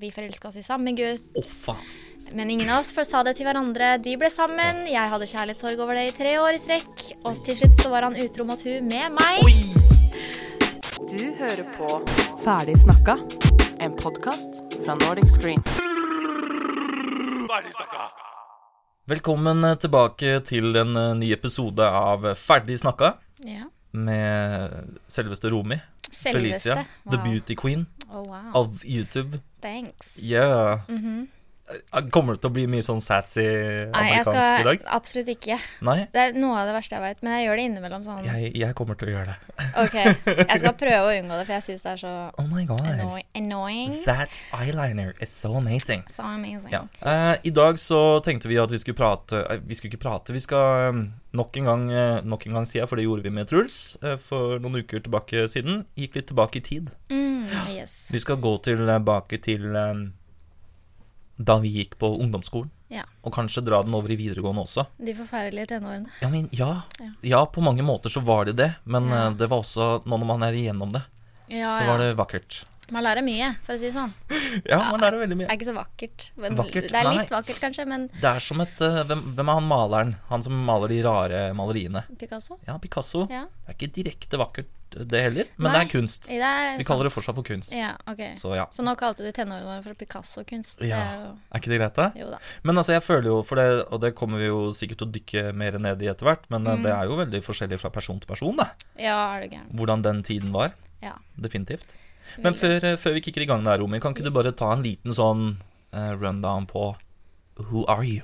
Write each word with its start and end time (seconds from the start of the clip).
Vi 0.00 0.10
forelska 0.14 0.48
oss 0.48 0.56
i 0.56 0.62
samme 0.62 0.92
gutt, 0.92 1.38
faen. 1.46 1.76
men 2.32 2.50
ingen 2.50 2.70
av 2.70 2.80
oss 2.84 2.92
sa 3.08 3.22
det 3.26 3.32
til 3.38 3.46
hverandre. 3.48 3.96
De 3.98 4.12
ble 4.20 4.28
sammen, 4.30 4.84
jeg 4.86 5.10
hadde 5.10 5.26
kjærlighetssorg 5.26 5.80
over 5.82 5.98
det 5.98 6.04
i 6.10 6.12
tre 6.14 6.36
år 6.38 6.54
i 6.54 6.60
strekk, 6.62 7.02
og 7.26 7.34
til 7.42 7.56
slutt 7.58 7.82
så 7.82 7.90
var 7.90 8.06
han 8.06 8.14
utro 8.22 8.46
mot 8.46 8.62
hun 8.62 8.86
med 8.86 9.10
meg. 9.16 9.40
Oi! 9.42 9.56
Du 11.08 11.24
hører 11.40 11.64
på 11.74 11.88
Ferdig 12.44 12.76
snakka, 12.84 13.16
en 13.82 13.96
podkast 13.98 14.78
fra 14.84 14.94
Nordic 15.02 15.32
Screen. 15.34 15.62
Ferdig 17.50 17.74
snakka. 17.74 18.06
Velkommen 19.08 19.64
eh, 19.64 19.74
tilbake 19.82 20.36
til 20.46 20.76
en 20.78 20.94
eh, 21.00 21.14
ny 21.24 21.32
episode 21.34 21.82
av 22.04 22.28
Ferdig 22.38 22.78
snakka 22.84 23.14
Ja. 23.48 23.64
med 23.98 24.94
selveste 25.10 25.50
Romi. 25.50 25.80
Selveste. 26.06 26.30
Felicia, 26.38 26.84
the 27.10 27.18
beauty 27.24 27.54
queen 27.58 27.86
Oh, 28.08 28.22
wow. 28.24 28.52
Av 28.56 28.78
YouTube. 28.84 29.40
Thanks. 29.60 30.18
Yeah. 30.18 30.80
Mhm. 30.88 31.28
Eh, 31.68 32.00
Kommer 32.14 32.34
det 32.36 32.40
til 32.42 32.50
å 32.50 32.54
bli 32.54 32.64
mye 32.70 32.84
sånn 32.84 33.00
sassy 33.04 33.42
Nei, 33.44 34.04
jeg 34.08 34.22
amerikansk 34.24 34.60
i 34.60 34.66
dag? 34.68 34.84
absolutt 34.96 35.28
ikke. 35.34 35.58
Nei, 35.84 35.98
Det 36.14 36.22
er 36.22 36.32
noe 36.40 36.56
av 36.62 36.68
det 36.70 36.74
verste 36.78 36.96
jeg 36.96 37.02
vet, 37.04 37.22
men 37.22 37.34
jeg 37.36 37.46
gjør 37.48 37.60
det 37.60 37.64
innimellom 37.68 38.04
sånn. 38.06 38.24
jeg, 38.24 38.52
jeg 38.56 38.74
kommer 38.78 38.96
til 39.00 39.10
å 39.10 39.14
gjøre 39.16 39.34
det. 39.34 39.66
Ok, 39.84 39.96
jeg 40.48 40.60
skal 40.62 40.74
prøve 40.84 41.02
å 41.04 41.12
unngå 41.18 41.38
det, 41.40 41.44
for 41.48 41.54
jeg 41.58 41.66
syns 41.68 41.84
det 41.84 41.92
er 41.92 42.02
så 42.04 42.14
Oh 42.38 42.46
my 42.48 42.64
god. 42.64 42.88
annoying. 43.34 43.94
That 44.06 44.30
eyeliner 44.56 45.12
is 45.20 45.28
so 45.28 45.52
amazing. 45.60 46.04
So 46.08 46.22
amazing. 46.22 46.72
Ja. 46.72 46.84
Uh, 47.02 47.36
I 47.44 47.50
dag 47.50 47.78
så 47.82 48.00
tenkte 48.24 48.48
vi 48.48 48.56
at 48.60 48.72
vi 48.72 48.78
skulle 48.80 48.96
prate 48.98 49.42
uh, 49.44 49.58
Vi 49.68 49.74
skulle 49.76 49.92
ikke 49.92 50.02
prate, 50.06 50.32
vi 50.32 50.40
skal 50.40 50.88
um, 50.94 51.02
nok 51.36 51.56
en 51.60 51.68
gang 51.68 51.84
uh, 51.92 52.20
Nok 52.24 52.46
en 52.48 52.56
gang 52.60 52.66
si 52.68 52.78
jeg, 52.78 52.88
for 52.88 52.96
det 52.96 53.04
gjorde 53.04 53.26
vi 53.26 53.32
med 53.34 53.48
Truls 53.50 53.98
for 54.24 54.56
noen 54.62 54.80
uker 54.80 55.02
tilbake 55.04 55.44
siden. 55.50 55.82
Gikk 55.98 56.16
litt 56.16 56.28
tilbake 56.30 56.60
i 56.60 56.64
tid. 56.64 56.88
Mm, 57.12 57.48
yes. 57.72 58.08
Vi 58.12 58.20
skal 58.22 58.38
gå 58.42 58.54
tilbake 58.64 59.38
til 59.44 59.68
eh, 59.76 60.00
da 61.38 61.58
vi 61.62 61.70
gikk 61.78 61.96
på 62.02 62.10
ungdomsskolen. 62.18 62.70
Ja. 62.90 63.04
Og 63.22 63.34
kanskje 63.36 63.62
dra 63.66 63.82
den 63.84 63.94
over 63.94 64.10
i 64.10 64.16
videregående 64.18 64.64
også. 64.64 64.86
De 64.98 65.14
forferdelige 65.14 65.68
tenårene. 65.74 66.08
Ja, 66.22 66.30
men 66.32 66.48
ja. 66.56 66.70
Ja. 67.22 67.44
På 67.46 67.62
mange 67.62 67.84
måter 67.84 68.10
så 68.12 68.22
var 68.24 68.48
det 68.48 68.56
det. 68.58 68.72
Men 68.84 69.10
eh, 69.12 69.30
det 69.38 69.50
var 69.50 69.62
også, 69.62 69.90
nå 70.08 70.18
når 70.18 70.30
man 70.32 70.46
er 70.48 70.56
igjennom 70.56 70.92
det, 70.96 71.04
Ja, 71.52 71.70
så 71.72 71.84
var 71.88 72.00
det 72.02 72.14
vakkert. 72.18 72.62
Man 72.88 73.04
lærer 73.04 73.20
mye, 73.20 73.50
for 73.66 73.74
å 73.74 73.78
si 73.78 73.90
det 73.90 73.92
sånn. 73.92 74.14
Ja, 74.64 74.78
man 74.88 75.02
lærer 75.02 75.20
veldig 75.20 75.36
mye. 75.36 75.44
Det 75.44 75.52
er 75.52 75.58
ikke 75.58 75.68
så 75.68 75.74
vakkert. 75.76 76.24
Men 76.40 76.56
Vakkert? 76.56 76.86
Det 76.88 76.96
er 76.96 77.08
litt 77.10 77.26
Nei. 77.26 77.34
vakkert, 77.34 77.58
kanskje, 77.60 77.84
men 77.90 78.06
Det 78.14 78.30
er 78.30 78.40
som 78.40 78.62
et 78.64 78.80
eh, 78.84 79.02
hvem, 79.10 79.20
hvem 79.36 79.50
er 79.52 79.58
han 79.60 79.66
maleren? 79.68 80.14
Han 80.30 80.44
som 80.46 80.56
maler 80.64 80.94
de 80.94 81.02
rare 81.04 81.42
maleriene. 81.58 82.06
Picasso? 82.16 82.56
Ja, 82.64 82.78
Picasso. 82.80 83.26
Ja. 83.28 83.44
Det 83.66 83.74
er 83.74 83.76
ikke 83.76 83.90
direkte 83.98 84.40
vakkert, 84.40 84.72
det 84.90 85.20
heller, 85.22 85.44
men 85.56 85.72
Nei. 85.72 85.78
det 85.78 85.80
er 85.86 85.90
kunst. 86.00 86.28
Det 86.28 86.38
er 86.40 86.78
Vi 86.78 86.84
kaller 86.88 87.04
det 87.04 87.12
fortsatt 87.12 87.34
for 87.36 87.44
kunst. 87.44 87.72
Ja, 87.76 87.90
okay. 88.08 88.34
Så 88.40 88.54
ja. 88.56 88.64
Så 88.72 88.82
nå 88.82 88.94
kalte 88.96 89.22
du 89.26 89.30
tenårene 89.32 89.66
våre 89.68 89.82
for 89.84 89.94
Picasso-kunst. 89.94 90.80
Ja. 90.86 90.96
er 90.98 91.20
jo 91.26 91.30
Er 91.52 91.58
ikke 91.60 91.70
det 91.74 91.78
greit, 91.80 91.94
det? 92.00 92.08
Jo 92.22 92.30
da. 92.30 92.38
Men 92.64 92.76
altså, 92.80 92.92
jeg 92.96 93.02
føler 93.02 93.28
jo 93.28 93.42
for 93.42 93.56
det, 93.60 93.66
og 93.92 94.00
det 94.00 94.14
kommer 94.14 94.38
vi 94.38 94.46
jo 94.48 94.72
sikkert 94.72 94.98
til 95.02 95.08
å 95.08 95.12
dykke 95.18 95.44
mer 95.54 95.78
ned 95.78 96.02
i 96.02 96.08
etter 96.08 96.24
hvert, 96.30 96.48
men 96.50 96.66
eh, 96.66 96.76
Mm. 96.78 96.82
det 96.82 96.92
er 96.94 97.04
jo 97.04 97.16
veldig 97.16 97.42
forskjellig 97.44 97.78
fra 97.80 97.90
person 97.90 98.18
til 98.20 98.28
person, 98.28 98.56
da. 98.56 98.70
Ja, 98.98 99.18
er 99.36 99.40
det 99.44 99.50
gærent. 99.52 99.74
Hvordan 99.76 100.02
den 100.02 100.22
tiden 100.22 100.52
var. 100.52 100.72
Ja. 101.02 101.14
Definitivt. 101.36 101.94
Men 102.38 102.54
før, 102.54 102.76
eh, 102.84 102.96
før 102.96 103.12
vi 103.14 103.20
kicker 103.20 103.42
i 103.42 103.46
gang 103.46 103.64
der, 103.64 103.78
Romi, 103.78 103.98
kan 104.00 104.12
ikke 104.14 104.24
Yes. 104.24 104.32
du 104.34 104.42
bare 104.42 104.52
ta 104.52 104.72
en 104.72 104.82
liten 104.82 105.12
sånn 105.12 105.58
uh, 105.92 106.12
rundown 106.20 106.66
på 106.66 106.94
Who 107.58 107.84
are 107.88 108.04
you? 108.04 108.22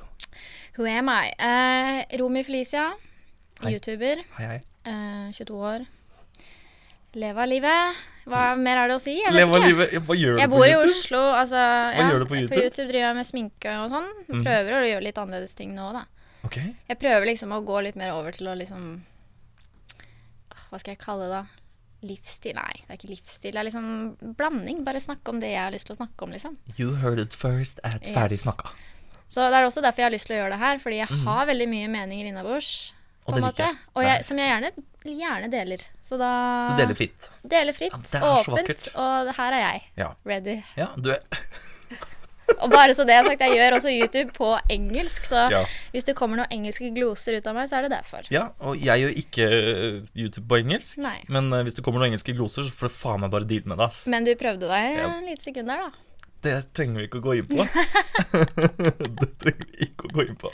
Who 0.76 0.84
am 0.86 1.08
I? 1.08 1.32
Uh, 1.38 2.18
Romy 2.20 2.42
Felicia. 2.44 2.92
Hei. 3.62 3.72
YouTuber. 3.72 4.24
Hei, 4.36 4.46
hei. 4.46 4.60
Uh, 4.86 5.30
22 5.32 5.54
år. 5.56 5.86
Leve 7.14 7.42
av 7.44 7.48
livet. 7.48 8.02
Hva 8.24 8.42
mer 8.56 8.80
er 8.80 8.90
det 8.90 8.96
å 8.96 9.02
si? 9.02 9.14
Jeg 9.20 9.34
Leve 9.34 9.58
av 9.58 9.66
livet. 9.66 9.92
Hva 10.06 10.16
gjør 10.16 10.38
Jeg 10.40 10.48
du 10.48 10.54
på 10.54 10.58
bor 10.58 10.66
i 10.66 10.72
YouTube? 10.72 10.92
Oslo. 10.94 11.22
Altså, 11.38 11.60
ja, 11.60 12.06
gjør 12.10 12.24
du 12.24 12.28
på 12.30 12.38
YouTube? 12.38 12.54
På 12.54 12.62
YouTube 12.62 12.86
driver 12.88 13.06
jeg 13.06 13.18
med 13.18 13.28
sminke 13.28 13.74
og 13.82 13.90
sånn. 13.92 14.08
Prøver 14.30 14.46
Prøver 14.46 14.78
å 14.78 14.88
gjøre 14.88 15.06
litt 15.06 15.20
annerledes 15.22 15.58
ting 15.58 15.74
nå, 15.76 15.90
da. 15.94 16.06
Okay. 16.44 16.72
Jeg 16.90 17.00
prøver 17.00 17.28
liksom 17.30 17.52
å 17.56 17.60
gå 17.64 17.82
litt 17.86 17.98
mer 18.00 18.14
over 18.16 18.34
til 18.36 18.50
å 18.50 18.56
liksom 18.58 18.88
Ah, 20.52 20.64
Hva 20.68 20.80
skal 20.80 20.94
jeg 20.94 21.00
kalle 21.04 21.28
det, 21.28 21.38
da? 21.38 21.44
Livsstil? 22.04 22.56
Nei, 22.58 22.74
det 22.82 22.90
er 22.90 22.98
ikke 22.98 23.12
livsstil. 23.12 23.54
Det 23.54 23.62
er 23.62 23.68
liksom 23.68 24.34
blanding. 24.40 24.82
Bare 24.84 25.00
snakke 25.00 25.32
om 25.32 25.38
det 25.40 25.54
jeg 25.54 25.62
har 25.62 25.72
lyst 25.72 25.88
til 25.88 25.96
å 25.96 26.00
snakke 26.00 26.26
om, 26.26 26.34
liksom. 26.34 26.58
You 26.76 26.98
heard 27.00 27.22
it 27.22 27.36
first 27.36 27.80
at 27.84 28.02
Yes. 28.02 28.16
Ferdig 28.16 28.42
snakka. 28.42 28.74
Så 29.28 29.46
det 29.50 29.60
er 29.60 29.66
også 29.66 29.82
derfor 29.84 30.04
jeg 30.04 30.10
har 30.10 30.14
lyst 30.14 30.28
til 30.28 30.36
å 30.36 30.42
gjøre 30.42 30.56
det 30.56 30.60
her, 30.60 30.82
fordi 30.82 31.00
jeg 31.00 31.10
mm. 31.10 31.24
har 31.26 31.46
veldig 31.48 31.70
mye 31.70 31.88
meninger 31.94 32.28
innabords. 32.28 32.92
Og 33.24 33.38
det 33.38 33.42
måte. 33.42 33.64
jeg. 33.64 33.78
Og 33.96 34.04
jeg, 34.04 34.24
som 34.26 34.38
jeg 34.38 34.50
gjerne, 34.50 34.84
gjerne 35.04 35.50
deler. 35.52 35.82
Så 36.02 36.16
da 36.20 36.30
Du 36.72 36.80
deler 36.82 36.96
fritt. 36.98 37.28
Deler 37.44 37.76
fritt, 37.76 37.92
Ja, 38.12 38.34
åpent, 38.40 38.88
og 38.94 39.30
her 39.36 39.52
er 39.52 39.62
jeg. 39.66 39.82
Ja. 40.00 40.12
Ready. 40.24 40.62
Ja, 40.76 40.90
du 40.96 41.10
er 41.12 41.20
Og 42.60 42.68
bare 42.70 42.92
så 42.92 43.06
det 43.08 43.14
jeg 43.14 43.22
har 43.22 43.28
sagt, 43.30 43.40
jeg 43.40 43.56
gjør 43.56 43.74
også 43.78 43.88
YouTube 43.92 44.32
på 44.36 44.50
engelsk, 44.70 45.24
så 45.24 45.46
Ja. 45.50 45.62
hvis 45.94 46.04
det 46.04 46.14
kommer 46.16 46.36
noen 46.36 46.52
engelske 46.52 46.90
gloser 46.94 47.38
ut 47.38 47.46
av 47.48 47.54
meg, 47.56 47.70
så 47.70 47.78
er 47.78 47.86
det 47.86 47.92
derfor. 47.94 48.26
Ja, 48.30 48.50
og 48.60 48.76
jeg 48.76 49.00
gjør 49.00 49.14
ikke 49.22 49.46
eh, 49.48 50.00
YouTube 50.14 50.44
på 50.52 50.58
engelsk. 50.60 50.98
Nei. 51.00 51.22
Men 51.32 51.48
eh, 51.56 51.62
hvis 51.64 51.74
det 51.78 51.84
kommer 51.86 52.00
noen 52.04 52.12
engelske 52.12 52.34
gloser, 52.36 52.66
så 52.68 52.70
får 52.76 52.92
du 52.92 52.94
faen 52.98 53.20
meg 53.24 53.32
bare 53.32 53.48
deale 53.48 53.64
med 53.72 53.80
det. 53.80 53.88
ass. 53.88 54.02
Men 54.12 54.24
du 54.28 54.34
prøvde 54.36 54.68
deg 54.68 54.98
Ja. 55.00 55.08
en 55.08 55.24
liten 55.24 55.40
sekund 55.44 55.72
der, 55.72 55.86
da. 55.88 55.90
Det 56.44 56.74
trenger 56.76 57.00
vi 57.00 57.06
ikke 57.08 57.22
å 57.22 57.24
gå 57.24 57.38
inn 57.40 57.48
på. 57.48 57.64
det 59.24 59.30
trenger 59.40 59.66
vi 59.72 59.88
ikke 59.88 60.08
å 60.10 60.14
gå 60.18 60.26
inn 60.28 60.36
på. 60.36 60.52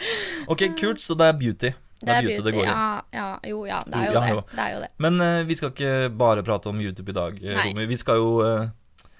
Ok, 0.54 0.62
kult, 0.78 1.02
så 1.02 1.16
det 1.18 1.26
er 1.26 1.38
beauty. 1.42 1.72
Det 2.00 2.14
er 2.14 2.24
beauty 2.24 2.44
det 2.46 2.52
går 2.56 2.64
i. 2.64 2.68
Ja, 2.68 2.84
ja, 3.12 3.28
jo, 3.50 3.64
ja. 3.68 3.78
Det 3.84 3.96
er 3.98 4.06
jo 4.06 4.12
Ja, 4.14 4.20
det. 4.24 4.44
Det 4.54 4.62
er 4.64 4.70
jo 4.74 4.80
det. 4.80 4.90
Men 5.04 5.20
uh, 5.20 5.40
vi 5.48 5.56
skal 5.58 5.72
ikke 5.74 5.94
bare 6.16 6.44
prate 6.46 6.70
om 6.70 6.78
YouTube 6.80 7.12
i 7.12 7.16
dag, 7.16 7.40
eh, 7.44 7.58
Romy. 7.66 7.84
Vi 7.90 7.98
skal 8.00 8.16
jo 8.22 8.30
uh, 8.40 9.10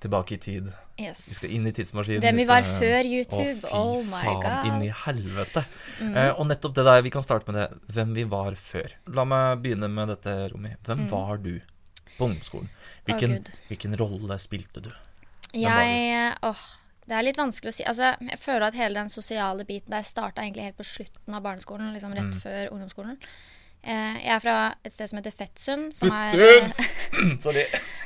tilbake 0.00 0.38
i 0.38 0.40
tid. 0.40 0.70
Yes. 1.00 1.26
Vi 1.28 1.36
skal 1.36 1.52
inn 1.56 1.68
i 1.68 1.72
tidsmaskinen. 1.76 2.24
Hvem 2.24 2.40
vi 2.40 2.46
skal- 2.46 2.62
var 2.64 2.80
før 2.80 3.00
Å, 3.00 3.12
YouTube. 3.12 3.60
fy 3.60 3.76
Oh 3.76 4.00
my 4.04 4.22
faen, 4.24 4.66
inn 4.70 4.82
i 4.88 4.90
helvete. 5.04 5.64
Mm. 6.00 6.16
Uh, 6.16 6.32
og 6.40 6.48
nettopp 6.48 6.74
det 6.80 6.84
der, 6.88 7.02
vi 7.02 7.12
kan 7.12 7.24
starte 7.24 7.52
med 7.52 7.60
det. 7.60 7.94
Hvem 7.94 8.14
vi 8.16 8.24
var 8.24 8.56
før. 8.56 8.96
La 9.08 9.24
meg 9.24 9.62
begynne 9.62 9.88
med 9.92 10.08
dette, 10.14 10.36
Romy. 10.52 10.74
Hvem 10.88 11.06
var 11.12 11.36
du 11.44 11.54
på 12.16 12.24
ungdomsskolen? 12.28 12.68
Hvilken, 13.08 13.38
oh, 13.38 13.64
hvilken 13.68 13.96
rolle 14.00 14.38
spilte 14.40 14.80
du? 14.84 14.90
Hvem 15.52 15.62
Jeg 15.64 16.36
Åh, 16.46 16.64
det 17.10 17.16
er 17.18 17.24
litt 17.26 17.38
vanskelig 17.40 17.72
å 17.72 17.74
si. 17.74 17.84
Altså, 17.90 18.12
jeg 18.22 18.38
føler 18.38 18.68
at 18.70 18.76
hele 18.78 18.94
den 19.00 19.08
sosiale 19.10 19.64
biten 19.66 19.90
der 19.90 20.06
starta 20.06 20.44
egentlig 20.44 20.68
helt 20.68 20.78
på 20.78 20.86
slutten 20.86 21.34
av 21.34 21.42
barneskolen, 21.42 21.90
liksom 21.96 22.14
rett 22.14 22.30
Mm. 22.30 22.40
før 22.44 22.70
ungdomsskolen. 22.76 23.16
Eh, 23.82 24.16
jeg 24.26 24.34
er 24.34 24.40
fra 24.44 24.54
et 24.84 24.92
sted 24.92 25.08
som 25.08 25.16
heter 25.18 25.32
Fettsund, 25.32 25.94
som 25.96 26.12
er, 26.12 26.72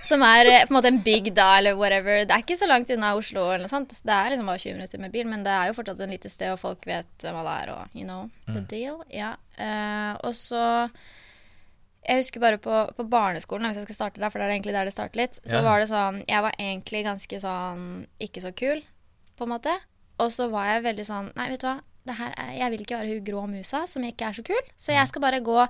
som 0.04 0.22
er 0.22 0.46
eh, 0.46 0.62
på 0.66 0.70
en 0.72 0.76
måte 0.78 0.90
en 0.92 1.00
bygd 1.02 1.34
da, 1.34 1.48
eller 1.58 1.74
whatever. 1.76 2.22
Det 2.24 2.30
er 2.36 2.44
ikke 2.44 2.56
så 2.60 2.68
langt 2.70 2.92
unna 2.94 3.14
Oslo, 3.18 3.48
eller 3.50 3.64
noe 3.66 3.72
sånt. 3.72 3.90
Det 4.04 4.14
er 4.14 4.30
liksom 4.32 4.46
bare 4.46 4.62
20 4.62 4.76
minutter 4.78 5.02
med 5.02 5.12
bil, 5.14 5.26
men 5.30 5.42
det 5.46 5.50
er 5.52 5.66
jo 5.70 5.76
fortsatt 5.80 6.00
en 6.04 6.14
lite 6.14 6.30
sted, 6.32 6.52
og 6.54 6.60
folk 6.62 6.86
vet 6.88 7.10
hvem 7.26 7.40
alle 7.42 7.56
er, 7.64 7.74
og 7.74 7.98
you 7.98 8.06
know 8.06 8.30
the 8.46 8.60
Mm. 8.62 8.68
deal. 8.70 9.02
Ja. 9.10 9.34
Eh, 9.58 10.14
og 10.24 10.32
så 10.34 10.90
Jeg 12.06 12.18
husker 12.20 12.38
bare 12.40 12.58
på, 12.58 12.94
på 12.98 13.04
barneskolen, 13.08 13.64
hvis 13.70 13.76
jeg 13.80 13.84
skal 13.86 13.94
starte 13.96 14.20
der, 14.20 14.28
for 14.28 14.38
det 14.38 14.44
er 14.44 14.52
egentlig 14.58 14.74
der 14.76 14.84
det 14.84 14.92
starter 14.92 15.16
litt, 15.22 15.38
så 15.40 15.56
Ja. 15.56 15.62
var 15.62 15.80
det 15.80 15.88
sånn 15.88 16.22
Jeg 16.28 16.42
var 16.42 16.52
egentlig 16.60 17.02
ganske 17.02 17.40
sånn 17.40 18.06
ikke 18.20 18.42
så 18.44 18.52
kul, 18.54 18.82
på 19.38 19.44
en 19.48 19.52
måte. 19.56 19.74
Og 20.22 20.30
så 20.30 20.46
var 20.52 20.68
jeg 20.70 20.84
veldig 20.84 21.04
sånn 21.08 21.32
Nei, 21.34 21.48
vet 21.50 21.60
du 21.64 21.66
hva. 21.70 21.80
Det 22.04 22.14
her 22.18 22.34
er, 22.36 22.50
jeg 22.58 22.70
vil 22.74 22.82
ikke 22.84 22.96
være 23.00 23.12
hun 23.14 23.22
grå 23.24 23.42
musa 23.48 23.78
som 23.88 24.02
ikke 24.04 24.26
er 24.28 24.34
så 24.36 24.42
kul. 24.44 24.66
Så 24.76 24.92
jeg 24.92 25.08
skal 25.08 25.22
bare 25.24 25.38
gå 25.40 25.62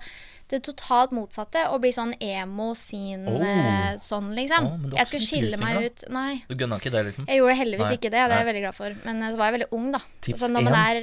det 0.51 0.59
totalt 0.67 1.13
motsatte 1.15 1.63
og 1.71 1.79
bli 1.85 1.93
sånn 1.95 2.11
emo 2.21 2.73
sin 2.75 3.23
Oh. 3.31 3.39
eh, 3.47 3.95
sånn, 4.03 4.33
liksom. 4.35 4.67
Oh, 4.67 4.89
jeg 4.99 5.07
skulle 5.07 5.29
skille 5.29 5.61
meg 5.63 5.87
ut 5.87 6.03
Nei. 6.11 6.43
Du 6.51 6.57
gønna 6.59 6.81
ikke 6.83 6.91
det, 6.91 7.05
liksom? 7.07 7.29
Jeg 7.31 7.39
gjorde 7.39 7.55
heldigvis 7.61 7.87
Nei, 7.87 7.95
ikke 8.01 8.11
det, 8.11 8.25
og 8.25 8.29
det 8.29 8.37
er 8.37 8.43
jeg 8.43 8.49
veldig 8.51 8.65
glad 8.67 8.75
for. 8.81 8.97
Men 9.07 9.23
eh, 9.23 9.31
så 9.31 9.39
var 9.39 9.47
jeg 9.53 9.57
veldig 9.61 9.71
ung, 9.79 9.87
da. 9.95 10.03
Tips 10.27 10.43
så 10.43 10.51
når 10.51 10.67
man 10.67 10.79
er 10.83 11.01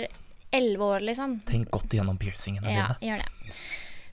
elleve 0.51 0.89
år, 0.97 1.07
liksom. 1.07 1.37
Tenk 1.47 1.71
godt 1.71 1.95
igjennom 1.95 2.19
piercingene 2.19 2.67
Ja, 2.75 2.89
dine. 2.99 3.13
gjør 3.13 3.23
det. 3.23 3.55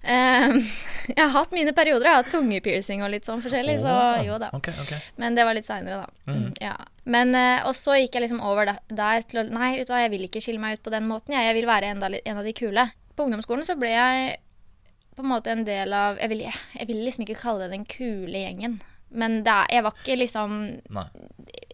Ehm, 0.03 0.61
jeg 1.17 1.21
har 1.21 1.33
hatt 1.35 1.55
mine 1.55 1.75
perioder. 1.77 2.07
Jeg 2.07 2.15
har 2.15 2.23
hatt 2.23 2.33
tungepiercing 2.33 3.03
og 3.05 3.13
litt 3.13 3.29
sånn 3.29 3.43
forskjellig, 3.45 3.79
så 3.83 3.95
jo 4.27 4.39
da. 4.43 4.51
Okay, 4.57 4.75
okay. 4.85 5.01
Men 5.21 5.39
det 5.39 5.47
var 5.49 5.59
litt 5.59 5.69
seinere, 5.69 6.05
da. 6.07 6.33
Mm, 6.33 6.51
ja. 6.63 6.77
Men, 7.09 7.35
eh, 7.39 7.63
og 7.69 7.75
så 7.77 7.97
gikk 7.99 8.19
jeg 8.19 8.27
liksom 8.27 8.43
over 8.45 8.69
der, 8.69 9.25
til 9.29 9.43
å 9.43 9.47
Nei, 9.49 9.75
vet 9.79 9.89
du 9.89 9.95
hva, 9.95 10.03
jeg 10.05 10.12
vil 10.15 10.27
ikke 10.29 10.43
skille 10.45 10.62
meg 10.62 10.79
ut 10.79 10.85
på 10.85 10.93
den 10.95 11.09
måten. 11.09 11.35
Jeg, 11.37 11.50
jeg 11.50 11.59
vil 11.61 11.71
være 11.71 11.95
enda, 11.95 12.12
en 12.19 12.43
av 12.43 12.47
de 12.47 12.55
kule. 12.56 12.85
På 13.17 13.27
ungdomsskolen 13.27 13.67
så 13.67 13.79
ble 13.79 13.95
jeg 13.95 14.37
på 15.19 15.25
en 15.25 15.33
måte 15.33 15.50
en 15.50 15.65
del 15.67 15.91
av 15.97 16.21
Jeg 16.23 16.31
vil, 16.31 16.44
jeg 16.47 16.87
vil 16.87 17.01
liksom 17.03 17.25
ikke 17.25 17.41
kalle 17.41 17.67
det 17.67 17.75
den 17.75 17.89
kule 17.91 18.44
gjengen. 18.44 18.79
Men 19.09 19.41
er, 19.41 19.65
jeg 19.73 19.85
var 19.87 19.97
ikke 19.97 20.19
liksom 20.21 20.59
Nei. 20.94 21.06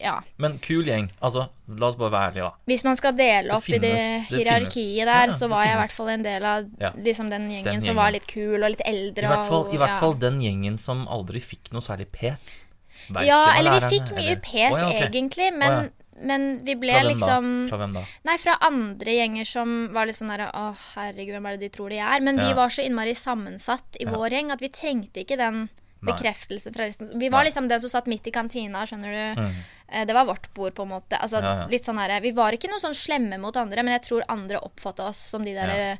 Ja. 0.04 0.18
Men 0.38 0.58
kul 0.60 0.84
gjeng. 0.84 1.08
Altså, 1.24 1.46
la 1.80 1.86
oss 1.88 1.96
bare 1.96 2.12
være 2.12 2.28
ærlige, 2.30 2.44
da. 2.44 2.52
Hvis 2.68 2.84
man 2.84 2.96
skal 3.00 3.16
dele 3.16 3.54
opp 3.56 3.66
i 3.68 3.78
det 3.78 3.80
finnes- 3.94 4.28
det 4.28 4.38
hierarkiet 4.44 5.00
det 5.00 5.06
der, 5.08 5.26
Ja, 5.32 5.32
så 5.32 5.48
var 5.48 5.64
jeg 5.64 5.72
i 5.74 5.80
hvert 5.80 5.96
fall 5.96 6.08
en 6.12 6.22
del 6.22 6.44
av 6.44 6.64
liksom 7.08 7.30
den 7.30 7.48
gjengen, 7.50 7.64
Den 7.72 7.80
som 7.80 7.96
var 7.96 8.12
litt 8.12 8.26
kul 8.28 8.62
og 8.62 8.70
litt 8.70 8.82
eldre. 8.84 9.24
I 9.24 9.32
hvert 9.32 9.48
fall, 9.48 9.64
og, 9.66 9.74
i 9.74 9.78
hvert 9.80 9.98
fall 9.98 10.12
den 10.14 10.40
gjengen 10.44 10.76
som 10.78 11.06
aldri 11.08 11.40
fikk 11.40 11.72
noe 11.72 11.80
særlig 11.80 12.06
pes. 12.12 12.64
Verken 13.08 13.26
Ja, 13.26 13.42
eller 13.58 13.80
vi 13.80 13.98
fikk 13.98 14.12
mye 14.14 14.30
eller- 14.36 14.40
pes, 14.44 14.72
oh, 14.72 14.78
ja, 14.78 14.88
ok. 14.88 15.08
egentlig, 15.10 15.52
men, 15.58 15.72
oh, 15.72 16.24
men 16.26 16.64
vi 16.64 16.74
ble 16.74 16.92
liksom? 17.10 17.68
Fra 17.68 17.76
hvem 17.78 17.92
da? 17.92 18.02
Nei, 18.24 18.36
fra 18.38 18.56
andre 18.60 19.10
gjenger 19.16 19.46
som 19.46 19.92
var 19.92 20.06
litt 20.06 20.16
sånn 20.16 20.28
derre 20.28 20.50
Å, 20.54 20.76
herregud, 20.94 21.34
hvem 21.34 21.46
er 21.48 21.56
det 21.56 21.60
de 21.60 21.68
tror 21.78 21.88
de 21.90 21.98
er? 21.98 22.20
Men 22.20 22.36
vi 22.38 22.48
Ja. 22.50 22.54
var 22.54 22.68
så 22.68 22.84
innmari 22.84 23.14
sammensatt 23.16 23.96
i 24.00 24.04
Ja. 24.04 24.10
vår 24.10 24.30
gjeng 24.30 24.52
at 24.52 24.60
vi 24.60 24.68
trengte 24.68 25.24
ikke 25.24 25.36
den 25.36 25.68
bekreftelsen 26.04 26.70
bekreftelse 26.70 26.74
fra 26.74 26.84
resten. 26.84 27.18
Vi 27.18 27.28
var 27.30 27.40
Nei. 27.44 27.48
liksom 27.50 27.66
den 27.68 27.80
som 27.80 27.88
satt 27.90 28.06
midt 28.06 28.26
i 28.26 28.30
kantina, 28.30 28.84
skjønner 28.84 29.34
du. 29.34 29.40
Mm. 29.40 29.54
Eh, 29.88 30.04
Det 30.06 30.14
var 30.14 30.24
vårt 30.26 30.48
bord, 30.54 30.74
på 30.74 30.82
en 30.82 30.88
måte. 30.88 31.18
Altså, 31.20 31.40
Ja, 31.42 31.54
ja. 31.62 31.66
litt 31.66 31.84
sånn 31.84 31.98
her, 31.98 32.20
Vi 32.20 32.30
var 32.32 32.52
ikke 32.52 32.70
noe 32.70 32.80
sånn 32.80 32.94
slemme 32.94 33.38
mot 33.38 33.56
andre, 33.56 33.82
men 33.82 33.92
jeg 34.00 34.02
tror 34.08 34.22
andre 34.28 34.58
oppfatta 34.60 35.08
oss 35.08 35.16
som 35.18 35.44
de 35.44 35.52
der 35.54 35.68
Ja. 35.68 35.74
eh, 35.92 35.96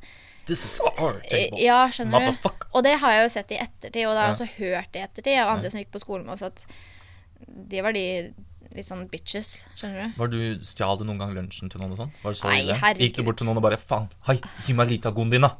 This 0.46 0.64
is 0.66 0.80
our 0.80 1.20
table. 1.30 1.58
Ja, 1.58 1.86
skjønner 1.88 2.32
du. 2.32 2.48
Og 2.74 2.82
det 2.84 2.98
har 3.00 3.12
jeg 3.12 3.22
jo 3.24 3.28
sett 3.32 3.50
i 3.52 3.56
ettertid, 3.56 4.04
og 4.06 4.12
det 4.12 4.20
har 4.20 4.28
jeg 4.28 4.36
også 4.36 4.58
hørt 4.58 4.96
i 4.96 4.98
ettertid 5.00 5.38
av 5.40 5.48
andre 5.56 5.70
som 5.70 5.80
gikk 5.80 5.90
på 5.90 6.00
skolen 6.04 6.26
med 6.26 6.34
oss, 6.34 6.42
at 6.42 6.66
de 7.48 7.80
var 7.80 7.92
de 7.92 8.34
litt 8.74 8.86
sånn 8.86 9.08
bitches, 9.08 9.64
skjønner 9.78 10.02
du. 10.12 10.18
Var 10.18 10.28
du, 10.28 10.58
Stjal 10.60 10.98
du 10.98 11.04
noen 11.04 11.18
gang 11.18 11.32
lunsjen 11.34 11.70
til 11.70 11.80
noen? 11.80 11.92
og 11.92 11.96
sånn? 11.98 12.12
Var 12.22 12.32
det 12.32 12.38
så 12.40 12.48
Nei, 12.50 12.60
ille? 12.60 12.74
herregud. 12.74 13.00
Gikk 13.06 13.16
du 13.16 13.22
bort 13.22 13.36
til 13.38 13.46
noen 13.46 13.56
og 13.56 13.62
bare 13.62 13.76
Faen, 13.80 14.08
hei, 14.26 14.40
gi 14.66 14.72
meg 14.74 14.88
din, 14.88 15.40
da. 15.40 15.52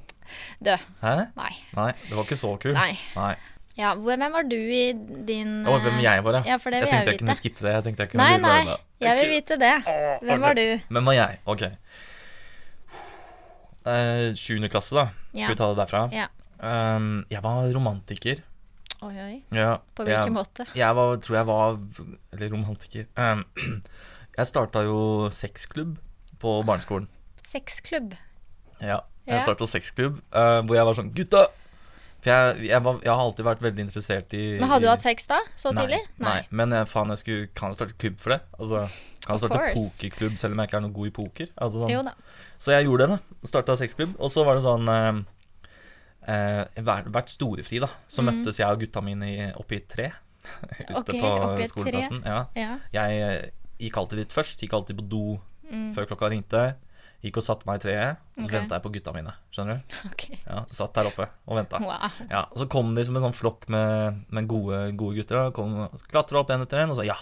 Død. 0.63 0.81
Hæ? 1.01 1.15
Nei. 1.37 1.51
Nei, 1.77 1.93
det 2.09 2.17
var 2.17 2.25
ikke 2.25 2.37
så 2.41 2.59
kult. 2.61 2.75
Nei. 2.75 2.99
Nei. 3.17 3.37
Ja, 3.75 3.95
hvem 3.99 4.23
var 4.31 4.45
du 4.47 4.55
i 4.55 4.93
din 5.27 5.65
oh, 5.67 5.81
hvem 5.83 5.97
eh, 5.99 6.05
jeg 6.05 6.23
var, 6.25 6.37
ja. 6.39 6.43
Ja, 6.53 6.57
for 6.63 6.71
det 6.71 6.85
vil 6.85 6.87
jeg 6.87 6.93
tenkte 6.95 7.11
jeg 7.11 7.17
jeg 7.19 7.23
kunne 7.25 7.35
skippe 7.39 7.65
det. 7.67 7.73
Jeg 7.75 7.85
tenkte 7.89 8.05
jeg 8.05 8.11
kunne 8.13 8.27
Nei, 8.29 8.37
nei, 8.39 8.61
det. 8.69 8.77
jeg 9.03 9.17
vil 9.19 9.33
vite 9.35 9.57
det. 9.59 9.73
Hvem 10.29 10.45
var 10.47 10.55
du? 10.59 10.65
Hvem 10.95 11.09
var 11.11 11.17
jeg? 11.19 11.41
Ok. 11.51 11.63
Eh, 13.85 14.29
Sjuende 14.39 14.71
klasse, 14.73 14.95
da. 14.97 15.09
Skal 15.33 15.41
Ja. 15.43 15.49
vi 15.49 15.55
ta 15.59 15.69
det 15.75 15.79
derfra? 15.83 16.03
Ja. 16.15 16.27
Um, 16.65 17.25
jeg 17.31 17.43
var 17.43 17.67
romantiker. 17.75 18.39
Oi, 19.03 19.13
oi. 19.21 19.43
Ja, 19.53 19.77
På 19.95 20.05
hvilken 20.07 20.31
jeg, 20.31 20.33
måte? 20.33 20.67
Jeg 20.79 20.97
var, 20.97 21.17
tror 21.21 21.37
jeg 21.37 21.47
var 21.47 21.79
Eller 22.33 22.51
romantiker. 22.55 23.05
Um, 23.19 23.45
jeg 24.39 24.47
starta 24.47 24.85
jo 24.87 25.29
sexklubb 25.31 25.99
på 26.41 26.63
barneskolen. 26.65 27.09
Sexklubb. 27.47 28.15
Ja, 28.81 29.01
Ja. 29.27 29.35
jeg 29.35 29.43
starta 29.43 29.67
sexklubb 29.67 30.23
uh, 30.33 30.61
hvor 30.65 30.75
jeg 30.77 30.85
var 30.87 30.95
sånn 30.95 31.13
Gutta! 31.17 31.47
For 32.25 32.31
jeg, 32.33 32.69
jeg, 32.71 32.81
var, 32.87 33.01
jeg 33.05 33.13
har 33.13 33.21
alltid 33.21 33.45
vært 33.45 33.63
veldig 33.67 33.83
interessert 33.85 34.33
i 34.39 34.43
Men 34.57 34.71
hadde 34.71 34.87
du 34.87 34.89
hatt 34.89 35.05
sex 35.05 35.27
da? 35.29 35.43
Så 35.61 35.75
nei, 35.77 35.83
tidlig? 35.85 35.99
Nei. 36.25 36.39
Men 36.57 36.73
jeg, 36.73 36.89
faen, 36.89 37.11
jeg 37.13 37.21
skulle, 37.21 37.49
kan 37.53 37.69
jeg 37.75 37.77
starte 37.83 37.99
klubb 38.01 38.17
for 38.23 38.33
det? 38.33 38.39
Altså, 38.57 38.81
kan 39.27 39.37
jeg 39.37 39.43
starte 39.43 39.75
pokerklubb 39.77 40.39
selv 40.41 40.57
om 40.57 40.63
jeg 40.63 40.71
ikke 40.71 40.79
er 40.81 40.85
noe 40.87 40.95
god 40.97 41.11
i 41.11 41.15
poker? 41.21 41.51
Altså, 41.61 41.83
sånn. 41.85 42.11
Så 42.65 42.73
jeg 42.73 42.87
gjorde 42.89 43.11
det, 43.11 43.19
da. 43.19 43.47
Starta 43.53 43.77
sexklubb. 43.77 44.15
Og 44.25 44.33
så 44.33 44.45
var 44.49 44.57
det 44.57 44.65
sånn 44.65 44.89
eh, 44.95 45.21
eh, 46.33 46.65
hver- 46.81 47.11
Hvert 47.13 47.29
storefri, 47.29 47.81
da, 47.85 47.91
så 48.09 48.23
Mm. 48.25 48.31
møttes 48.33 48.57
jeg 48.59 48.69
og 48.73 48.81
gutta 48.81 49.03
mine 49.05 49.53
oppe 49.61 49.73
i 49.77 49.77
et 49.83 49.89
tre. 49.89 50.11
Ute 50.89 50.97
Ok, 50.97 51.13
på 51.21 51.69
skoleplassen. 51.69 52.23
Ja. 52.25 52.47
Ja. 52.57 52.79
Jeg 52.93 53.21
eh, 53.21 53.51
gikk 53.81 53.97
alltid 54.01 54.19
dit 54.25 54.33
først. 54.33 54.61
Gikk 54.65 54.73
alltid 54.81 54.97
på 55.01 55.09
do 55.09 55.41
Mm. 55.65 55.93
før 55.97 56.05
klokka 56.07 56.29
ringte. 56.29 56.75
Gikk 57.25 57.39
og 57.41 57.45
satte 57.47 57.65
meg 57.65 57.79
i 57.79 57.85
treet, 57.87 58.19
og 58.35 58.43
så 58.43 58.49
okay. 58.51 58.59
venta 58.59 58.77
jeg 58.77 58.85
på 58.85 58.91
gutta 58.99 59.13
mine. 59.15 59.33
Skjønner 59.55 59.79
du? 59.81 59.95
Ok. 60.11 60.25
Ja, 60.43 60.59
Satt 60.77 60.93
der 60.99 61.09
oppe 61.09 61.27
og 61.49 61.57
venta. 61.57 61.81
Wow. 61.81 62.19
Ja, 62.29 62.43
og 62.51 62.61
så 62.61 62.67
kom 62.69 62.91
de 62.97 63.05
som 63.09 63.17
en 63.17 63.25
sånn 63.25 63.37
flokk 63.37 63.65
med, 63.73 64.25
med 64.35 64.49
gode, 64.51 64.81
gode 65.01 65.17
gutter. 65.17 65.39
da. 65.41 65.55
Kom, 65.57 65.79
Klatra 66.11 66.43
opp 66.43 66.53
en 66.53 66.67
etter 66.67 66.83
en 66.83 66.93
og 66.93 66.99
sa 66.99 67.07
ja. 67.07 67.17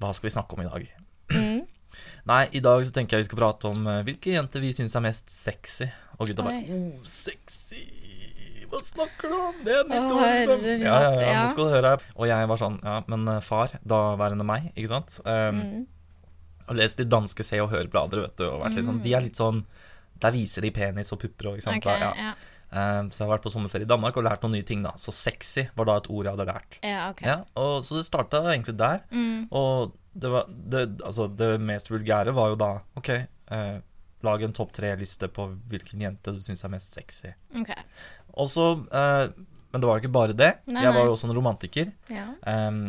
Hva 0.00 0.14
skal 0.16 0.30
vi 0.30 0.32
snakke 0.32 0.56
om 0.56 0.64
i 0.64 0.68
dag? 0.70 0.86
Mm. 1.34 1.66
Nei, 2.30 2.42
i 2.56 2.62
dag 2.64 2.84
så 2.88 2.94
tenker 2.96 3.16
jeg 3.16 3.26
vi 3.26 3.28
skal 3.28 3.40
prate 3.42 3.68
om 3.68 3.84
eh, 3.92 4.02
hvilke 4.06 4.32
jenter 4.32 4.64
vi 4.64 4.72
syns 4.76 4.96
er 4.96 5.04
mest 5.04 5.32
sexy. 5.32 5.90
Og 6.16 6.30
gutta 6.30 6.46
bare 6.46 6.64
oh, 6.72 6.96
sexy! 7.04 7.84
Hva 8.66 8.80
snakker 8.82 9.30
du 9.30 9.36
om? 9.36 9.58
Det 9.62 9.74
er 9.76 9.84
nytt 9.86 10.08
ord, 10.10 10.24
liksom. 10.24 10.64
Ja, 10.66 10.78
ja, 10.80 11.10
ja, 11.12 11.20
ja. 11.20 11.42
nå 11.44 11.52
skal 11.52 11.68
du 11.68 11.76
høre. 11.76 11.92
Og 12.16 12.26
jeg 12.32 12.48
var 12.50 12.60
sånn, 12.64 12.80
ja, 12.80 12.96
men 13.12 13.28
eh, 13.30 13.44
far, 13.44 13.76
daværende 13.84 14.48
meg, 14.48 14.72
ikke 14.72 14.94
sant. 14.96 15.20
Um, 15.28 15.60
Mm. 15.66 15.84
Og 16.68 16.78
lest 16.78 17.00
litt 17.00 17.12
danske 17.12 17.46
Se 17.46 17.60
og 17.62 17.70
Hør-blader, 17.70 18.24
vet 18.26 18.36
du. 18.40 18.46
Og 18.48 18.60
vært 18.64 18.78
litt 18.78 18.88
sånn, 18.88 19.00
de 19.04 19.14
er 19.14 19.24
litt 19.24 19.38
sånn 19.38 19.64
Der 20.22 20.32
viser 20.34 20.64
de 20.64 20.70
penis 20.74 21.12
og 21.12 21.20
pupper 21.22 21.50
og 21.50 21.58
ikke 21.58 21.66
sant. 21.68 21.82
Okay, 21.84 22.00
Da, 22.00 22.12
ja. 22.16 22.30
ja. 22.30 22.52
Um, 22.66 23.10
så 23.14 23.22
jeg 23.22 23.28
har 23.28 23.36
vært 23.36 23.44
på 23.44 23.52
sommerferie 23.52 23.86
i 23.86 23.88
Danmark 23.88 24.16
og 24.18 24.24
lært 24.26 24.42
noen 24.42 24.56
nye 24.58 24.66
ting, 24.66 24.82
da. 24.84 24.92
Så 24.98 25.14
sexy 25.14 25.68
var 25.78 25.86
da 25.88 25.98
et 26.00 26.08
ord 26.10 26.26
jeg 26.26 26.34
hadde 26.34 26.48
lært. 26.48 26.78
Ja, 26.82 27.02
okay. 27.12 27.28
Ja, 27.30 27.36
og 27.62 27.78
Så 27.86 27.98
det 27.98 28.06
starta 28.08 28.42
egentlig 28.50 28.74
der. 28.80 29.04
Mm. 29.14 29.46
Og 29.54 29.94
det, 30.12 30.32
var, 30.32 30.48
det, 30.50 30.82
altså, 31.06 31.28
det 31.28 31.52
mest 31.62 31.92
vulgære 31.92 32.34
var 32.36 32.52
jo 32.52 32.58
da 32.60 32.70
OK, 32.98 33.12
eh, 33.12 33.76
lag 34.26 34.42
en 34.42 34.56
topp 34.56 34.74
tre-liste 34.76 35.28
på 35.32 35.46
hvilken 35.70 36.02
jente 36.02 36.34
du 36.34 36.40
syns 36.42 36.64
er 36.66 36.72
mest 36.72 36.96
sexy. 36.96 37.32
Okay. 37.62 37.86
Og 38.36 38.50
så 38.50 38.66
eh, 38.90 39.28
Men 39.70 39.82
det 39.82 39.88
var 39.88 39.98
jo 39.98 40.04
ikke 40.04 40.16
bare 40.16 40.36
det. 40.36 40.52
Nei, 40.66 40.82
jeg 40.84 40.96
var 40.96 41.06
jo 41.06 41.14
også 41.14 41.30
en 41.30 41.36
romantiker. 41.36 41.90
Ja. 42.12 42.28
Um, 42.48 42.80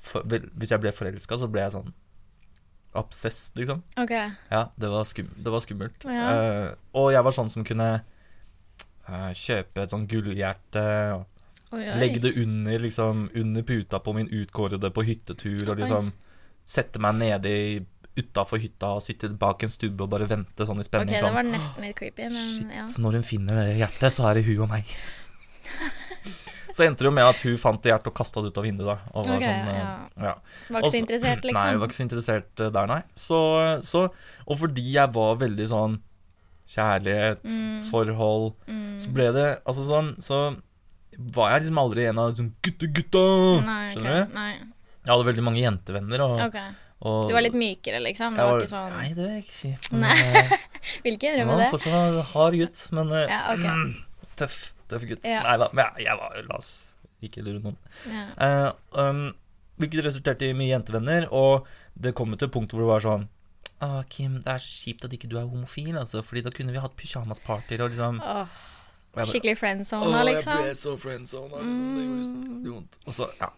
for, 0.00 0.24
hvis 0.26 0.72
jeg 0.72 0.82
ble 0.82 0.92
forelska, 0.96 1.38
så 1.38 1.48
ble 1.52 1.64
jeg 1.66 1.76
sånn 1.78 1.94
obsessed, 2.98 3.54
liksom. 3.56 3.82
Okay. 3.96 4.30
Ja, 4.50 4.64
det 4.76 4.88
var, 4.90 5.04
skum, 5.06 5.28
det 5.36 5.52
var 5.54 5.60
skummelt. 5.62 6.04
Ja. 6.04 6.30
Uh, 6.30 6.70
og 6.98 7.12
jeg 7.14 7.22
var 7.26 7.34
sånn 7.36 7.50
som 7.52 7.64
kunne 7.66 7.90
uh, 9.08 9.30
kjøpe 9.36 9.84
et 9.84 9.92
sånn 9.94 10.08
gullhjerte 10.10 10.82
Oi, 11.70 11.84
oi. 11.86 11.98
legge 12.00 12.18
det 12.24 12.32
under, 12.42 12.78
liksom, 12.82 13.28
under 13.38 13.62
puta 13.62 14.00
på 14.02 14.14
min 14.16 14.26
utkårede 14.26 14.90
på 14.90 15.04
hyttetur, 15.06 15.68
og 15.70 15.78
liksom 15.78 16.10
sette 16.66 16.98
meg 17.02 17.14
nede 17.20 17.50
i- 17.54 17.86
utafor 18.20 18.58
hytta 18.58 18.88
og 18.98 19.04
sitte 19.06 19.30
bak 19.38 19.62
en 19.62 19.70
stubbe 19.70 20.02
og 20.02 20.10
bare 20.10 20.26
vente 20.28 20.66
sånn 20.66 20.82
i 20.82 20.84
Ok, 20.84 20.94
Okay, 20.98 21.06
det 21.14 21.20
sånn. 21.22 21.32
var 21.38 21.46
nesten 21.46 21.86
litt 21.86 21.96
creepy, 21.96 22.26
men 22.26 22.32
Shit, 22.34 22.66
ja. 22.74 22.86
når 22.98 23.12
hun 23.20 23.22
finner 23.22 23.54
det 23.62 23.76
hjertet, 23.78 24.10
så 24.12 24.26
er 24.28 24.34
det 24.40 24.44
hun 24.50 24.64
og 24.66 24.68
meg. 24.74 24.84
så 26.76 26.84
endte 26.86 27.04
det 27.04 27.08
jo 27.08 27.14
med 27.16 27.24
at 27.24 27.40
hun 27.46 27.56
fant 27.58 27.82
det 27.82 27.90
hjertet 27.92 28.10
og 28.12 28.14
kasta 28.20 28.42
det 28.44 28.50
ut 28.52 28.58
av 28.60 28.64
vinduet, 28.64 28.86
da. 28.90 29.12
Og 29.14 29.26
var 29.26 29.36
Ok, 29.36 29.44
sånn, 29.46 29.68
eh, 29.68 29.78
ja. 29.80 29.90
ja. 30.28 30.34
Var 30.70 30.80
ikke 30.84 30.90
så 30.94 31.00
interessert, 31.02 31.44
liksom? 31.48 31.60
Nei, 31.66 31.76
var 31.82 31.90
ikke 31.90 31.98
så 32.00 32.06
interessert 32.06 32.60
eh, 32.66 32.70
der, 32.76 32.86
nei. 32.90 33.00
Så, 33.14 33.40
så, 33.82 34.02
og 34.46 34.58
fordi 34.60 34.86
jeg 34.94 35.12
var 35.16 35.36
veldig 35.42 35.68
sånn 35.72 35.98
kjærlighet, 36.70 37.42
Mm. 37.44 37.82
forhold, 37.90 38.52
så 39.02 39.10
ble 39.16 39.32
det 39.34 39.46
altså 39.66 39.82
sånn 39.88 40.10
Så 40.22 40.36
var 41.34 41.50
jeg 41.50 41.64
liksom 41.64 41.78
aldri 41.82 42.04
en 42.08 42.18
av 42.22 42.34
sånn 42.38 42.52
gutte-gutta. 42.62 43.24
Skjønner 43.92 44.28
du? 44.28 44.34
Nei. 44.36 44.52
Jeg 45.00 45.10
hadde 45.10 45.26
veldig 45.26 45.42
mange 45.44 45.60
jentevenner. 45.64 46.22
Og, 46.24 46.40
Ok. 46.46 46.56
og 47.02 47.28
Du 47.28 47.34
var 47.34 47.42
litt 47.42 47.56
mykere, 47.58 48.00
liksom? 48.04 48.36
Jeg 48.36 48.46
var 48.46 48.60
ikke 48.60 48.70
sånn 48.70 48.92
Nei, 48.94 49.08
det 49.08 49.24
vil 49.24 49.34
jeg 49.34 49.44
ikke 49.44 49.58
si. 49.58 49.72
Men, 49.90 50.04
eh, 50.04 50.54
det? 51.04 51.18
jeg 51.20 51.46
var 51.46 51.58
det? 51.58 51.70
fortsatt 51.74 52.24
hard 52.32 52.54
gutt, 52.60 52.86
men 52.92 53.08
Ja, 53.26 53.40
ok. 53.56 54.06
Mm, 54.40 54.44
tøff. 54.44 54.88
Tøff 54.90 55.04
gutt. 55.10 55.26
Ja. 55.28 55.42
Nei 55.46 55.56
da, 55.62 55.68
men 55.72 55.84
jeg, 55.84 56.06
jeg 56.08 56.20
var 56.20 56.40
La 56.48 56.56
oss 56.58 56.70
ikke 57.20 57.42
lure 57.44 57.60
noen. 57.60 57.76
Ja. 58.08 58.24
Uh, 58.40 58.70
um, 58.96 59.22
hvilket 59.80 60.04
resulterte 60.06 60.48
i 60.48 60.56
mye 60.56 60.72
jentevenner, 60.72 61.26
og 61.36 61.68
det 62.00 62.14
kom 62.16 62.32
til 62.36 62.48
et 62.48 62.54
punkt 62.54 62.72
hvor 62.72 62.84
det 62.84 62.88
var 62.90 63.04
sånn 63.04 63.26
ah, 63.84 64.00
Kim, 64.12 64.38
det 64.44 64.52
er 64.54 64.60
så 64.62 64.70
kjipt 64.86 65.04
at 65.04 65.14
ikke 65.16 65.28
du 65.28 65.38
er 65.40 65.48
homofil, 65.48 65.96
altså, 66.00 66.22
Fordi 66.24 66.42
da 66.46 66.52
kunne 66.54 66.72
vi 66.72 66.80
hatt 66.82 66.96
pyjamaspartyer 67.00 67.84
og 67.84 67.92
liksom 67.92 68.20
bare, 68.20 69.26
skikkelig 69.26 69.56
friendzona, 69.58 70.06
«Åh, 70.06 70.26
liksom. 70.28 70.52
Jeg 70.54 70.66
ble 70.68 70.74
så 70.78 70.92
friendzona, 71.00 71.62
liksom. 71.66 71.86
Det 71.96 72.04
gjorde 72.06 72.26
så 72.28 72.74
vondt. 72.76 72.98
Og 73.06 73.16
så, 73.16 73.26
ja. 73.40 73.48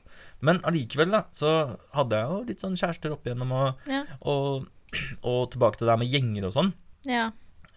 Men 0.41 0.61
allikevel, 0.69 1.11
da, 1.13 1.21
så 1.37 1.51
hadde 1.93 2.21
jeg 2.23 2.31
jo 2.31 2.39
litt 2.49 2.65
sånn 2.65 2.79
kjærester 2.81 3.13
opp 3.13 3.27
igjennom, 3.29 3.53
og, 3.59 3.91
Ja. 3.93 4.01
og, 4.33 4.65
og 5.29 5.43
tilbake 5.53 5.77
til 5.79 5.87
det 5.87 5.93
der 5.93 6.01
med 6.01 6.15
gjenger 6.15 6.49
og 6.49 6.57
sånn. 6.57 6.73
ja. 7.09 7.31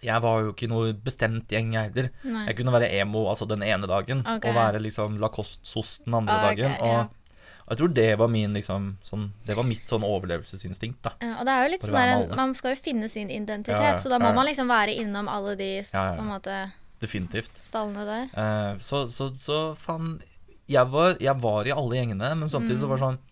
Jeg 0.05 0.23
var 0.23 0.45
jo 0.45 0.53
ikke 0.53 0.69
noe 0.71 0.93
bestemt 1.05 1.51
gjeng, 1.51 1.73
jeg 1.75 1.91
heller. 1.91 2.09
Jeg 2.23 2.57
kunne 2.59 2.73
være 2.75 2.91
emo 2.99 3.25
altså 3.31 3.47
den 3.49 3.65
ene 3.65 3.89
dagen, 3.89 4.23
okay. 4.23 4.49
og 4.49 4.57
være 4.57 4.81
liksom 4.83 5.19
Lacoste-sos 5.21 5.99
den 6.05 6.17
andre 6.21 6.37
okay, 6.37 6.47
dagen. 6.47 6.77
Og, 6.79 6.93
ja. 6.93 7.53
og 7.65 7.73
jeg 7.73 7.81
tror 7.81 7.93
det 7.97 8.07
var 8.21 8.31
min 8.31 8.55
liksom 8.55 8.87
sånn, 9.05 9.27
Det 9.47 9.57
var 9.57 9.67
mitt 9.67 9.89
sånn 9.89 10.05
overlevelsesinstinkt, 10.07 11.01
da. 11.07 11.15
Ja, 11.23 11.33
og 11.39 11.49
det 11.49 11.55
er 11.57 11.65
jo 11.65 11.73
litt 11.73 11.87
sånn 11.89 11.99
der. 11.99 12.37
Man 12.37 12.55
skal 12.57 12.75
jo 12.75 12.81
finne 12.85 13.11
sin 13.11 13.33
identitet, 13.33 13.81
Ja, 13.81 13.97
så 14.01 14.13
da 14.13 14.21
må 14.21 14.31
man 14.37 14.47
liksom 14.49 14.71
være 14.71 14.95
innom 15.01 15.29
alle 15.31 15.57
de 15.59 15.71
på 15.89 16.07
en 16.13 16.31
måte 16.31 16.63
Definitivt. 17.01 17.59
stallene 17.65 18.05
der. 18.07 18.31
Uh, 18.37 18.81
så, 18.81 19.03
så, 19.11 19.29
så 19.35 19.59
faen 19.79 20.17
jeg 20.65 20.89
var, 20.89 21.17
jeg 21.21 21.37
var 21.41 21.67
i 21.67 21.73
alle 21.73 21.99
gjengene, 21.99 22.31
men 22.39 22.49
samtidig 22.49 22.79
så 22.81 22.87
var 22.89 22.97
det 22.97 23.05
sånn 23.05 23.23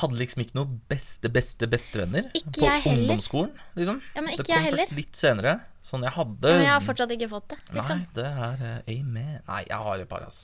Hadde 0.00 0.16
liksom 0.20 0.42
ikke 0.44 0.56
noen 0.56 0.76
beste, 0.88 1.28
beste 1.32 1.66
bestevenner 1.70 2.30
Ikke 2.34 2.68
på 2.84 2.92
ungdomsskolen, 2.94 3.50
liksom. 3.76 3.98
Ja, 4.14 4.20
men 4.22 4.30
det 4.30 4.38
ikke 4.38 4.46
kom 4.46 4.54
jeg 4.54 4.64
heller. 4.70 4.84
først 4.86 4.96
litt 4.96 5.16
senere. 5.20 5.54
Sånn, 5.82 6.02
jeg 6.06 6.12
hadde 6.12 6.48
Ja, 6.48 6.56
men 6.56 6.66
jeg 6.66 6.72
har 6.76 6.80
fortsatt 6.84 7.12
ikke 7.16 7.28
fått 7.32 7.48
det, 7.54 7.58
liksom. 7.74 7.98
Nei, 8.04 8.08
det 8.14 8.24
er 8.26 8.64
eh, 8.70 8.94
amen. 9.00 9.34
Nei, 9.48 9.60
jeg 9.68 9.78
har 9.86 9.98
et 10.04 10.08
par, 10.08 10.24
ass. 10.26 10.40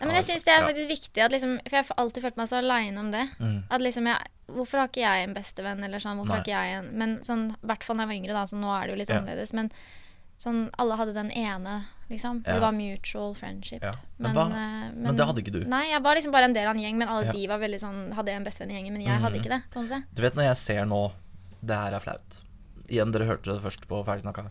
Nei, 0.00 0.06
men 0.08 0.16
jeg 0.16 0.24
syns 0.30 0.44
det 0.46 0.52
er 0.54 0.60
Ja. 0.62 0.66
faktisk 0.70 0.88
viktig 0.88 1.22
at 1.26 1.30
liksom 1.34 1.50
For 1.68 1.76
jeg 1.76 1.84
har 1.84 1.98
alltid 2.00 2.22
følt 2.24 2.36
meg 2.40 2.48
så 2.48 2.56
aleine 2.62 2.98
om 3.02 3.10
det. 3.12 3.26
Mm. 3.38 3.64
At 3.70 3.80
liksom 3.84 4.06
jeg 4.06 4.18
Hvorfor 4.50 4.78
har 4.80 4.88
ikke 4.88 5.02
jeg 5.04 5.24
en 5.28 5.34
bestevenn, 5.34 5.84
eller 5.84 5.98
sånn? 6.02 6.16
Hvorfor 6.18 6.32
Nei. 6.34 6.38
har 6.40 6.44
ikke 6.46 6.58
jeg 6.58 6.78
en 6.78 6.98
Men 6.98 7.18
sånn, 7.22 7.50
i 7.52 7.66
hvert 7.66 7.84
fall 7.84 7.96
da 8.00 8.02
jeg 8.02 8.08
var 8.08 8.16
yngre, 8.18 8.32
da, 8.34 8.42
så 8.50 8.56
nå 8.58 8.70
er 8.74 8.86
det 8.86 8.90
jo 8.94 8.98
litt 9.02 9.08
Ja. 9.12 9.18
annerledes. 9.20 9.52
Men 9.52 9.70
sånn 10.40 10.70
Alle 10.80 10.96
hadde 10.96 11.12
den 11.12 11.30
ene, 11.36 11.74
liksom. 12.08 12.42
Ja. 12.46 12.54
det 12.56 12.60
var 12.64 12.72
mutual 12.72 13.34
friendship. 13.36 13.82
Ja. 13.84 13.92
Men, 14.18 14.32
Men 14.34 14.52
eh, 14.56 14.90
men 14.96 15.16
det 15.16 15.26
hadde 15.28 15.42
ikke 15.44 15.52
du. 15.52 15.64
Nei, 15.68 15.82
jeg 15.90 16.02
var 16.02 16.16
liksom 16.16 16.32
bare 16.32 16.48
en 16.48 16.54
del 16.56 16.66
av 16.70 16.74
en 16.76 16.82
gjeng, 16.82 16.96
men 16.96 17.08
alle 17.08 17.26
Ja. 17.26 17.32
de 17.32 17.46
var 17.48 17.58
veldig 17.60 17.80
sånn 17.80 17.98
Hadde 18.16 18.32
en 18.32 18.44
bestevenn 18.44 18.70
i 18.72 18.78
gjengen, 18.78 18.92
men 18.96 19.02
jeg 19.02 19.20
hadde 19.20 19.36
Mhm. 19.36 19.44
ikke 19.44 19.52
det. 19.52 19.62
på 19.70 19.80
en 19.80 19.86
måte. 19.88 20.04
Du 20.14 20.22
vet 20.22 20.34
når 20.34 20.44
jeg 20.48 20.56
ser 20.56 20.84
nå 20.86 21.12
Det 21.62 21.76
her 21.76 21.92
er 21.94 22.00
flaut. 22.00 22.40
Igjen, 22.88 23.12
dere 23.12 23.26
hørte 23.28 23.52
det 23.52 23.62
først 23.62 23.86
på 23.86 24.04
Ferdig 24.04 24.22
snakka. 24.24 24.50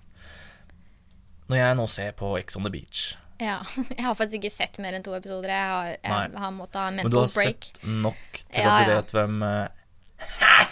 Når 1.50 1.58
jeg 1.58 1.76
nå 1.78 1.88
ser 1.90 2.12
på 2.14 2.38
Ex 2.40 2.56
on 2.56 2.64
the 2.64 2.70
Beach 2.70 3.16
Ja. 3.40 3.64
Jeg 3.98 4.04
har 4.06 4.14
faktisk 4.16 4.44
ikke 4.44 4.52
sett 4.52 4.78
mer 4.80 4.94
enn 4.94 5.02
to 5.04 5.14
episoder. 5.16 5.50
Jeg 5.50 5.68
har, 5.70 5.98
jeg 6.04 6.38
har 6.38 6.52
måttet 6.52 6.76
ha 6.76 6.90
mental 6.92 7.02
break. 7.02 7.04
Men 7.04 7.12
du 7.12 7.18
har 7.18 7.28
break. 7.34 7.64
sett 7.64 7.84
nok 7.84 8.44
til 8.52 8.64
Ja, 8.64 8.78
at 8.78 8.86
du 8.86 8.94
vet 8.94 9.12
hvem 9.16 9.44
eh, 9.44 9.68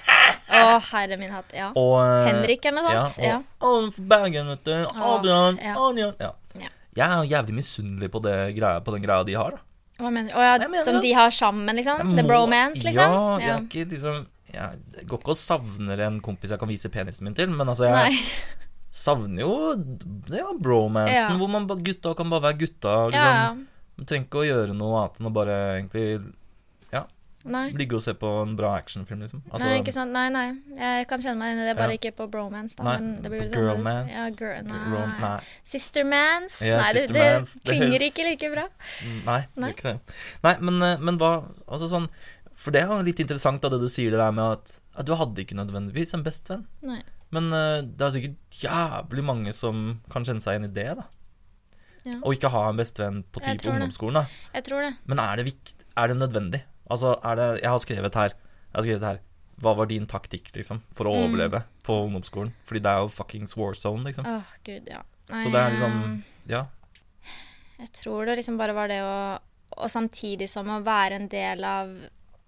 Å, 0.64 0.80
herre 0.92 1.18
min 1.22 1.32
hatt. 1.34 1.54
Ja. 1.56 1.70
og, 1.76 1.96
eh, 2.02 2.28
Henrik 2.32 2.66
eller 2.66 2.84
noe 2.86 3.06
sånt. 3.08 3.24
Ja, 3.26 3.38
og 3.62 3.88
Å, 3.92 4.08
Bergen, 4.14 4.48
vet 4.54 4.64
du. 4.68 4.76
Adrian. 4.96 5.60
ja. 5.62 5.76
Adrian. 5.78 6.14
Ja. 6.20 6.32
Ja. 6.58 6.70
Jeg 6.98 7.06
er 7.08 7.30
jævlig 7.30 7.54
misunnelig 7.60 8.10
på, 8.12 8.22
det 8.26 8.36
greia, 8.58 8.82
på 8.82 8.94
den 8.96 9.04
greia 9.06 9.24
de 9.28 9.36
har, 9.38 9.58
da. 9.58 9.64
Hva 9.98 10.12
mener 10.14 10.30
du? 10.30 10.38
Oh, 10.38 10.44
ja, 10.46 10.58
mener 10.70 10.86
som 10.86 11.00
de 11.02 11.12
har 11.14 11.32
sammen, 11.34 11.76
liksom? 11.78 12.16
The 12.18 12.24
bromance, 12.26 12.84
liksom? 12.86 13.14
Ja, 13.18 13.38
jeg 13.42 13.50
er 13.56 13.64
ikke 13.66 13.86
liksom 13.94 14.26
Jeg 14.54 15.06
går 15.10 15.20
ikke 15.22 15.34
og 15.34 15.38
savner 15.38 16.00
en 16.06 16.20
kompis 16.24 16.54
jeg 16.54 16.60
kan 16.62 16.70
vise 16.70 16.90
penisen 16.94 17.26
min 17.28 17.36
til, 17.38 17.50
men 17.50 17.68
altså, 17.68 17.90
jeg 17.90 18.14
Nei. 18.14 18.56
savner 19.06 19.42
jo 19.44 19.56
det 20.30 20.40
ja, 20.40 20.52
bromansen, 20.54 21.34
Ja. 21.34 21.38
hvor 21.38 21.50
man, 21.52 21.66
gutta 21.68 22.14
kan 22.18 22.30
bare 22.30 22.46
være 22.50 22.60
gutta. 22.62 22.94
Liksom, 23.12 23.42
ja. 23.42 23.50
Man 23.98 24.06
trenger 24.10 24.28
ikke 24.30 24.42
å 24.44 24.48
gjøre 24.48 24.78
noe 24.78 25.02
annet 25.02 25.20
enn 25.20 25.30
å 25.30 25.34
bare 25.34 25.58
egentlig 25.80 26.06
Nei. 27.48 27.64
ligge 27.80 27.96
og 27.98 28.02
se 28.04 28.14
på 28.20 28.30
en 28.44 28.56
bra 28.60 28.74
actionfilm, 28.78 29.22
liksom. 29.24 29.42
Altså, 29.52 29.66
nei, 29.68 29.80
ikke 29.82 29.94
sant. 29.96 30.12
Nei, 30.16 30.28
nei. 30.34 30.46
Jeg 30.78 31.08
kan 31.10 31.22
kjenne 31.24 31.38
meg 31.42 31.54
inn 31.56 31.62
i 31.64 31.68
det, 31.70 31.76
bare 31.80 31.96
Ja. 31.96 31.98
ikke 32.02 32.12
på 32.18 32.28
bromance, 32.32 32.76
da. 32.78 32.84
Nei, 32.84 32.96
men 33.00 33.22
det 33.24 33.32
blir 33.32 33.42
litt 33.48 33.58
annerledes. 33.58 34.14
Ja, 34.18 34.30
girl, 34.38 34.64
nei. 34.68 34.82
rom- 34.94 35.20
nei. 35.24 35.34
Sistermans. 35.64 36.62
Ja, 36.66 36.78
nei, 36.82 36.94
det, 36.94 37.08
det 37.16 37.28
det 37.42 37.64
klinger 37.72 38.08
ikke 38.10 38.26
like 38.30 38.52
bra. 38.54 38.66
Nei, 39.26 39.42
det 39.56 39.62
Nei. 39.64 39.70
ikke 39.74 39.88
det. 39.92 40.00
Nei, 40.44 40.56
men, 40.60 40.82
eh, 40.84 40.98
men 41.00 41.18
hva 41.22 41.34
Altså 41.68 41.88
sånn 41.92 42.10
For 42.58 42.72
det 42.74 42.82
er 42.82 43.04
litt 43.06 43.20
interessant, 43.22 43.62
da, 43.62 43.70
det 43.70 43.80
du 43.84 43.88
sier 43.92 44.10
det 44.10 44.18
der 44.20 44.32
med 44.34 44.58
at, 44.58 44.80
at 44.98 45.06
du 45.06 45.14
hadde 45.16 45.44
ikke 45.44 45.54
nødvendigvis 45.60 46.16
en 46.18 46.24
bestevenn. 46.26 46.66
Men 47.30 47.52
uh, 47.54 47.82
det 47.84 48.02
er 48.02 48.10
sikkert 48.16 48.58
jævlig 48.64 49.24
mange 49.28 49.54
som 49.54 50.00
kan 50.10 50.24
kjenne 50.26 50.42
seg 50.42 50.56
igjen 50.58 50.70
i 50.70 50.74
det, 50.74 50.88
da. 50.98 51.06
Ja. 52.08 52.18
Å 52.24 52.32
ikke 52.34 52.50
ha 52.50 52.64
en 52.72 52.78
bestevenn 52.80 53.24
på 53.36 53.42
type 53.44 53.68
ungdomsskolen, 53.70 54.22
da. 54.24 54.26
Jeg 54.56 54.64
tror 54.64 54.82
det. 54.88 54.94
Men 55.06 55.20
er 55.20 55.36
det, 55.42 55.46
vikt, 55.52 55.74
er 56.00 56.08
det 56.08 56.18
nødvendig? 56.18 56.62
Altså, 56.90 57.16
er 57.24 57.36
det 57.36 57.62
Jeg 57.62 57.70
har 57.70 57.80
skrevet 57.84 58.16
her 58.16 58.30
Jeg 58.30 58.76
har 58.76 58.84
skrevet 58.86 59.02
her 59.08 59.20
Hva 59.60 59.74
var 59.76 59.86
din 59.90 60.06
taktikk, 60.08 60.52
liksom, 60.56 60.82
for 60.94 61.06
å 61.10 61.14
Mm. 61.16 61.24
overleve 61.28 61.64
på 61.84 61.96
ungdomsskolen? 62.06 62.54
Fordi 62.66 62.80
det 62.86 62.92
er 62.92 63.00
jo 63.02 63.08
fuckings 63.10 63.56
war 63.58 63.74
zone, 63.74 64.04
liksom. 64.06 64.26
Åh, 64.26 64.44
gud, 64.64 64.88
ja. 64.88 65.02
Nei, 65.30 65.40
Så 65.44 65.52
det 65.52 65.60
er 65.60 65.72
liksom 65.72 65.96
eh, 66.04 66.52
Ja. 66.54 66.66
Jeg 67.80 67.92
tror 67.94 68.26
det 68.26 68.38
liksom 68.40 68.58
bare 68.58 68.74
var 68.74 68.88
det 68.88 69.02
å 69.02 69.40
Og 69.78 69.90
samtidig 69.92 70.48
som 70.50 70.68
å 70.72 70.80
være 70.84 71.14
en 71.20 71.28
del 71.28 71.64
av, 71.64 71.90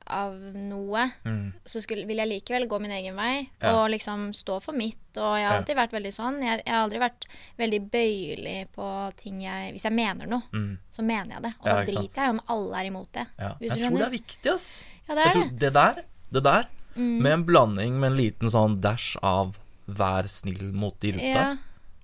av 0.09 0.33
noe, 0.55 1.11
Mm. 1.25 1.53
så 1.65 1.81
skulle, 1.81 2.05
vil 2.07 2.17
jeg 2.17 2.27
likevel 2.29 2.67
gå 2.67 2.79
min 2.81 2.91
egen 2.91 3.15
vei 3.15 3.49
Ja. 3.61 3.73
og 3.75 3.89
liksom 3.91 4.29
stå 4.33 4.61
for 4.61 4.73
mitt. 4.73 4.97
Og 5.17 5.37
jeg 5.37 5.47
har 5.47 5.57
alltid 5.61 5.75
vært 5.75 5.91
veldig 5.91 6.13
sånn. 6.13 6.41
Jeg, 6.41 6.63
jeg 6.65 6.73
har 6.73 6.83
aldri 6.87 6.99
vært 6.99 7.25
veldig 7.57 7.81
bøyelig 7.91 8.67
på 8.75 9.15
ting 9.17 9.41
jeg 9.41 9.73
Hvis 9.73 9.83
jeg 9.83 9.93
mener 9.93 10.25
noe, 10.27 10.41
Mm. 10.53 10.77
så 10.91 11.01
mener 11.03 11.33
jeg 11.35 11.41
det. 11.43 11.53
Og 11.61 11.65
Ja, 11.67 11.75
da 11.75 11.83
driter 11.85 12.15
jeg 12.15 12.25
i 12.25 12.29
om 12.29 12.41
alle 12.47 12.75
er 12.75 12.85
imot 12.89 13.11
det. 13.13 13.27
ja. 13.39 13.53
Jeg 13.61 13.69
tror 13.71 13.97
det 13.97 14.07
er 14.07 14.17
viktig, 14.19 14.53
ass. 14.53 14.83
Ja, 15.07 15.15
det 15.15 15.25
Jeg 15.25 15.35
er 15.35 15.49
det. 15.49 15.59
det 15.59 15.73
der, 15.73 16.03
det 16.31 16.43
der 16.43 16.65
Mm. 16.97 17.21
med 17.21 17.31
en 17.31 17.43
blanding 17.45 17.99
med 17.99 18.11
en 18.11 18.17
liten 18.17 18.49
sånn 18.49 18.81
dash 18.81 19.15
av 19.23 19.57
vær 19.87 20.23
snill 20.27 20.73
mot 20.73 20.99
de 20.99 21.11
rundt 21.13 21.21
deg, 21.21 21.35
Ja. 21.35 21.57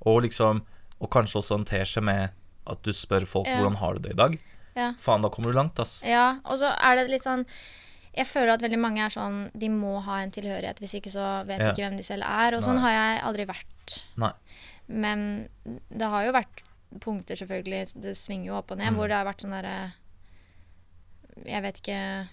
og 0.06 0.24
liksom 0.24 0.62
Og 1.02 1.10
kanskje 1.12 1.36
også 1.42 1.56
en 1.56 1.66
teskje 1.66 2.02
med 2.02 2.32
at 2.66 2.82
du 2.82 2.92
spør 2.92 3.28
folk 3.28 3.46
hvordan 3.48 3.76
har 3.76 3.94
du 3.96 4.00
det 4.00 4.14
i 4.14 4.16
dag. 4.16 4.40
Ja. 4.76 4.94
Faen, 4.98 5.22
da 5.22 5.28
kommer 5.30 5.52
du 5.52 5.58
langt, 5.58 5.78
ass. 5.78 6.02
Ja, 6.06 6.40
og 6.46 6.58
så 6.58 6.74
er 6.82 6.96
det 6.96 7.10
litt 7.10 7.22
sånn 7.24 7.46
Jeg 8.16 8.26
føler 8.28 8.54
at 8.54 8.62
veldig 8.62 8.80
mange 8.80 9.02
er 9.04 9.10
sånn 9.10 9.52
De 9.58 9.68
må 9.70 10.02
ha 10.04 10.22
en 10.24 10.32
tilhørighet, 10.32 10.80
hvis 10.80 10.94
ikke 11.02 11.12
så 11.12 11.46
vet 11.46 11.60
de 11.60 11.66
Ja. 11.66 11.72
ikke 11.74 11.84
hvem 11.90 11.98
de 11.98 12.04
selv 12.04 12.24
er. 12.24 12.56
Og 12.56 12.64
sånn 12.64 12.80
har 12.80 12.92
jeg 12.92 13.22
aldri 13.24 13.46
vært. 13.46 14.04
Nei. 14.18 14.32
Men 14.88 15.50
det 15.92 16.08
har 16.08 16.24
jo 16.26 16.32
vært 16.32 16.64
punkter, 17.02 17.36
selvfølgelig, 17.36 18.02
det 18.02 18.16
svinger 18.16 18.46
jo 18.46 18.56
opp 18.56 18.72
og 18.72 18.78
ned, 18.78 18.88
Mm. 18.94 18.96
hvor 18.96 19.08
det 19.08 19.16
har 19.18 19.26
vært 19.26 19.42
sånn 19.44 19.52
derre 19.52 19.94
Jeg 21.46 21.62
vet 21.62 21.78
ikke 21.82 22.28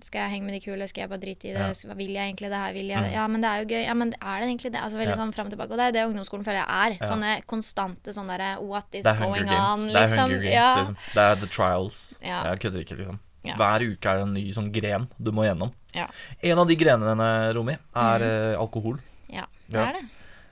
Skal 0.00 0.20
jeg 0.20 0.30
henge 0.30 0.44
med 0.46 0.54
de 0.54 0.60
kule? 0.62 0.86
Skal 0.86 1.00
jeg 1.02 1.10
bare 1.10 1.18
drite 1.18 1.48
i 1.50 1.52
det? 1.56 1.84
Ja. 1.88 1.94
Vil 1.98 2.12
jeg 2.14 2.22
egentlig 2.30 2.50
det 2.52 2.58
her? 2.62 2.72
Vil 2.72 2.86
jeg 2.86 3.02
det? 3.02 3.08
Mm. 3.10 3.14
Ja, 3.16 3.26
men 3.26 3.40
det 3.42 3.48
er 3.50 3.58
jo 3.64 3.66
gøy. 3.66 3.82
Ja, 3.84 3.94
men 3.98 4.12
er 4.22 4.36
det 4.38 4.46
egentlig 4.46 4.70
det? 4.70 4.78
Altså 4.80 4.94
veldig 4.96 5.16
Ja. 5.16 5.16
sånn 5.18 5.34
fram 5.34 5.46
og 5.46 5.52
tilbake. 5.52 5.70
Og 5.72 5.76
det 5.76 5.80
er 5.80 5.90
jo 5.90 5.96
det 5.98 6.04
ungdomsskolen 6.14 6.44
føler 6.46 6.62
jeg 6.62 6.70
er. 6.70 6.90
Ja. 7.00 7.08
Sånne 7.10 7.42
konstante 7.50 8.14
sånne 8.14 8.38
derre 8.38 8.62
What 8.62 8.94
is 8.94 9.02
Det 9.02 9.18
going 9.18 9.44
Games. 9.44 9.58
on? 9.82 9.88
Det 9.88 9.96
er 9.96 10.06
liksom. 10.06 10.30
Hunger 10.30 10.42
Games, 10.42 10.54
ja. 10.54 10.74
liksom. 10.78 10.96
Det 11.14 11.22
er 11.24 11.34
The 11.34 11.46
Trials. 11.48 12.14
Ja. 12.22 12.44
Jeg 12.44 12.60
kødder 12.60 12.78
ikke, 12.86 12.96
liksom. 12.96 13.18
Ja. 13.46 13.54
Hver 13.56 13.84
uke 13.92 14.10
er 14.10 14.16
det 14.18 14.22
en 14.26 14.34
ny 14.34 14.50
sånn 14.52 14.72
gren 14.74 15.08
du 15.18 15.30
må 15.32 15.44
gjennom. 15.46 15.70
Ja. 15.94 16.08
En 16.42 16.58
av 16.58 16.66
de 16.68 16.76
grenene, 16.76 17.28
Romi, 17.54 17.72
er 17.94 18.24
mm. 18.24 18.60
alkohol. 18.60 18.98
ja, 19.30 19.46
det 19.68 19.78
Ja. 19.78 19.88
er 19.88 19.92
det. 20.00 20.08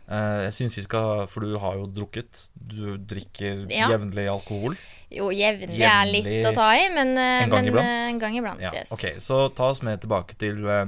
Eh, 0.08 0.42
jeg 0.46 0.52
syns 0.54 0.76
vi 0.76 0.82
skal 0.82 1.26
For 1.26 1.40
du 1.42 1.58
har 1.58 1.74
jo 1.74 1.86
drukket. 1.90 2.50
Du 2.54 2.96
drikker 2.96 3.66
Ja. 3.68 3.88
jevnlig 3.90 4.28
alkohol. 4.30 4.76
Jo, 5.10 5.30
jevnlig 5.34 5.80
er 5.82 6.06
litt 6.06 6.46
å 6.46 6.54
ta 6.54 6.70
i, 6.78 6.88
men, 6.94 7.16
eh, 7.18 7.42
En 7.42 7.50
gang 7.50 7.64
men 7.64 7.72
iblant? 7.72 7.86
eh, 7.86 8.08
en 8.10 8.18
gang 8.18 8.36
iblant. 8.38 8.60
Ja, 8.60 8.70
yes. 8.72 8.92
ok, 8.92 9.18
Så 9.18 9.52
ta 9.54 9.64
oss 9.70 9.82
med 9.82 10.00
tilbake 10.00 10.36
til 10.38 10.64
eh, 10.68 10.86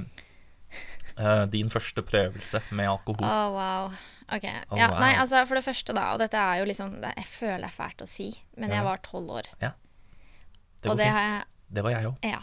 eh, 1.19 1.45
din 1.47 1.69
første 1.69 2.03
prøvelse 2.03 2.63
med 2.71 2.89
alkohol. 2.89 3.27
Å, 3.27 3.51
wow. 3.53 3.91
Ok. 4.31 4.45
oh, 4.71 4.79
ja, 4.79 4.91
wow. 4.93 5.01
Nei, 5.01 5.15
altså, 5.17 5.45
for 5.49 5.57
det 5.57 5.65
første, 5.65 5.95
da, 5.97 6.13
og 6.13 6.19
dette 6.21 6.37
er 6.37 6.59
jo 6.61 6.67
liksom 6.69 7.01
Jeg 7.03 7.25
føler 7.25 7.63
det 7.65 7.71
er 7.73 7.77
fælt 7.83 8.03
å 8.05 8.09
si, 8.09 8.31
men 8.57 8.71
Ja. 8.71 8.77
jeg 8.77 8.85
var 8.85 8.99
tolv 9.03 9.31
år. 9.31 9.43
det 9.61 9.73
og 10.91 10.97
det 10.97 11.07
fint. 11.07 11.17
har 11.17 11.23
jeg 11.23 11.45
Det 11.71 11.83
var 11.85 11.91
jeg 11.97 12.07
òg. 12.11 12.17
Ja. 12.25 12.41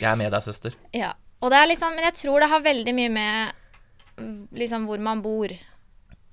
Jeg 0.00 0.10
er 0.12 0.16
med 0.20 0.30
deg, 0.32 0.42
søster. 0.42 0.74
ja. 0.94 1.12
Og 1.42 1.50
det 1.50 1.58
er 1.58 1.66
liksom 1.66 1.90
Men 1.96 2.04
jeg 2.04 2.14
tror 2.14 2.38
det 2.40 2.48
har 2.52 2.60
veldig 2.62 2.92
mye 2.94 3.08
med 3.10 3.52
liksom 4.54 4.84
hvor 4.86 5.00
man 5.02 5.22
bor. 5.24 5.50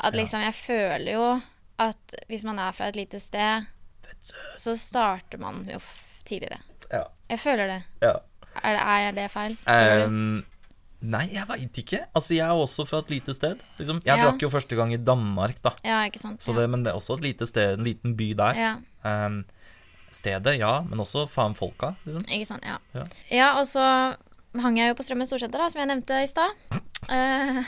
At 0.03 0.13
liksom 0.13 0.41
Jeg 0.43 0.53
føler 0.53 1.11
jo 1.15 1.41
at 1.79 2.15
hvis 2.27 2.43
man 2.43 2.59
er 2.59 2.71
fra 2.75 2.89
et 2.91 2.95
lite 2.99 3.19
sted, 3.23 3.65
så 4.59 4.73
starter 4.77 5.39
man 5.39 5.61
jo 5.71 5.79
tidligere. 6.27 6.59
Ja. 6.91 7.05
Jeg 7.29 7.39
føler 7.39 7.67
det. 7.67 7.83
ja. 8.03 8.13
Er 8.63 8.75
det, 8.75 8.81
er 8.83 9.11
det 9.15 9.31
feil? 9.31 9.57
Um. 10.05 10.45
Nei, 11.01 11.29
jeg 11.31 11.45
veit 11.47 11.77
ikke. 11.79 12.01
Altså, 12.13 12.33
jeg 12.35 12.43
er 12.43 12.59
også 12.59 12.83
fra 12.85 12.99
et 12.99 13.09
lite 13.13 13.33
sted. 13.33 13.61
Liksom. 13.77 14.01
Jeg 14.03 14.17
Ja. 14.17 14.25
drakk 14.25 14.41
jo 14.41 14.49
første 14.49 14.75
gang 14.75 14.91
i 14.93 14.97
Danmark, 14.97 15.61
da. 15.63 15.71
Ja, 15.85 16.01
ikke 16.09 16.19
sant. 16.19 16.41
Det, 16.43 16.69
men 16.69 16.83
det 16.83 16.91
er 16.91 16.97
også 16.99 17.13
et 17.15 17.21
lite 17.23 17.45
sted, 17.47 17.77
en 17.79 17.85
liten 17.85 18.17
by 18.17 18.33
der. 18.35 18.53
ja. 18.59 18.75
Stedet, 20.11 20.57
ja, 20.59 20.79
men 20.89 20.99
også 21.03 21.25
faen 21.29 21.55
folka, 21.57 21.93
liksom. 22.05 22.25
Ikke 22.27 22.47
sant, 22.49 22.65
ja. 22.65 22.79
Ja. 22.97 23.05
ja. 23.31 23.49
og 23.59 23.67
så 23.69 23.85
hang 24.57 24.79
jeg 24.79 24.89
jo 24.89 24.97
på 24.97 25.05
Strømmen 25.05 25.29
Storsenter, 25.29 25.61
da, 25.61 25.69
som 25.69 25.81
jeg 25.83 25.89
nevnte 25.91 26.21
i 26.23 26.29
stad. 26.29 26.79
Eh, 27.09 27.59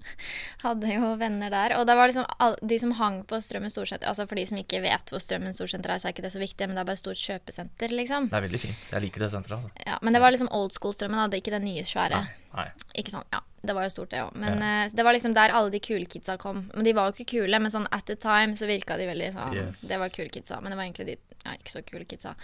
hadde 0.64 0.90
jo 0.90 1.12
venner 1.20 1.52
der. 1.52 1.76
Og 1.78 1.86
det 1.88 1.96
var 1.96 2.10
liksom 2.10 2.26
all, 2.42 2.56
de 2.60 2.78
som 2.80 2.94
hang 2.98 3.20
på 3.28 3.38
Strømmen 3.40 3.72
Storsenter 3.72 4.10
Altså 4.10 4.26
for 4.28 4.36
de 4.36 4.44
som 4.48 4.58
ikke 4.60 4.82
vet 4.84 5.12
hvor 5.12 5.22
Strømmen 5.22 5.56
Storsenter 5.56 5.94
er, 5.94 6.02
så 6.02 6.08
er 6.08 6.16
ikke 6.16 6.24
det 6.26 6.32
så 6.34 6.42
viktig, 6.42 6.68
men 6.68 6.76
det 6.76 6.84
er 6.84 6.90
bare 6.90 6.98
et 6.98 7.04
stort 7.04 7.22
kjøpesenter, 7.22 7.94
liksom. 7.94 8.28
Det 8.32 8.40
er 8.40 8.46
veldig 8.48 8.62
fint. 8.64 8.90
Jeg 8.94 9.06
liker 9.06 9.26
det 9.26 9.30
senteret, 9.36 9.62
altså. 9.62 9.86
Ja, 9.86 10.00
men 10.02 10.16
det 10.16 10.24
var 10.24 10.34
liksom 10.34 10.50
old 10.56 10.76
school-strømmen, 10.76 11.22
da, 11.22 11.40
ikke 11.40 11.54
den 11.54 11.66
nye 11.68 11.86
svære. 11.88 12.24
Nei, 12.26 12.52
nei. 12.58 12.68
Ikke 13.02 13.14
sant, 13.14 13.28
ja. 13.32 13.44
Det 13.62 13.76
var 13.78 13.86
jo 13.86 13.92
stort, 13.94 14.10
det 14.10 14.24
òg. 14.24 14.32
Men 14.42 14.58
eh, 14.66 14.88
det 14.90 15.04
var 15.06 15.14
liksom 15.14 15.36
der 15.38 15.52
alle 15.54 15.70
de 15.70 15.78
kule 15.78 16.08
kidsa 16.10 16.34
kom. 16.40 16.64
Men 16.74 16.86
de 16.86 16.94
var 16.98 17.08
jo 17.08 17.14
ikke 17.14 17.36
kule, 17.36 17.60
men 17.62 17.70
sånn 17.70 17.86
at 17.94 18.08
the 18.10 18.16
time 18.18 18.58
så 18.58 18.66
virka 18.66 18.96
de 18.98 19.06
veldig 19.06 19.28
sånn 19.36 19.54
Yes. 19.54 19.84
Det 19.86 20.00
var 20.00 20.10
kule 20.10 20.32
kidsa. 20.34 20.58
Men 20.60 20.74
det 20.74 20.80
var 20.80 20.88
egentlig 20.88 21.12
de 21.12 21.14
ja, 21.44 21.54
ikke 21.54 21.74
så 21.76 21.84
kule 21.86 22.08
kidsa. 22.10 22.34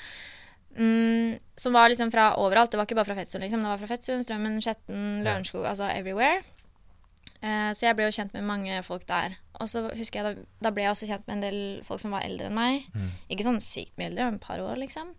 Mm, 0.77 1.39
som 1.59 1.75
var 1.75 1.89
liksom 1.91 2.13
fra 2.15 2.33
overalt. 2.39 2.71
Det 2.71 2.79
var 2.79 2.87
ikke 2.87 2.99
bare 2.99 3.09
fra 3.09 3.19
Fettsund, 3.19 3.43
liksom. 3.43 3.65
Det 3.65 3.73
var 3.73 3.81
fra 3.81 3.91
Fettsund, 3.91 4.27
Strømmen, 4.27 4.61
Skjetten, 4.63 5.25
Ja. 5.27 5.39
Altså 5.39 5.91
everywhere. 5.91 6.43
Uh, 7.39 7.71
så 7.71 7.87
jeg 7.87 7.95
ble 7.95 8.09
jo 8.09 8.15
kjent 8.15 8.33
med 8.35 8.47
mange 8.47 8.81
folk 8.83 9.05
der. 9.07 9.37
Og 9.63 9.69
så 9.71 9.85
husker 9.95 10.21
jeg 10.21 10.27
da, 10.27 10.47
da 10.67 10.73
ble 10.75 10.85
jeg 10.85 10.95
også 10.95 11.07
kjent 11.07 11.29
med 11.29 11.37
en 11.37 11.45
del 11.45 11.61
folk 11.87 12.03
som 12.03 12.15
var 12.15 12.27
eldre 12.27 12.49
enn 12.51 12.57
meg. 12.59 12.89
Mm. 12.95 13.13
Ikke 13.31 13.47
sånn 13.47 13.61
sykt 13.63 13.95
mye 13.99 14.11
eldre, 14.11 14.27
men 14.27 14.41
et 14.41 14.47
par 14.47 14.63
år, 14.63 14.75
liksom. 14.81 15.13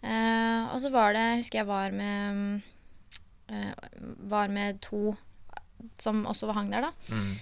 Uh, 0.00 0.70
og 0.70 0.78
så 0.80 0.88
var 0.94 1.12
det 1.12 1.24
Husker 1.42 1.58
jeg 1.58 1.68
var 1.68 1.92
med 1.92 2.62
uh, 3.52 3.72
Var 4.32 4.48
med 4.48 4.78
to 4.80 5.10
som 6.00 6.22
også 6.28 6.48
var 6.48 6.56
hang 6.56 6.70
der, 6.72 6.86
da. 6.88 6.92
Mm. 7.12 7.34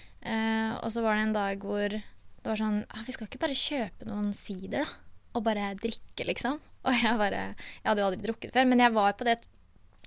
Og 0.83 0.91
så 0.91 1.03
var 1.05 1.15
det 1.15 1.23
en 1.29 1.35
dag 1.37 1.63
hvor 1.63 1.91
det 1.91 2.47
var 2.47 2.59
sånn 2.59 2.81
ah, 2.91 3.05
Vi 3.07 3.15
skal 3.15 3.29
ikke 3.29 3.41
bare 3.43 3.57
kjøpe 3.57 4.07
noen 4.09 4.33
sider, 4.37 4.83
da? 4.83 5.23
Og 5.39 5.45
bare 5.47 5.73
drikke, 5.79 6.27
liksom? 6.27 6.59
Og 6.89 6.97
jeg 6.97 7.19
bare 7.21 7.43
Jeg 7.53 7.89
hadde 7.91 8.03
jo 8.03 8.09
aldri 8.09 8.25
drukket 8.25 8.55
før, 8.57 8.67
men 8.71 8.83
jeg 8.85 8.95
var 8.97 9.15
på 9.19 9.27
det 9.29 9.39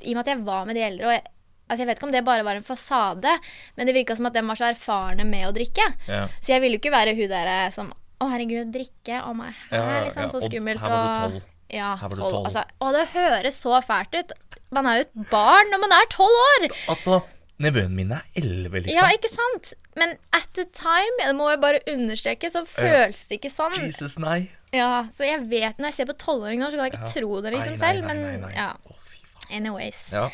I 0.01 0.13
og 0.13 0.17
med 0.17 0.23
at 0.25 0.33
jeg 0.33 0.43
var 0.47 0.67
med 0.69 0.77
de 0.79 0.83
eldre, 0.88 1.09
og 1.09 1.13
jeg, 1.13 1.23
altså 1.67 1.83
jeg 1.83 1.89
vet 1.91 2.00
ikke 2.00 2.07
om 2.09 2.13
det 2.15 2.23
bare 2.25 2.45
var 2.47 2.57
en 2.59 2.65
fasade, 2.67 3.33
men 3.77 3.89
det 3.89 3.95
virka 3.95 4.17
som 4.17 4.29
at 4.31 4.38
de 4.38 4.43
var 4.47 4.59
så 4.59 4.69
erfarne 4.71 5.25
med 5.29 5.45
å 5.47 5.53
drikke. 5.55 5.85
Ja. 6.09 6.23
Så 6.41 6.55
jeg 6.55 6.63
ville 6.63 6.79
jo 6.79 6.81
ikke 6.81 6.93
være 6.95 7.13
hun 7.17 7.29
der 7.31 7.51
som 7.75 7.91
Å, 8.21 8.27
herregud, 8.29 8.67
drikke. 8.73 9.17
Å, 9.25 9.31
meg 9.33 9.55
her, 9.71 10.03
liksom. 10.05 10.27
Så 10.29 10.43
skummelt. 10.45 10.81
her 10.83 10.91
var 10.93 11.05
du 11.05 11.21
tolv. 11.21 11.45
Ja, 11.73 11.93
tolv. 12.01 12.35
Altså, 12.43 12.61
og 12.83 12.93
det 12.93 13.07
høres 13.15 13.57
så 13.63 13.79
fælt 13.85 14.17
ut. 14.19 14.33
Man 14.75 14.85
er 14.89 15.00
jo 15.00 15.05
et 15.07 15.29
barn 15.31 15.71
når 15.73 15.81
man 15.85 15.95
er 15.95 16.09
tolv 16.13 16.38
år. 16.43 16.67
Altså, 16.91 17.17
nevøen 17.61 17.93
min 17.95 18.11
er 18.15 18.23
elleve, 18.35 18.81
liksom. 18.83 18.97
Ja, 18.97 19.07
ikke 19.15 19.29
sant? 19.31 19.73
Men 19.99 20.15
at 20.33 20.47
the 20.57 20.65
time, 20.75 21.17
det 21.21 21.35
må 21.37 21.49
jeg 21.51 21.61
bare 21.63 21.81
understreke, 21.93 22.49
så 22.53 22.63
føles 22.67 23.25
det 23.29 23.39
ikke 23.39 23.51
sånn. 23.53 23.75
Jesus, 23.79 24.17
nei. 24.21 24.49
Ja, 24.73 25.03
Så 25.11 25.25
jeg 25.27 25.43
vet, 25.51 25.77
når 25.77 25.91
jeg 25.91 25.93
ser 26.01 26.05
på 26.13 26.17
tolvåringer, 26.17 26.71
så 26.71 26.77
kan 26.79 26.87
jeg 26.89 26.93
ikke 26.95 27.07
Ja. 27.07 27.13
tro 27.19 27.41
det 27.41 27.53
liksom 27.53 27.75
Nei, 27.75 27.79
nei, 27.79 27.85
selv. 27.87 28.07
Men 28.07 28.23
nei, 28.23 28.37
nei. 28.47 28.53
ja, 28.55 28.69
Å, 28.73 28.95
fy 29.03 29.19
faen. 29.25 29.55
anyways. 29.57 30.01
Ja. 30.13 30.29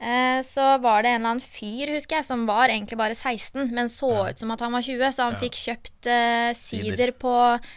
Eh, 0.00 0.42
så 0.46 0.80
var 0.80 1.02
det 1.02 1.10
en 1.10 1.20
eller 1.24 1.30
annen 1.32 1.42
fyr, 1.42 1.90
husker 1.96 2.16
jeg, 2.20 2.24
som 2.28 2.44
var 2.46 2.68
egentlig 2.68 2.96
bare 3.00 3.16
16, 3.18 3.70
men 3.74 3.88
så 3.88 4.12
Ja. 4.14 4.28
ut 4.30 4.38
som 4.38 4.50
at 4.52 4.60
han 4.60 4.70
var 4.72 4.80
20, 4.82 5.08
så 5.10 5.24
han 5.30 5.40
fikk 5.40 5.56
kjøpt 5.58 6.06
eh, 6.06 6.52
sider 6.54 7.10
på 7.12 7.32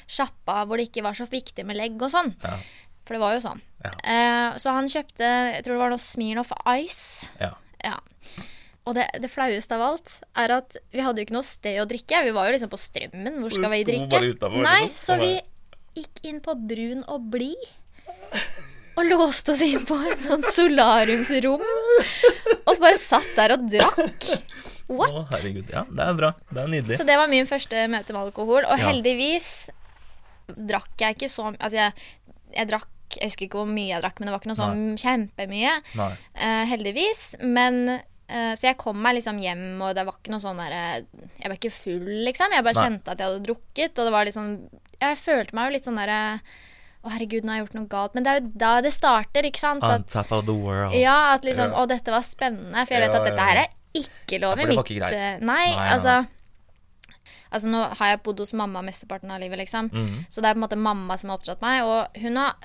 sjappa 0.07 0.65
hvor 0.67 0.77
det 0.77 0.91
ikke 0.91 1.01
var 1.01 1.13
så 1.17 1.25
viktig 1.27 1.65
med 1.65 1.77
legg 1.77 1.97
og 2.01 2.11
sånn. 2.11 2.35
Ja. 2.43 2.57
For 3.05 3.15
det 3.15 3.19
var 3.21 3.33
jo 3.33 3.39
sånn. 3.41 3.61
Eh, 3.83 4.53
så 4.61 4.69
han 4.75 4.85
kjøpte, 4.87 5.25
jeg 5.55 5.63
tror 5.63 5.73
det 5.73 5.81
var 5.81 5.89
noe 5.89 5.97
Smirnoff 5.97 6.51
Ice. 6.77 7.27
Ja. 7.39 7.55
Ja. 7.83 7.97
Og 8.89 8.95
det, 8.97 9.03
det 9.21 9.29
flaueste 9.29 9.75
av 9.77 9.81
alt 9.91 10.15
er 10.41 10.55
at 10.55 10.75
vi 10.91 11.03
hadde 11.05 11.21
jo 11.21 11.27
ikke 11.27 11.35
noe 11.37 11.45
sted 11.45 11.77
å 11.81 11.85
drikke. 11.85 12.23
Vi 12.25 12.31
var 12.33 12.47
jo 12.49 12.55
liksom 12.55 12.71
på 12.71 12.79
Strømmen. 12.81 13.35
Hvor 13.43 13.53
skal 13.53 13.69
vi 13.75 13.83
drikke? 13.85 14.07
bare 14.09 14.31
utenfor, 14.33 14.63
Nei, 14.65 14.79
liksom? 14.87 15.03
så 15.05 15.17
vi 15.21 16.01
gikk 16.01 16.21
inn 16.31 16.39
på 16.41 16.55
Brun 16.71 17.03
og 17.11 17.27
Blid. 17.33 17.67
og 18.97 19.05
låste 19.07 19.53
oss 19.53 19.61
inn 19.63 19.85
på 19.87 19.95
et 20.09 20.23
sånt 20.25 20.47
solariumsrom. 20.55 21.61
Og 22.65 22.73
bare 22.81 22.97
satt 22.99 23.29
der 23.37 23.53
og 23.55 23.67
drakk. 23.69 24.27
What? 24.91 25.13
Å, 25.15 25.21
herregud. 25.31 25.69
Ja, 25.71 25.85
det 25.87 26.03
er 26.09 26.17
bra. 26.17 26.33
Det 26.49 26.63
er 26.65 26.71
nydelig. 26.73 26.97
Så 26.99 27.05
det 27.07 27.15
var 27.21 27.29
min 27.31 27.47
første 27.47 27.85
møte 27.91 28.11
med 28.15 28.23
alkohol. 28.25 28.65
Og 28.65 28.79
Ja. 28.81 28.89
heldigvis 28.89 29.69
drakk 30.51 30.89
jeg 30.99 31.15
ikke 31.15 31.29
så 31.31 31.45
mye 31.53 31.61
Altså, 31.63 31.77
jeg, 31.77 31.93
jeg 32.57 32.67
drakk 32.67 32.89
Jeg 33.15 33.29
husker 33.29 33.45
ikke 33.45 33.59
hvor 33.61 33.69
mye 33.71 33.87
jeg 33.93 34.01
drakk, 34.03 34.19
men 34.19 34.27
det 34.27 34.33
var 34.33 34.41
ikke 34.41 34.51
noe 34.51 34.59
sånn 34.59 34.83
kjempemye. 34.99 35.71
Eh, 36.35 36.65
heldigvis. 36.71 37.21
Men 37.43 37.99
eh, 38.31 38.53
Så 38.55 38.67
jeg 38.69 38.77
kom 38.81 38.97
meg 39.03 39.17
liksom 39.19 39.37
hjem, 39.43 39.65
og 39.83 39.93
det 39.97 40.05
var 40.07 40.15
ikke 40.17 40.31
noe 40.33 40.43
sånn 40.43 40.59
derre 40.61 40.81
Jeg 41.03 41.45
ble 41.51 41.57
ikke 41.59 41.71
full, 41.75 42.07
liksom. 42.27 42.55
Jeg 42.55 42.63
bare 42.67 42.79
Nei. 42.79 42.85
kjente 42.87 43.11
at 43.13 43.19
jeg 43.21 43.27
hadde 43.29 43.45
drukket, 43.49 43.93
og 43.99 44.07
det 44.07 44.13
var 44.15 44.27
litt 44.29 44.37
sånn 44.39 44.51
Jeg 45.01 45.19
følte 45.21 45.57
meg 45.57 45.69
jo 45.69 45.75
litt 45.77 45.87
sånn 45.89 45.99
derre 46.01 46.19
Å, 47.01 47.09
herregud, 47.15 47.43
nå 47.43 47.49
har 47.53 47.57
jeg 47.59 47.65
gjort 47.65 47.77
noe 47.79 47.89
galt. 47.89 48.13
Men 48.13 48.25
det 48.25 48.31
er 48.31 48.41
jo 48.41 48.49
da 48.61 48.71
det 48.85 48.91
starter, 48.93 49.47
ikke 49.49 49.59
sant? 49.61 49.81
At, 49.83 50.15
of 50.31 50.45
the 50.45 50.53
world. 50.53 50.93
ja, 50.93 51.33
at 51.33 51.43
liksom. 51.47 51.71
Å, 51.73 51.85
dette 51.89 52.13
var 52.13 52.21
spennende. 52.21 52.83
For 52.85 52.93
jeg 52.93 53.07
vet 53.07 53.15
at 53.17 53.25
dette 53.25 53.47
her 53.47 53.61
er 53.63 53.71
ikke 53.97 54.37
lov 54.43 54.61
i 54.61 54.67
mitt 54.69 54.77
ikke 54.83 54.99
greit. 54.99 55.15
eh, 55.17 55.39
Nei, 55.41 55.63
Nei, 55.65 55.71
nei, 55.79 55.87
altså 55.95 56.19
Altså 57.51 57.67
Nå 57.67 57.79
har 57.99 58.11
jeg 58.13 58.21
bodd 58.23 58.39
hos 58.43 58.53
mamma 58.55 58.83
mesteparten 58.85 59.31
av 59.33 59.41
livet, 59.43 59.59
liksom. 59.59 59.89
Mm. 59.91 60.21
Så 60.31 60.39
det 60.43 60.51
er 60.51 60.55
på 60.55 60.61
en 60.61 60.65
måte 60.67 60.77
mamma 60.79 61.17
som 61.19 61.31
har 61.33 61.39
oppdratt 61.41 61.63
meg. 61.65 61.81
Og 61.83 62.21
hun 62.23 62.37
har 62.39 62.55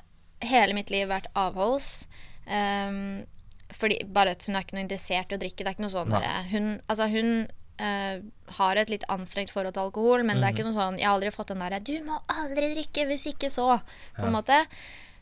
hele 0.47 0.77
mitt 0.77 0.93
liv 0.93 1.09
vært 1.09 1.27
avholds. 1.35 2.05
ehm, 2.47 3.25
fordi 3.73 3.99
Bare 4.07 4.31
at 4.31 4.45
hun 4.47 4.55
er 4.55 4.61
ikke 4.63 4.73
noe 4.77 4.85
interessert 4.85 5.31
i 5.31 5.35
å 5.35 5.39
drikke. 5.39 5.57
Det 5.63 5.67
er 5.67 5.75
ikke 5.75 5.85
noe 5.85 5.95
sånn. 5.95 6.13
Hun, 6.51 6.81
altså 6.89 7.09
hun 7.11 7.47
Uh, 7.79 8.17
har 8.57 8.75
et 8.75 8.89
litt 8.89 9.03
anstrengt 9.07 9.51
forhold 9.53 9.75
til 9.75 9.83
alkohol, 9.83 10.23
men 10.25 10.37
det 10.41 10.45
er 10.47 10.49
Mhm. 10.49 10.57
ikke 10.57 10.65
noe 10.65 10.73
sånn 10.73 10.95
Jeg 10.97 11.05
har 11.05 11.13
aldri 11.13 11.29
fått 11.29 11.47
den 11.53 11.59
derre 11.59 11.79
'Du 11.79 12.03
må 12.03 12.19
aldri 12.27 12.73
drikke, 12.73 13.05
hvis 13.05 13.27
ikke 13.27 13.51
så', 13.53 13.81
på 14.17 14.25
en 14.25 14.33
måte. 14.33 14.65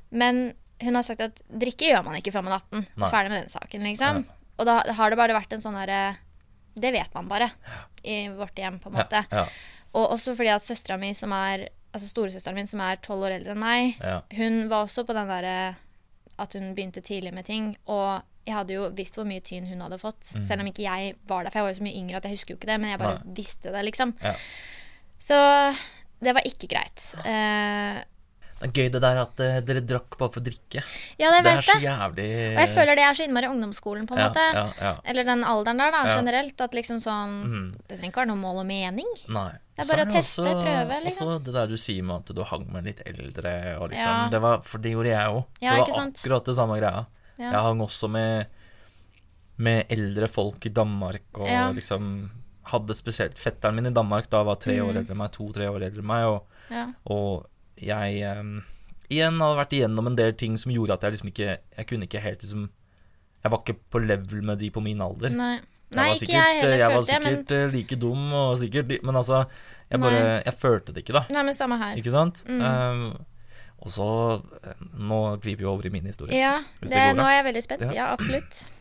Men 0.10 0.54
hun 0.82 0.96
har 0.96 1.04
sagt 1.04 1.20
at 1.20 1.42
drikke 1.52 1.92
gjør 1.92 2.06
man 2.06 2.16
ikke 2.16 2.32
før 2.32 2.44
man 2.46 2.54
er 2.54 2.62
18. 2.64 2.88
Nei. 2.96 3.10
Ferdig 3.12 3.30
med 3.30 3.42
den 3.42 3.50
saken, 3.50 3.82
liksom. 3.84 4.24
Ja. 4.24 4.34
Og 4.58 4.66
da 4.66 4.94
har 4.94 5.10
det 5.10 5.18
bare 5.18 5.34
vært 5.36 5.52
en 5.52 5.60
sånn 5.62 5.76
derre 5.76 6.16
Det 6.80 6.94
vet 6.94 7.14
man 7.14 7.28
bare 7.28 7.52
i 8.06 8.30
vårt 8.30 8.56
hjem, 8.56 8.80
på 8.80 8.88
en 8.88 8.94
måte. 9.04 9.26
Ja, 9.32 9.38
ja, 9.38 9.46
Og 9.94 10.12
også 10.12 10.34
fordi 10.38 10.48
at 10.56 10.62
søstera 10.62 10.98
mi, 10.98 11.12
som 11.14 11.34
er 11.34 11.68
Altså 11.94 12.08
storesøsteren 12.08 12.56
min, 12.56 12.68
som 12.68 12.80
er 12.80 12.96
tolv 12.96 13.24
år 13.24 13.32
eldre 13.42 13.52
enn 13.52 13.60
meg, 13.60 13.98
ja. 14.02 14.22
hun 14.32 14.70
var 14.70 14.86
også 14.86 15.04
på 15.06 15.14
den 15.14 15.28
derre 15.28 15.76
At 16.40 16.54
hun 16.54 16.74
begynte 16.74 17.02
tidlig 17.02 17.34
med 17.34 17.44
ting. 17.46 17.76
Og 17.88 18.22
jeg 18.46 18.54
hadde 18.54 18.76
jo 18.78 18.88
visst 18.94 19.18
hvor 19.18 19.26
mye 19.28 19.42
tyn 19.46 19.66
hun 19.66 19.82
hadde 19.82 19.98
fått. 20.02 20.30
Selv 20.46 20.62
om 20.62 20.70
ikke 20.70 20.86
jeg 20.86 21.16
var 21.30 21.46
der, 21.46 21.52
for 21.54 21.60
jeg 21.60 21.68
var 21.68 21.74
jo 21.74 21.80
så 21.80 21.86
mye 21.88 22.00
yngre 22.02 22.20
at 22.20 22.28
jeg 22.28 22.38
husker 22.38 22.54
jo 22.54 22.60
ikke 22.60 22.70
det. 22.70 22.82
Men 22.82 22.94
jeg 22.94 23.02
bare 23.02 23.22
Nei. 23.22 23.38
visste 23.40 23.74
det, 23.74 23.86
liksom. 23.90 24.14
Ja. 24.22 24.36
Så 25.26 25.40
det 26.22 26.36
var 26.38 26.46
ikke 26.46 26.70
greit. 26.70 27.02
Uh, 27.26 28.04
Det 28.56 28.70
er 28.70 28.72
gøy 28.72 28.92
det 28.94 29.02
der 29.04 29.18
at 29.20 29.42
uh, 29.42 29.58
dere 29.66 29.82
drakk 29.84 30.16
bare 30.20 30.32
for 30.32 30.44
å 30.44 30.46
drikke. 30.46 30.84
ja, 31.20 31.32
jeg 31.34 31.44
Det 31.44 31.52
er 31.52 31.66
så 31.66 31.78
jævlig 31.82 32.28
Og 32.54 32.62
jeg 32.62 32.72
føler 32.78 33.00
det 33.00 33.04
er 33.04 33.18
så 33.18 33.26
innmari 33.26 33.50
ungdomsskolen, 33.50 34.06
på 34.08 34.16
en 34.16 34.22
ja, 34.22 34.30
måte. 34.30 34.46
Ja. 34.80 34.94
Eller 35.04 35.28
den 35.28 35.44
alderen 35.44 35.82
der, 35.82 35.92
da, 35.98 36.06
generelt. 36.14 36.62
At 36.68 36.78
liksom 36.78 37.02
sånn 37.04 37.36
mm. 37.42 37.68
Det 37.82 37.98
trenger 37.98 38.14
ikke 38.14 38.24
være 38.24 38.32
noe 38.36 38.44
mål 38.46 38.62
og 38.62 38.70
mening. 38.70 39.10
Nei. 39.34 39.50
Det 39.76 39.84
er 39.84 39.92
bare 39.92 40.06
å 40.06 40.14
teste, 40.14 40.46
også, 40.46 40.62
prøve, 40.62 41.02
liksom. 41.04 41.34
Også 41.34 41.44
det 41.50 41.58
der 41.58 41.74
du 41.74 41.76
sier 41.82 42.06
med 42.08 42.22
at 42.22 42.38
du 42.38 42.46
hang 42.48 42.70
med 42.72 42.86
litt 42.88 43.02
eldre 43.10 43.58
og 43.82 43.90
liksom 43.92 44.30
det 44.32 44.40
var, 44.46 44.62
For 44.64 44.86
det 44.86 44.94
gjorde 44.94 45.12
jeg 45.12 45.34
òg. 45.34 45.44
Ja, 45.60 45.74
det 45.82 45.90
var 45.90 46.06
akkurat 46.06 46.54
det 46.54 46.56
samme 46.62 46.78
greia. 46.80 47.04
Ja. 47.38 47.52
Jeg 47.52 47.62
hang 47.68 47.82
også 47.84 48.10
med, 48.10 48.46
med 49.58 49.86
eldre 49.92 50.28
folk 50.32 50.66
i 50.66 50.70
Danmark 50.70 51.24
og 51.40 51.48
Ja. 51.48 51.72
liksom 51.72 52.30
hadde 52.72 52.96
spesielt 52.98 53.38
Fetteren 53.38 53.76
min 53.76 53.86
i 53.88 53.94
Danmark 53.94 54.30
da 54.30 54.44
var 54.44 54.56
tre 54.56 54.74
Mm. 54.80 54.86
år 54.88 54.96
eldre 54.98 55.12
enn 55.14 55.18
meg, 55.18 55.32
to-tre 55.32 55.68
år 55.70 55.84
eldre 55.84 56.00
enn 56.02 56.06
meg, 56.08 56.26
og, 56.26 56.46
Ja. 56.72 56.88
og 57.06 57.46
jeg 57.78 58.38
um, 58.40 58.64
igjen 59.10 59.40
hadde 59.40 59.60
vært 59.60 59.74
igjennom 59.78 60.08
en 60.08 60.16
del 60.16 60.34
ting 60.34 60.58
som 60.58 60.72
gjorde 60.72 60.94
at 60.94 61.02
jeg 61.02 61.12
liksom 61.14 61.28
ikke 61.30 61.58
Jeg 61.78 61.88
kunne 61.88 62.04
ikke 62.08 62.22
helt 62.22 62.42
liksom 62.42 62.70
Jeg 63.44 63.52
var 63.52 63.60
ikke 63.60 63.78
på 63.92 64.00
level 64.08 64.42
med 64.42 64.58
de 64.58 64.72
på 64.72 64.82
min 64.82 65.00
alder. 65.02 65.30
Nei. 65.30 65.60
Jeg 65.92 65.96
Nei, 66.02 66.14
sikkert, 66.16 66.30
ikke 66.30 66.34
jeg 66.34 66.62
heller, 66.62 66.78
jeg 66.78 66.90
var 66.90 67.02
følte 67.02 67.12
jeg. 67.14 67.22
Men, 67.24 67.38
sikkert 67.38 67.52
eh, 67.52 67.72
like 67.72 67.96
dum 68.02 68.34
og 68.34 68.58
sikkert 68.58 69.04
Men 69.04 69.16
altså, 69.16 69.46
jeg 69.92 70.02
bare. 70.02 70.44
Jeg 70.44 70.54
følte 70.58 70.94
det 70.94 71.04
ikke, 71.06 71.14
da. 71.14 71.26
nei, 71.30 71.44
men 71.44 71.54
samme 71.54 71.78
her. 71.78 71.96
Ikke 71.96 72.12
sant? 72.12 72.44
Mm. 72.50 72.62
Um, 72.62 73.26
og 73.84 73.92
så 73.94 74.08
eh, 74.64 74.86
Nå 74.98 75.20
glir 75.44 75.60
vi 75.60 75.68
over 75.70 75.86
i 75.86 75.92
min 75.94 76.08
historie. 76.10 76.38
Ja, 76.40 76.58
det, 76.82 76.90
det 76.94 77.04
går 77.12 77.20
nå 77.20 77.28
er 77.28 77.38
jeg 77.40 77.50
veldig 77.52 77.66
spent. 77.68 77.86
Ja. 77.90 77.94
Ja, 78.04 78.08
absolutt. 78.16 78.64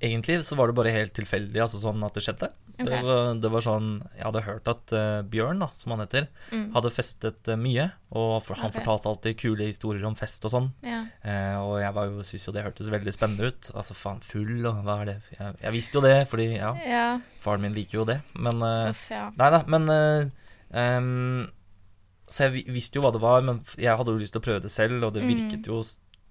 Egentlig 0.00 0.38
så 0.48 0.56
var 0.56 0.70
det 0.70 0.78
bare 0.78 0.92
helt 0.94 1.12
tilfeldig, 1.12 1.60
altså 1.60 1.76
sånn 1.76 2.00
at 2.06 2.14
det 2.16 2.22
skjedde. 2.24 2.48
Okay. 2.80 2.86
Det, 2.88 3.00
var, 3.04 3.34
det 3.36 3.48
var 3.52 3.60
sånn 3.60 3.88
Jeg 4.16 4.22
hadde 4.24 4.40
hørt 4.46 4.68
at 4.72 4.92
uh, 4.96 5.18
Bjørn, 5.28 5.60
da, 5.60 5.66
som 5.76 5.92
han 5.92 6.00
heter, 6.06 6.30
Mm. 6.50 6.70
hadde 6.72 6.90
festet 6.94 7.50
uh, 7.52 7.58
mye. 7.60 7.84
Og 8.16 8.40
for, 8.46 8.56
han 8.56 8.70
okay. 8.72 8.80
fortalte 8.80 9.10
alltid 9.12 9.36
kule 9.42 9.68
historier 9.68 10.06
om 10.08 10.16
fest 10.16 10.48
og 10.48 10.54
sånn. 10.54 10.70
Ja. 10.86 11.02
Uh, 11.20 11.56
og 11.60 11.74
jeg 11.82 11.92
var 11.98 12.08
jo, 12.08 12.24
syntes 12.24 12.48
jo 12.48 12.54
det 12.56 12.64
hørtes 12.64 12.88
veldig 12.96 13.12
spennende 13.12 13.52
ut. 13.52 13.70
Altså 13.76 13.98
faen, 13.98 14.24
full 14.24 14.64
og 14.64 14.80
hva 14.86 14.96
er 15.02 15.10
det 15.12 15.18
Jeg, 15.36 15.52
jeg 15.66 15.76
visste 15.76 16.00
jo 16.00 16.04
det, 16.08 16.16
fordi 16.32 16.48
ja, 16.54 16.72
ja. 16.80 17.04
faren 17.44 17.68
min 17.68 17.76
liker 17.76 18.00
jo 18.00 18.08
det. 18.08 18.22
Men 18.40 18.64
Uff. 18.64 19.04
Nei 19.12 19.52
da, 19.52 19.60
men 19.68 19.92
em, 20.72 21.12
Så 22.30 22.46
jeg 22.46 22.64
visste 22.70 23.00
jo 23.00 23.02
hva 23.02 23.10
det 23.14 23.20
var, 23.22 23.42
men 23.42 23.60
jeg 23.76 23.96
hadde 23.98 24.12
jo 24.14 24.20
lyst 24.22 24.32
til 24.36 24.40
å 24.42 24.46
prøve 24.46 24.62
det 24.62 24.70
selv, 24.70 25.02
og 25.08 25.14
det 25.16 25.24
Mm. 25.26 25.32
virket 25.34 25.66
jo 25.66 25.80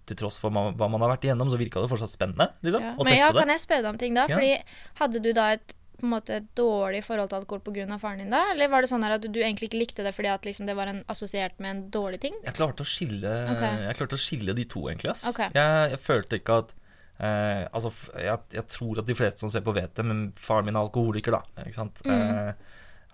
til 0.10 0.18
tross 0.18 0.40
for 0.42 0.50
hva 0.50 0.88
man 0.90 1.02
har 1.04 1.12
vært 1.18 1.28
igjennom, 1.28 1.50
så 1.52 1.58
virka 1.60 1.82
det 1.84 1.90
fortsatt 1.92 2.10
spennende, 2.10 2.48
liksom, 2.66 2.82
ja. 2.82 2.94
å 2.98 3.04
Men 3.04 3.14
teste 3.14 3.26
ja, 3.28 3.32
det. 3.36 3.42
kan 3.44 3.52
jeg 3.54 3.62
spørre 3.62 3.84
deg 3.84 3.92
om 3.92 3.98
ting 4.02 4.16
da? 4.18 4.24
Fordi 4.32 4.64
hadde 5.04 5.20
du 5.22 5.34
da 5.38 5.52
et 5.54 5.76
på 6.00 6.08
en 6.08 6.14
måte 6.14 6.38
dårlig 6.56 7.02
forhold 7.04 7.28
til 7.30 7.38
alkohol 7.42 7.60
pga. 7.60 7.98
faren 8.00 8.20
din 8.24 8.30
da? 8.32 8.46
Eller 8.54 8.70
var 8.72 8.82
det 8.82 8.88
sånn 8.90 9.04
at 9.04 9.20
du, 9.22 9.28
du 9.28 9.42
egentlig 9.42 9.68
ikke 9.68 9.82
likte 9.82 10.04
det 10.08 10.14
fordi 10.16 10.30
at 10.32 10.46
liksom 10.48 10.66
det 10.66 10.76
var 10.80 10.88
en, 10.88 11.04
assosiert 11.12 11.60
med 11.60 11.70
en 11.76 11.82
dårlig 11.92 12.22
ting? 12.24 12.34
Jeg 12.46 12.56
klarte 12.56 12.86
å 12.86 12.88
skille 12.88 13.34
okay. 13.52 13.84
Jeg 13.84 13.98
klarte 14.00 14.16
å 14.16 14.24
skille 14.24 14.56
de 14.56 14.64
to, 14.64 14.86
egentlig. 14.88 15.12
Ass. 15.12 15.28
Okay. 15.28 15.50
Jeg, 15.54 15.92
jeg 15.92 16.00
følte 16.00 16.40
ikke 16.40 16.56
at 16.64 16.72
eh, 17.20 17.68
Altså, 17.76 17.92
jeg, 18.16 18.40
jeg 18.56 18.66
tror 18.72 19.00
at 19.04 19.06
de 19.12 19.18
fleste 19.20 19.44
som 19.44 19.52
ser 19.52 19.60
på, 19.68 19.76
vet 19.76 19.94
det, 19.94 20.06
men 20.08 20.32
faren 20.40 20.66
min 20.72 20.80
er 20.80 20.88
alkoholiker, 20.88 21.36
da. 21.36 21.66
Ikke 21.68 21.76
sant? 21.82 22.00
Eh, 22.08 22.54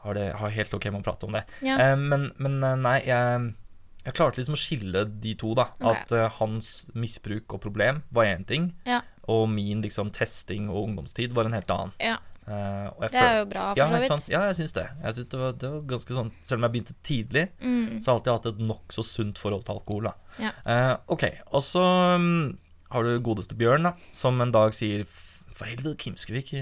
har, 0.05 0.13
det, 0.17 0.25
har 0.39 0.53
helt 0.55 0.73
ok 0.77 0.85
med 0.93 1.01
å 1.01 1.07
prate 1.09 1.27
om 1.27 1.35
det. 1.35 1.43
Ja. 1.65 1.75
Eh, 1.81 1.95
men, 1.99 2.29
men 2.37 2.59
eh, 2.63 2.75
nei, 2.79 2.99
jeg, 3.07 3.47
jeg 4.05 4.13
klarte 4.17 4.37
liksom 4.41 4.55
å 4.57 4.61
skille 4.61 5.03
de 5.25 5.33
to, 5.41 5.55
da. 5.57 5.67
Okay. 5.81 6.03
At 6.05 6.13
uh, 6.13 6.27
hans 6.39 6.71
misbruk 6.93 7.57
og 7.57 7.63
problem 7.65 8.03
var 8.13 8.29
én 8.35 8.45
ting, 8.45 8.71
Ja. 8.85 9.01
og 9.27 9.47
min 9.49 9.81
liksom 9.81 10.11
testing 10.13 10.67
og 10.69 10.83
ungdomstid 10.87 11.33
var 11.33 11.49
en 11.49 11.57
helt 11.57 11.71
annen. 11.73 11.93
ja. 11.99 12.17
Uh, 12.45 12.91
Det 13.01 13.17
er 13.17 13.39
jo 13.39 13.45
bra, 13.49 13.61
for 13.73 13.79
ja, 13.81 13.85
så 13.89 13.95
vidt. 13.97 14.05
sant? 14.11 14.27
Ja, 14.29 14.41
jeg 14.51 14.55
syns 14.59 14.73
det. 14.77 14.83
Jeg 15.01 15.13
synes 15.17 15.29
det, 15.31 15.37
var, 15.41 15.53
det 15.57 15.69
var 15.71 15.79
ganske 15.89 16.13
sånn 16.13 16.27
Selv 16.45 16.59
om 16.59 16.65
jeg 16.67 16.73
begynte 16.75 16.93
tidlig, 17.01 17.45
Mm. 17.57 17.95
så 17.97 18.11
har 18.11 18.19
jeg 18.19 18.21
alltid 18.21 18.33
hatt 18.35 18.45
et 18.51 18.59
nokså 18.69 19.03
sunt 19.09 19.41
forhold 19.41 19.63
til 19.65 19.73
alkohol. 19.73 20.03
Da. 20.11 20.13
Ja. 20.43 20.51
Eh, 20.69 20.91
ok, 21.15 21.23
og 21.57 21.63
så 21.65 21.81
um, 22.13 22.27
har 22.93 23.01
du 23.09 23.15
godeste 23.25 23.57
Bjørn, 23.57 23.89
da, 23.89 23.95
som 24.13 24.37
en 24.45 24.53
dag 24.53 24.77
sier 24.77 25.07
For 25.09 25.65
helvete, 25.65 25.97
Kim, 25.97 26.17
skal 26.21 26.35
vi 26.37 26.43
ikke 26.45 26.61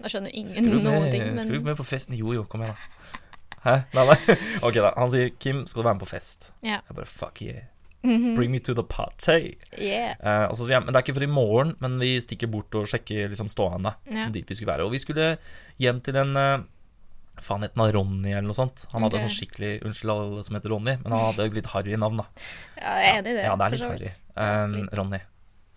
Da 0.00 0.10
skjønner 0.12 0.32
ingen 0.36 0.70
du 0.70 0.78
noen 0.80 1.10
ting. 1.12 1.26
Men... 1.26 1.42
skal 1.42 1.58
du 1.58 1.66
med 1.66 1.78
på 1.78 1.86
festen? 1.86 2.16
Jo, 2.18 2.32
jo, 2.36 2.46
kom 2.50 2.64
igjen, 2.64 2.76
da. 2.76 3.18
Hæ? 3.60 3.74
Nei, 3.92 4.06
nei. 4.08 4.36
Ok, 4.66 4.78
da. 4.80 4.94
Han 4.96 5.12
sier 5.12 5.34
Kim, 5.36 5.66
skal 5.68 5.82
du 5.82 5.90
være 5.90 5.98
med 5.98 6.06
på 6.06 6.10
fest? 6.14 6.50
ja. 6.64 6.80
Jeg 6.80 6.96
bare 6.96 7.10
fuck 7.10 7.42
yeah. 7.44 7.68
Mhm. 8.00 8.32
Bring 8.32 8.48
me 8.48 8.58
to 8.64 8.72
the 8.72 8.84
party. 8.88 9.58
Yeah. 9.76 10.16
Uh, 10.24 10.46
og 10.48 10.56
så 10.56 10.64
sier 10.64 10.78
jeg 10.78 10.86
men 10.86 10.94
det 10.94 11.00
er 11.00 11.04
ikke 11.04 11.18
for 11.18 11.26
i 11.26 11.28
morgen, 11.28 11.74
men 11.84 11.98
vi 12.00 12.14
stikker 12.24 12.48
bort 12.48 12.72
og 12.80 12.88
sjekker 12.88 13.28
liksom 13.28 13.50
stående. 13.52 13.92
Yeah. 14.08 14.30
Dit 14.32 14.48
vi 14.48 14.56
skulle 14.56 14.72
være. 14.72 14.86
Og 14.88 14.94
vi 14.94 15.02
skulle 15.02 15.34
hjem 15.82 16.00
til 16.04 16.16
en 16.20 16.32
uh, 16.38 16.68
Faen, 17.40 17.64
het 17.64 17.76
han 17.78 17.92
Ronny 17.94 18.34
eller 18.34 18.44
noe 18.44 18.56
sånt? 18.56 18.84
Han 18.92 19.04
hadde 19.06 19.16
okay. 19.16 19.28
sånn 19.28 19.38
skikkelig 19.38 19.70
Unnskyld 19.88 20.12
alle 20.12 20.42
som 20.44 20.58
heter 20.58 20.74
Ronny, 20.74 20.96
men 21.00 21.14
han 21.14 21.22
hadde 21.30 21.46
et 21.48 21.56
litt 21.56 21.70
harry 21.72 21.96
navn, 21.96 22.20
da. 22.20 22.26
ja, 22.76 22.96
jeg 23.00 23.12
er 23.12 23.20
enig 23.20 23.32
i 23.32 23.36
det. 23.38 23.44
Ja, 23.46 23.54
det 23.56 23.66
er 23.66 23.76
litt 23.76 23.86
harry. 23.86 24.10
Um. 24.36 24.74
Ronny. 25.00 25.20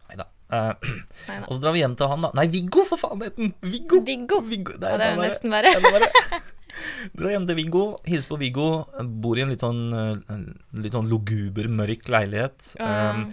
Nei 0.09 0.17
da. 0.19 0.27
Eh, 0.53 0.89
og 1.47 1.53
så 1.55 1.59
drar 1.63 1.73
vi 1.75 1.81
hjem 1.83 1.95
til 1.99 2.11
han, 2.11 2.25
da. 2.27 2.31
Nei, 2.37 2.47
Viggo, 2.53 2.83
for 2.89 3.01
faen 3.01 3.23
het 3.25 3.39
han! 3.41 3.53
Viggo! 3.65 4.01
Viggo. 4.05 4.41
Viggo. 4.45 4.75
Ja, 4.79 4.97
det 4.99 5.07
er 5.07 5.15
jo 5.17 5.23
nesten 5.23 5.53
verre. 5.53 6.09
Drar 7.17 7.33
hjem 7.35 7.45
til 7.49 7.57
Viggo, 7.59 7.83
hilser 8.07 8.31
på 8.31 8.37
Viggo. 8.41 8.67
Bor 9.23 9.37
i 9.39 9.43
en 9.43 9.51
litt 9.53 9.63
sånn, 9.63 9.81
eh, 9.93 10.39
litt 10.83 10.95
sånn 10.95 11.09
luguber, 11.11 11.67
mørk 11.69 12.09
leilighet. 12.11 12.71
Um, 12.81 13.27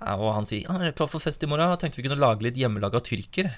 og 0.00 0.30
han 0.36 0.44
sier 0.48 0.64
'Jeg 0.66 0.88
er 0.90 0.96
klar 0.96 1.08
for 1.08 1.20
fest 1.20 1.42
i 1.42 1.46
morgen. 1.50 1.76
Tenkte 1.80 1.96
vi 2.00 2.06
kunne 2.08 2.20
lage 2.20 2.42
litt 2.42 2.56
hjemmelaga 2.56 3.00
tyrker'. 3.00 3.52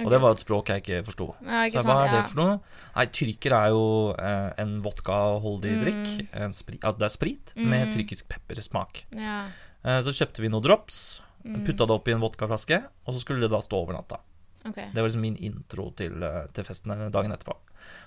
Og 0.00 0.08
det 0.08 0.20
var 0.22 0.32
et 0.32 0.40
språk 0.40 0.70
jeg 0.70 0.82
ikke 0.82 1.04
forsto. 1.04 1.26
Ja, 1.44 1.66
Så 1.68 1.74
jeg, 1.80 1.84
hva 1.84 1.96
er 2.06 2.10
det 2.14 2.30
for 2.30 2.38
noe? 2.40 2.60
Nei, 2.96 3.04
tyrker 3.12 3.52
er 3.52 3.68
jo 3.74 4.14
eh, 4.16 4.52
en 4.62 4.80
vodkaholdig 4.80 5.72
Mm. 5.76 5.82
drikk. 5.84 6.28
En 6.32 6.50
spri, 6.56 6.78
ja, 6.82 6.92
det 6.92 7.02
er 7.04 7.12
sprit 7.12 7.52
med 7.56 7.92
tyrkisk 7.92 8.28
peppersmak. 8.28 9.04
Ja. 9.12 9.44
Eh, 9.84 10.00
så 10.00 10.08
kjøpte 10.16 10.40
vi 10.40 10.48
noen 10.48 10.62
drops, 10.64 11.20
Mm. 11.44 11.64
putta 11.66 11.86
det 11.86 11.94
oppi 11.96 12.12
en 12.12 12.20
vodkaflaske, 12.20 12.82
og 13.06 13.14
så 13.14 13.20
skulle 13.22 13.40
det 13.40 13.50
da 13.50 13.60
stå 13.64 13.78
over 13.80 13.94
natta. 13.96 14.18
Okay. 14.68 14.90
Det 14.92 15.00
var 15.00 15.08
liksom 15.08 15.22
min 15.24 15.36
intro 15.36 15.90
til, 15.96 16.22
eh, 16.22 16.46
til 16.52 16.64
festen 16.64 17.10
dagen 17.10 17.32
etterpå. 17.32 17.56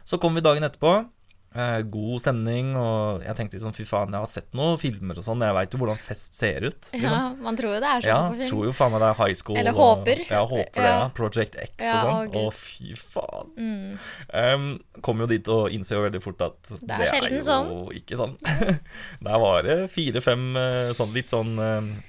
Så 0.06 0.20
kom 0.22 0.36
vi 0.36 0.42
dagen 0.46 0.62
etterpå. 0.64 1.10
Eh, 1.56 1.82
god 1.86 2.18
stemning, 2.22 2.72
og 2.76 3.22
jeg 3.22 3.36
tenkte 3.38 3.54
liksom 3.60 3.76
fy 3.78 3.84
faen, 3.86 4.10
jeg 4.10 4.18
har 4.24 4.30
sett 4.30 4.56
noen 4.58 4.78
filmer 4.82 5.20
og 5.22 5.26
sånn, 5.26 5.42
jeg 5.46 5.54
veit 5.54 5.72
jo 5.76 5.78
hvordan 5.78 6.00
fest 6.02 6.34
ser 6.34 6.66
ut. 6.66 6.88
Liksom. 6.90 7.04
Ja, 7.04 7.34
man 7.38 7.56
tror 7.60 7.76
jo 7.76 7.80
det 7.84 7.90
er 7.92 8.02
sånn 8.02 8.10
Ja, 8.10 8.22
på 8.32 8.38
film. 8.40 8.50
tror 8.50 8.64
jo 8.66 8.72
faen 8.74 8.92
meg 8.92 9.02
det 9.04 9.10
er 9.12 9.20
high 9.22 9.34
school. 9.38 9.58
Eller 9.58 9.72
og- 9.72 9.78
håper. 9.84 10.24
Ja, 10.32 10.46
håper 10.48 10.74
det, 10.74 10.88
Ja. 10.90 11.10
Project 11.14 11.56
X 11.56 11.72
Ja, 11.78 11.94
og 12.06 12.34
sånn. 12.34 12.42
å, 12.42 12.54
fy 12.54 12.94
faen. 12.98 13.52
Mm. 13.58 14.00
Um, 14.34 14.80
kom 15.02 15.20
jo 15.20 15.28
dit 15.28 15.48
og 15.48 15.70
innser 15.72 15.98
jo 15.98 16.10
veldig 16.10 16.24
fort 16.24 16.42
at 16.42 16.62
det 16.82 16.90
er 16.90 17.06
sjelden 17.06 17.46
jo 17.46 17.90
ikke 17.94 18.18
sånn. 18.18 18.36
Der 19.22 19.38
var 19.38 19.62
det 19.62 19.92
fire-fem 19.92 20.56
eh, 20.58 20.90
sånn 20.94 21.14
litt 21.14 21.30
sånn 21.30 21.54
eh, 21.60 22.02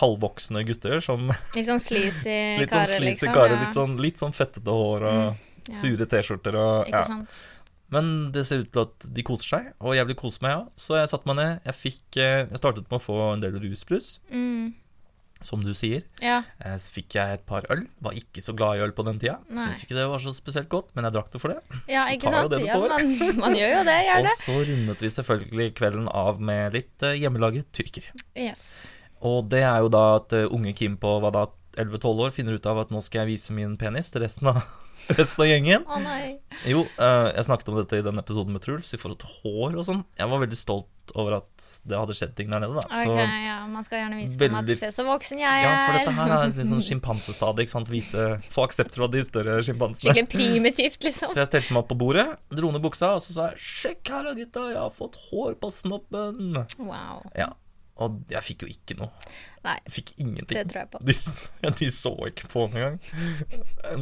halvvoksne 0.00 0.64
gutter 0.66 1.00
som 1.04 1.28
Litt 1.56 1.68
sånn 1.68 1.80
sleazy 1.82 2.36
Litt 2.62 2.72
sånn 2.74 2.84
karer, 2.88 3.04
liksom. 3.06 3.32
karer, 3.36 3.56
litt 3.62 3.76
sånn, 3.78 3.96
litt 4.02 4.18
sånn 4.20 4.34
fettete 4.36 4.74
hår 4.74 5.06
og 5.06 5.20
ja. 5.22 5.30
sure 5.72 6.06
T-skjorter 6.10 6.58
og 6.58 6.88
Ikke 6.90 6.98
ja. 6.98 7.06
sant. 7.08 7.40
Men 7.90 8.30
det 8.34 8.44
ser 8.46 8.60
ut 8.62 8.68
til 8.70 8.84
at 8.86 9.06
de 9.16 9.22
koser 9.26 9.48
seg, 9.56 9.64
og 9.82 9.96
jeg 9.98 10.06
vil 10.06 10.14
kose 10.20 10.38
meg, 10.44 10.52
ja. 10.54 10.60
Så 10.78 10.94
jeg 10.94 11.08
satte 11.10 11.26
meg 11.26 11.40
ned. 11.40 11.56
Jeg 11.66 11.74
fikk 11.74 12.18
eh, 12.22 12.44
Jeg 12.46 12.60
startet 12.60 12.84
med 12.86 13.00
å 13.00 13.02
få 13.02 13.16
en 13.32 13.42
del 13.42 13.56
rusbrus, 13.58 14.20
Mm. 14.30 14.68
som 15.42 15.64
du 15.64 15.72
sier. 15.74 16.04
Ja. 16.22 16.36
Eh, 16.62 16.76
Så 16.78 16.92
fikk 16.94 17.16
jeg 17.18 17.40
et 17.40 17.42
par 17.50 17.66
øl. 17.74 17.82
Var 18.06 18.14
ikke 18.20 18.44
så 18.46 18.54
glad 18.54 18.78
i 18.78 18.84
øl 18.86 18.92
på 18.94 19.02
den 19.08 19.18
tida. 19.18 19.40
Nei. 19.50 19.64
Syns 19.64 19.82
ikke 19.82 19.98
det 19.98 20.06
var 20.06 20.22
så 20.22 20.30
spesielt 20.36 20.68
godt, 20.70 20.94
men 20.94 21.08
jeg 21.08 21.16
drakk 21.18 21.32
det 21.34 21.40
for 21.42 21.50
det. 21.56 21.80
ja, 21.90 22.04
ikke 22.14 22.30
sant. 22.30 22.50
det 22.54 22.62
Ja, 22.68 22.78
man, 22.78 23.10
man 23.42 23.58
gjør 23.58 23.74
jo 23.80 23.82
det, 23.90 23.98
Og 24.20 24.30
så 24.38 24.56
rundet 24.70 25.02
vi 25.02 25.10
selvfølgelig 25.18 25.68
kvelden 25.82 26.06
av 26.14 26.38
med 26.40 26.78
litt 26.78 27.02
eh, 27.10 27.18
hjemmelaget 27.24 27.72
tyrker. 27.74 28.06
Yes. 28.38 28.86
Og 29.22 29.48
det 29.52 29.62
er 29.66 29.80
jo 29.84 29.88
da 29.92 30.04
at 30.16 30.32
eh, 30.32 30.46
unge 30.50 30.72
Kim 30.78 30.96
på 31.00 31.18
hva 31.20 31.30
da 31.34 31.46
11-12 31.80 32.22
år 32.26 32.30
finner 32.34 32.56
ut 32.58 32.66
av 32.66 32.78
at 32.82 32.90
nå 32.90 33.00
skal 33.04 33.22
jeg 33.26 33.36
vise 33.36 33.52
min 33.54 33.76
penis 33.78 34.08
til 34.10 34.24
resten 34.24 34.48
av, 34.50 34.62
resten 35.18 35.44
av 35.44 35.48
gjengen. 35.50 35.84
Å 35.86 35.98
nei. 36.02 36.38
Jo, 36.66 36.82
eh, 36.98 37.28
jeg 37.36 37.46
snakket 37.46 37.68
om 37.70 37.76
dette 37.82 38.00
i 38.00 38.06
den 38.06 38.18
episoden 38.18 38.52
med 38.56 38.64
Truls, 38.64 38.90
i 38.96 38.98
forhold 39.00 39.20
til 39.22 39.30
hår 39.42 39.76
og 39.78 39.86
sånn. 39.86 40.00
Jeg 40.18 40.32
var 40.32 40.42
veldig 40.42 40.58
stolt 40.58 40.88
over 41.18 41.34
at 41.40 41.68
det 41.90 41.98
hadde 41.98 42.14
skjedd 42.14 42.34
ting 42.38 42.50
der 42.52 42.60
nede, 42.62 42.74
da. 42.78 42.84
Ok, 42.86 43.00
Så 43.02 43.14
ja, 43.18 43.54
man 43.66 43.82
skal 43.86 43.98
gjerne 44.04 44.18
vise 44.20 44.36
frem 44.38 44.54
at 44.54 44.62
veldig- 44.64 44.76
se 44.78 44.90
så 44.94 45.04
voksen 45.08 45.40
jeg 45.42 45.48
er. 45.50 45.64
ja, 45.66 45.72
for 45.86 45.96
dette 45.98 46.12
her 46.18 46.34
er 46.36 46.44
litt 46.50 46.68
sånn 46.70 46.84
sjimpansestadie, 46.90 47.64
ikke 47.66 47.74
sant. 47.76 47.90
Vise, 47.90 48.26
få 48.54 48.66
aksept 48.68 48.94
fra 48.98 49.08
de 49.10 49.22
større 49.26 49.56
sjimpansene. 49.66 50.14
Skikkelig 50.14 50.28
primitivt, 50.36 51.00
liksom. 51.08 51.32
Så 51.34 51.42
jeg 51.42 51.50
stelte 51.50 51.74
meg 51.74 51.82
opp 51.82 51.90
på 51.90 51.98
bordet, 52.02 52.26
dro 52.54 52.70
ned 52.74 52.82
buksa, 52.84 53.14
og 53.18 53.24
så 53.24 53.34
sa 53.36 53.48
jeg 53.50 53.58
'Sjekk 53.58 54.14
her 54.14 54.22
da, 54.30 54.34
gutta, 54.38 54.68
jeg 54.74 54.78
har 54.78 54.94
fått 54.94 55.18
hår 55.30 55.58
på 55.62 55.70
snoppen'. 55.74 56.54
Wow. 56.78 57.26
Ja, 57.34 57.50
Og 58.00 58.20
jeg 58.32 58.40
fikk 58.46 58.62
jo 58.64 58.68
ikke 58.72 58.96
noe. 58.96 59.10
Nei, 59.64 59.74
Jeg 59.84 59.92
fikk 59.92 60.10
ingenting. 60.22 60.56
det 60.56 60.68
tror 60.70 60.80
jeg 60.80 60.90
på. 60.90 61.00
De, 61.04 61.70
de 61.80 61.88
så 61.92 62.12
ikke 62.30 62.48
på 62.48 62.62
den 62.72 62.78
engang. 62.80 62.98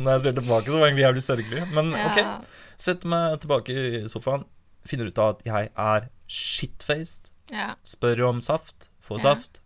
Når 0.05 0.13
jeg 0.13 0.21
ser 0.27 0.37
tilbake, 0.39 0.67
så 0.71 0.79
var 0.79 0.85
det 0.85 0.91
egentlig 0.93 1.07
jævlig 1.09 1.25
sørgelig. 1.27 1.63
Men 1.75 1.91
Ja. 1.99 2.07
ok, 2.07 2.47
sett 2.79 3.05
meg 3.11 3.41
tilbake 3.43 3.75
i 3.75 4.03
sofaen, 4.09 4.45
finner 4.87 5.11
ut 5.11 5.19
av 5.19 5.35
at 5.35 5.43
jeg 5.45 5.71
er 5.77 6.09
shitfaced, 6.31 7.31
Ja. 7.51 7.75
spør 7.83 8.29
om 8.29 8.41
saft, 8.41 8.89
får 9.03 9.19
Ja. 9.19 9.35
saft, 9.35 9.61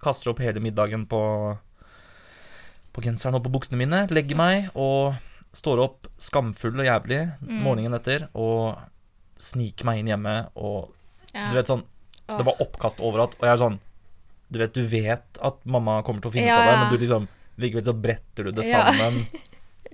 kaster 0.00 0.30
opp 0.32 0.38
hele 0.40 0.60
middagen 0.64 1.04
på, 1.06 1.20
på 2.94 3.02
genseren 3.04 3.34
og 3.36 3.44
på 3.44 3.52
buksene 3.52 3.76
mine, 3.78 4.06
legger 4.10 4.36
meg 4.40 4.70
og 4.74 5.14
står 5.52 5.82
opp 5.84 6.06
skamfull 6.18 6.78
og 6.80 6.86
jævlig 6.86 7.20
Mm. 7.42 7.62
morgenen 7.62 7.94
etter 7.98 8.28
og 8.34 8.78
sniker 9.38 9.84
meg 9.84 9.98
inn 10.00 10.06
hjemme 10.06 10.48
og 10.56 10.92
du 11.34 11.54
vet 11.54 11.66
sånn 11.66 11.84
Det 12.38 12.46
var 12.46 12.60
oppkast 12.60 13.00
overalt, 13.00 13.34
og 13.40 13.46
jeg 13.48 13.52
er 13.56 13.60
sånn 13.64 13.78
Du 14.50 14.58
vet, 14.58 14.72
du 14.74 14.82
vet 14.86 15.38
at 15.42 15.60
mamma 15.64 16.02
kommer 16.02 16.20
til 16.20 16.30
å 16.30 16.34
finne 16.34 16.46
Ja, 16.46 16.56
ut 16.56 16.60
av 16.60 16.66
det, 16.70 16.78
men 16.80 16.90
du 16.94 16.98
liksom 17.04 17.28
Likevel 17.60 17.84
så 17.84 17.92
bretter 17.94 18.44
du 18.44 18.52
det 18.52 18.64
Ja. 18.70 18.86
sammen 18.92 19.26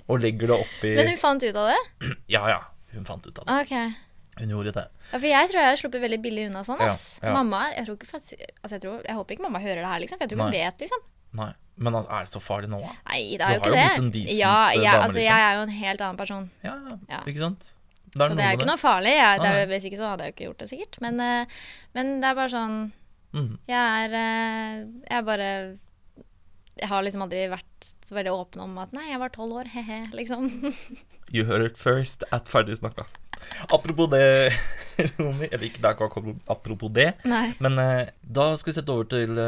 og 0.08 0.20
legger 0.22 0.46
det 0.52 0.58
oppi 0.62 0.94
Men 0.96 1.08
hun 1.08 1.16
fant 1.18 1.42
ut 1.42 1.56
av 1.56 1.66
det? 1.72 1.78
Ja, 2.36 2.44
ja, 2.48 2.60
hun 2.92 3.04
fant 3.04 3.26
ut 3.26 3.38
av 3.38 3.46
det. 3.46 3.56
Okay. 3.66 3.90
Hun 4.38 4.50
gjorde 4.52 4.72
det. 4.76 4.84
Ja, 5.12 5.18
for 5.18 5.26
jeg 5.26 5.48
tror 5.50 5.60
jeg 5.62 5.70
har 5.72 5.76
sluppet 5.80 6.02
veldig 6.02 6.18
billig 6.22 6.42
unna 6.50 6.60
sånn. 6.68 6.80
Ass. 6.84 7.18
ja. 7.22 7.32
Mamma 7.32 7.70
jeg, 7.72 7.86
tror 7.86 7.96
ikke 7.96 8.08
faktisk, 8.10 8.42
altså 8.62 8.74
jeg, 8.76 8.82
tror, 8.84 8.98
jeg 9.06 9.16
håper 9.16 9.34
ikke 9.36 9.44
mamma 9.46 9.62
hører 9.64 9.80
det 9.80 9.88
her, 9.88 10.02
liksom. 10.02 10.18
For 10.18 10.26
jeg 10.26 10.30
tror 10.32 10.40
ikke 10.42 10.48
hun 10.50 10.58
vet, 10.60 10.84
liksom. 10.84 11.04
Nei, 11.40 11.48
men 11.76 11.96
altså, 11.98 12.12
er 12.12 12.26
det 12.28 12.32
så 12.34 12.42
farlig 12.44 12.68
nå. 12.72 12.80
Nei, 12.84 13.20
det 13.32 13.38
Du 13.40 13.44
er 13.46 13.54
jo 13.56 13.62
har 13.64 13.66
jo 13.66 13.72
blitt 13.72 14.02
en 14.02 14.10
decent, 14.12 14.36
ja, 14.38 14.52
eh, 14.68 14.76
jeg, 14.76 14.84
dame, 14.84 15.00
altså, 15.06 15.16
liksom. 15.18 15.26
jeg 15.32 15.46
er 15.48 15.56
jo 15.56 15.62
en 15.66 15.74
helt 15.80 16.04
annen 16.06 16.20
person. 16.20 16.44
Ja, 16.68 16.74
Ja. 17.10 17.20
ikke 17.32 17.42
sant? 17.42 17.70
Det 18.16 18.28
Så 18.30 18.36
det 18.38 18.44
er 18.44 18.54
jo 18.54 18.58
ikke 18.60 18.70
noe 18.72 18.80
farlig. 18.80 19.16
Jeg, 19.16 19.40
det 19.42 19.50
er, 19.52 19.66
hvis 19.70 19.84
ikke 19.88 19.98
så 20.00 20.12
hadde 20.12 20.24
jeg 20.26 20.32
jo 20.32 20.36
ikke 20.36 20.46
gjort 20.50 20.62
det, 20.62 20.68
sikkert. 20.72 21.00
Men, 21.04 21.20
eh, 21.20 21.58
men 21.98 22.14
det 22.22 22.30
er 22.30 22.38
bare 22.40 22.52
sånn 22.54 22.78
Mhm. 23.36 23.58
Jeg 23.68 24.06
er 24.06 24.14
eh, 24.16 24.84
Jeg 25.10 25.24
bare 25.26 25.48
Jeg 26.78 26.88
har 26.88 27.02
liksom 27.04 27.24
aldri 27.24 27.46
vært 27.52 27.88
så 28.06 28.16
veldig 28.16 28.32
åpen 28.32 28.62
om 28.64 28.78
at 28.78 28.92
nei, 28.92 29.08
jeg 29.10 29.20
var 29.20 29.32
tolv 29.34 29.58
år, 29.62 29.68
he-he, 29.74 29.98
liksom. 30.12 30.50
You 31.32 31.44
heard 31.48 31.64
it 31.64 31.76
first 31.80 32.22
at 32.32 32.48
ferdig 32.52 32.76
snakka. 32.78 33.06
Apropos 33.72 34.08
det, 34.12 34.52
Romy 35.18 35.48
Eller 35.50 35.66
ikke 35.70 35.80
det 35.82 35.90
er 35.90 35.96
ikke 35.96 36.36
apropos 36.52 36.92
det, 36.92 37.08
Nei. 37.24 37.54
men 37.64 37.78
eh, 37.80 38.12
da 38.22 38.50
skal 38.56 38.72
vi 38.72 38.76
sette 38.76 38.92
over 38.92 39.08
til 39.08 39.40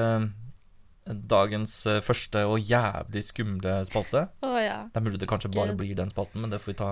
dagens 1.09 1.75
første 2.05 2.43
og 2.49 2.59
jævlig 2.61 3.23
skumle 3.25 3.79
spalte. 3.89 4.27
Å 4.45 4.51
ja. 4.61 4.79
Det 4.93 5.01
er 5.01 5.07
mulig 5.07 5.21
det 5.23 5.29
kanskje 5.31 5.53
bare 5.55 5.77
blir 5.77 5.95
den 5.97 6.11
spalten, 6.13 6.43
men 6.43 6.53
det 6.53 6.61
får 6.61 6.73
vi 6.73 6.79
ta. 6.81 6.91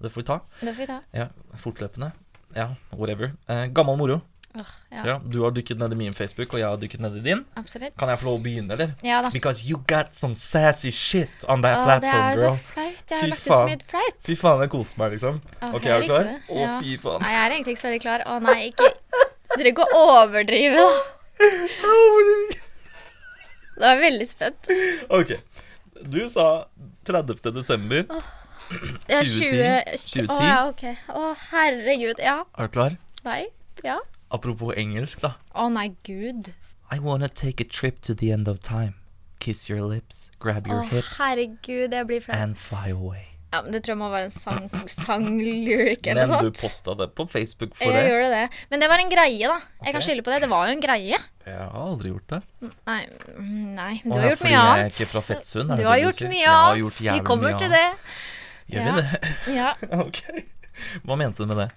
Det 0.00 0.10
får 0.12 0.20
vi 0.22 0.26
ta. 0.26 0.40
Det 0.60 0.72
får 0.74 0.80
vi 0.82 0.86
ta. 0.86 1.00
Ja, 1.12 1.28
Fortløpende. 1.58 2.12
Ja, 2.56 2.68
whatever. 2.96 3.32
Eh, 3.48 3.66
gammel 3.66 3.96
moro. 3.98 4.20
Oh, 4.56 4.64
ja, 4.90 5.02
Ja, 5.06 5.18
Du 5.18 5.42
har 5.42 5.50
dykket 5.52 5.76
ned 5.78 5.92
i 5.92 5.96
min 5.98 6.12
Facebook, 6.16 6.54
og 6.54 6.58
jeg 6.60 6.66
har 6.66 6.76
dykket 6.80 7.00
ned 7.00 7.16
i 7.18 7.20
din. 7.20 7.44
absolutt. 7.56 7.94
Kan 8.00 8.08
jeg 8.08 8.18
få 8.18 8.24
lov 8.30 8.38
å 8.40 8.42
begynne, 8.42 8.72
eller? 8.72 8.94
Ja 9.04 9.20
da. 9.22 9.30
Because 9.30 9.66
you 9.68 9.76
got 9.86 10.14
some 10.14 10.34
sassy 10.34 10.90
shit 10.90 11.44
on 11.48 11.60
that 11.62 11.76
Å, 11.76 12.00
det 12.00 12.08
er 12.08 12.34
jo 12.34 12.40
så 12.40 12.58
flaut. 12.72 13.04
Jeg 13.10 13.18
har 13.18 13.22
Fy 13.22 13.28
lagt 13.28 13.40
ut 13.40 13.44
så 13.44 13.52
faen. 13.52 13.66
mye 13.68 13.78
flaut. 13.92 14.16
Fy 14.24 14.34
faen, 14.40 14.60
jeg 14.64 14.70
koser 14.70 14.98
meg, 15.02 15.12
liksom. 15.12 15.40
Oh, 15.62 15.74
Ok, 15.74 15.86
er 15.86 16.00
du 16.00 16.06
klar? 16.06 16.24
Å, 16.48 16.58
Ja. 16.62 16.80
fy 16.80 16.96
faen. 17.04 17.20
Nei, 17.20 17.30
jeg 17.36 17.42
er 17.44 17.54
egentlig 17.54 17.74
ikke 17.76 17.84
så 17.84 17.88
veldig 17.92 18.00
klar. 18.06 18.20
Å 18.26 18.40
nei, 18.42 18.72
ikke 18.72 18.94
Dere 19.56 19.72
går 19.72 19.94
overdrive, 19.96 20.74
da. 20.76 20.88
Nå 23.78 23.86
er 23.86 23.94
jeg 23.94 24.02
veldig 24.02 24.26
spent. 24.28 24.68
Ok. 25.14 25.36
Du 26.08 26.18
sa 26.30 26.66
30. 27.06 27.52
desember. 27.54 28.04
Ja, 29.08 29.22
2010. 29.24 30.26
20 30.26 30.32
Å 30.34 30.38
ja, 30.44 30.58
ok. 30.68 30.84
Å 31.14 31.34
herregud. 31.50 32.18
Ja. 32.22 32.38
Er 32.58 32.68
du 32.68 32.74
klar? 32.76 32.96
Nei. 33.24 33.46
Ja. 33.84 33.98
Apropos 34.30 34.74
engelsk, 34.76 35.20
da. 35.24 35.34
Å 35.56 35.68
nei, 35.72 35.90
gud. 36.04 36.52
I 36.92 36.98
wanna 36.98 37.28
take 37.28 37.60
a 37.60 37.68
trip 37.68 38.00
to 38.02 38.14
the 38.14 38.30
end 38.32 38.48
of 38.48 38.60
time. 38.60 38.94
Kiss 39.40 39.68
your 39.70 39.82
lips, 39.86 40.30
grab 40.42 40.66
Å 40.66 40.72
your 40.72 40.82
hips, 40.90 41.20
herregud, 41.22 41.92
jeg 41.94 42.06
blir 42.08 42.20
flau. 42.24 42.34
and 42.34 42.58
fly 42.58 42.88
away. 42.90 43.28
Ja, 43.52 43.62
men 43.62 43.72
Det 43.72 43.80
tror 43.84 43.94
jeg 43.94 43.98
må 44.02 44.08
være 44.12 44.26
en 44.28 44.32
sang, 44.34 44.66
sang-lyric 44.92 46.06
eller 46.10 46.26
Men 46.26 46.42
du 46.42 46.48
sånt. 46.50 46.58
posta 46.60 46.94
det 46.98 47.06
på 47.16 47.24
Facebook 47.30 47.74
for 47.78 47.86
Jeg 47.88 47.94
det. 48.02 48.10
gjør 48.10 48.24
det. 48.34 48.42
Men 48.70 48.80
det 48.82 48.88
var 48.90 48.98
en 49.00 49.08
greie, 49.12 49.48
da. 49.48 49.60
Jeg 49.86 49.94
kan 49.94 50.02
skylde 50.04 50.24
på 50.26 50.32
det. 50.34 50.40
Det 50.44 50.50
var 50.50 50.66
jo 50.68 50.74
en 50.76 50.82
greie. 50.84 51.20
Jeg 51.46 51.56
har 51.56 51.70
aldri 51.80 52.10
gjort 52.12 52.26
det. 52.34 52.40
Nei, 52.86 52.98
mm, 53.38 53.74
nei 53.78 53.94
du 54.04 54.10
Å, 54.10 54.14
har 54.18 54.22
ja, 54.26 54.28
gjort 54.34 54.42
fordi 54.42 54.50
mye 54.50 54.58
jeg 54.58 54.66
er 54.66 54.82
annet. 54.82 54.98
ikke 54.98 55.08
fra 55.14 55.22
Fettsund, 55.30 55.70
er 55.72 55.76
Du 55.80 55.84
har 55.88 55.96
det 55.96 56.04
gjort 56.04 56.18
sier? 56.18 56.28
mye 56.34 56.42
Jeg 56.44 56.50
har 56.52 56.66
annet. 56.72 56.82
gjort 56.84 56.98
Vi 56.98 57.06
jævlig 57.08 57.24
kommer 57.30 57.48
mye 57.54 57.58
til 57.62 57.70
det. 57.78 57.86
Gjør 58.68 58.84
Ja. 58.84 58.94
vi 58.94 59.02
det? 59.02 59.34
Ja. 59.58 59.74
ok. 60.04 60.22
Hva 61.04 61.16
mente 61.18 61.42
du 61.42 61.46
med 61.50 61.56
det? 61.64 61.70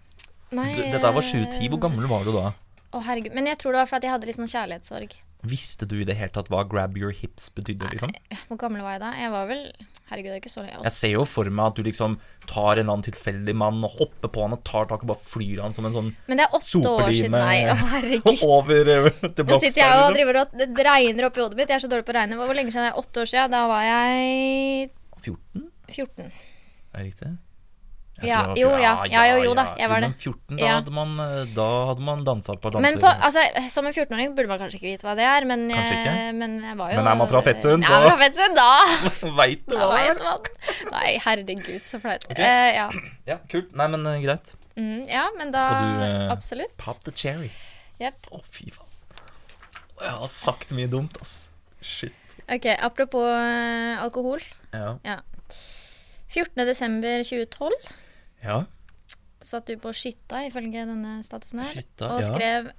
Nei, 0.51 0.73
Du, 0.75 0.81
dette 0.83 1.01
var 1.15 1.21
2010. 1.23 1.69
Hvor 1.71 1.79
gammel 1.87 2.07
var 2.11 2.23
du 2.27 2.31
da? 2.35 2.51
Å, 2.91 2.99
herregud. 3.07 3.33
Men 3.33 3.45
jeg 3.47 3.57
tror 3.61 3.71
det 3.71 3.79
var 3.85 3.87
fordi 3.87 4.09
jeg 4.09 4.11
hadde 4.17 4.27
litt 4.27 4.35
sånn 4.41 4.51
kjærlighetssorg. 4.51 5.13
Visste 5.47 5.87
du 5.89 5.95
i 5.97 6.03
det 6.05 6.13
hele 6.19 6.29
tatt 6.29 6.51
hva 6.53 6.59
'grab 6.69 6.97
your 6.99 7.13
hips' 7.17 7.47
betydde? 7.49 7.87
liksom? 7.89 8.11
Hvor 8.49 8.59
gammel 8.61 8.83
var 8.85 8.91
jeg 8.97 9.01
da? 9.01 9.11
Jeg 9.17 9.31
var 9.33 9.47
vel 9.49 9.63
Herregud, 10.11 10.27
det 10.27 10.35
er 10.35 10.41
ikke 10.43 10.51
så 10.51 10.61
lenge. 10.61 10.83
Jeg 10.83 10.91
ser 10.91 11.11
jo 11.15 11.23
for 11.23 11.47
meg 11.49 11.65
at 11.71 11.75
du 11.79 11.81
liksom 11.87 12.17
tar 12.45 12.77
en 12.81 12.89
annen 12.91 13.01
tilfeldig 13.07 13.55
mann 13.55 13.79
og 13.87 13.95
hopper 13.95 14.27
på 14.27 14.41
han 14.43 14.51
og 14.53 14.61
tar 14.67 14.83
tak 14.91 15.01
og 15.05 15.07
bare 15.07 15.23
flyr 15.23 15.61
han 15.63 15.73
som 15.73 15.85
en 15.87 15.93
sånn 15.95 16.09
Men 16.27 16.37
det 16.37 16.45
er 16.45 16.57
åtte 16.59 16.83
år 16.91 17.07
siden. 17.15 17.31
Nei, 17.31 17.63
å 17.71 17.75
herregud. 17.79 18.43
over 18.59 18.91
eh, 18.91 19.09
til 19.31 19.45
Nå 19.47 19.59
sitter 19.63 19.81
jeg 19.81 19.87
og 19.95 20.11
Liksom. 20.11 20.13
driver 20.19 20.41
og 20.43 20.57
Det 20.75 20.85
regner 20.91 21.25
oppi 21.31 21.41
hodet 21.41 21.57
mitt. 21.57 21.69
Jeg 21.71 21.79
er 21.79 21.85
så 21.87 21.91
dårlig 21.95 22.05
på 22.05 22.11
å 22.11 22.19
regne. 22.19 22.35
Hvor 22.43 22.53
lenge 22.59 22.75
siden 22.75 22.85
er 22.85 22.91
det? 22.91 22.99
Åtte 23.01 23.23
år 23.23 23.31
siden? 23.31 23.55
Da 23.55 23.63
var 23.71 23.83
jeg 23.87 24.91
14, 25.23 25.71
14. 25.95 26.31
Er 26.91 26.99
det 26.99 27.11
riktig? 27.11 27.31
Ja, 28.21 28.41
var, 28.47 28.57
jo, 28.57 28.69
ja. 28.77 28.91
Ja, 29.09 29.21
jo, 29.41 29.53
da, 29.57 29.71
jeg 29.79 29.89
var 29.89 30.03
det. 30.03 30.11
Men 30.11 30.17
14, 30.19 30.57
eh, 30.57 30.61
da 30.61 30.73
hadde 30.75 30.93
man, 30.93 31.13
da 31.55 31.67
hadde 31.89 32.03
man 32.05 32.23
dansa 32.25 32.53
på 32.53 32.69
danser. 32.73 32.83
Men 32.85 32.99
på, 33.01 33.09
altså, 33.09 33.45
som 33.73 33.87
en 33.87 33.95
14-åring 33.95 34.35
burde 34.37 34.51
man 34.51 34.61
kanskje 34.61 34.77
ikke 34.77 34.89
vite 34.91 35.07
hva 35.07 35.15
det 35.17 35.25
er, 35.25 35.47
men, 35.49 35.63
ikke. 35.71 36.11
Eh, 36.11 36.29
men 36.37 36.59
jeg 36.67 36.77
var 36.77 36.93
jo 36.93 36.99
Men 36.99 37.09
er 37.13 37.17
man 37.23 37.31
fra 37.31 37.41
Fettsund, 37.45 37.85
så 37.87 38.01
fra 38.05 38.13
Fettsund, 38.21 38.59
da 38.59 38.69
veit 39.39 39.65
du 39.65 39.77
hva 39.79 39.89
det 39.95 40.03
er. 40.11 40.51
Nei, 40.91 41.15
herregud, 41.25 41.81
så 41.89 42.01
flaut. 42.03 42.27
Okay. 42.29 42.45
Uh, 42.45 43.01
ja. 43.31 43.39
kult. 43.51 43.73
Nei, 43.79 43.89
men 43.95 44.05
uh, 44.05 44.13
greit. 44.21 44.53
Mm, 44.77 45.01
ja, 45.09 45.25
men 45.39 45.55
da 45.55 45.65
Skal 45.65 45.81
du 45.81 46.05
uh, 46.05 46.29
Absolutt. 46.35 46.77
Pop 46.81 47.01
the 47.07 47.15
cherry. 47.15 47.49
Yep. 48.01 48.29
Å, 48.29 48.37
oh, 48.37 48.45
fy 48.45 48.69
faen. 48.75 48.87
Jeg 50.01 50.17
har 50.17 50.29
sagt 50.29 50.71
mye 50.77 50.89
dumt, 50.89 51.17
ass. 51.21 51.45
Shit. 51.81 52.17
Ok, 52.51 52.69
apropos 52.77 53.25
alkohol. 54.01 54.41
Ja. 54.73 54.95
ja. 55.05 55.21
14.12.2012 56.31 57.71
ja. 58.43 58.61
satt 59.41 59.67
du 59.67 59.77
på 59.81 59.93
Skytta, 59.95 60.45
ifølge 60.47 60.85
denne 60.87 61.19
statusen 61.25 61.63
her, 61.63 61.73
Skytta, 61.73 62.13
og 62.15 62.23
ja. 62.23 62.29
skrev 62.29 62.71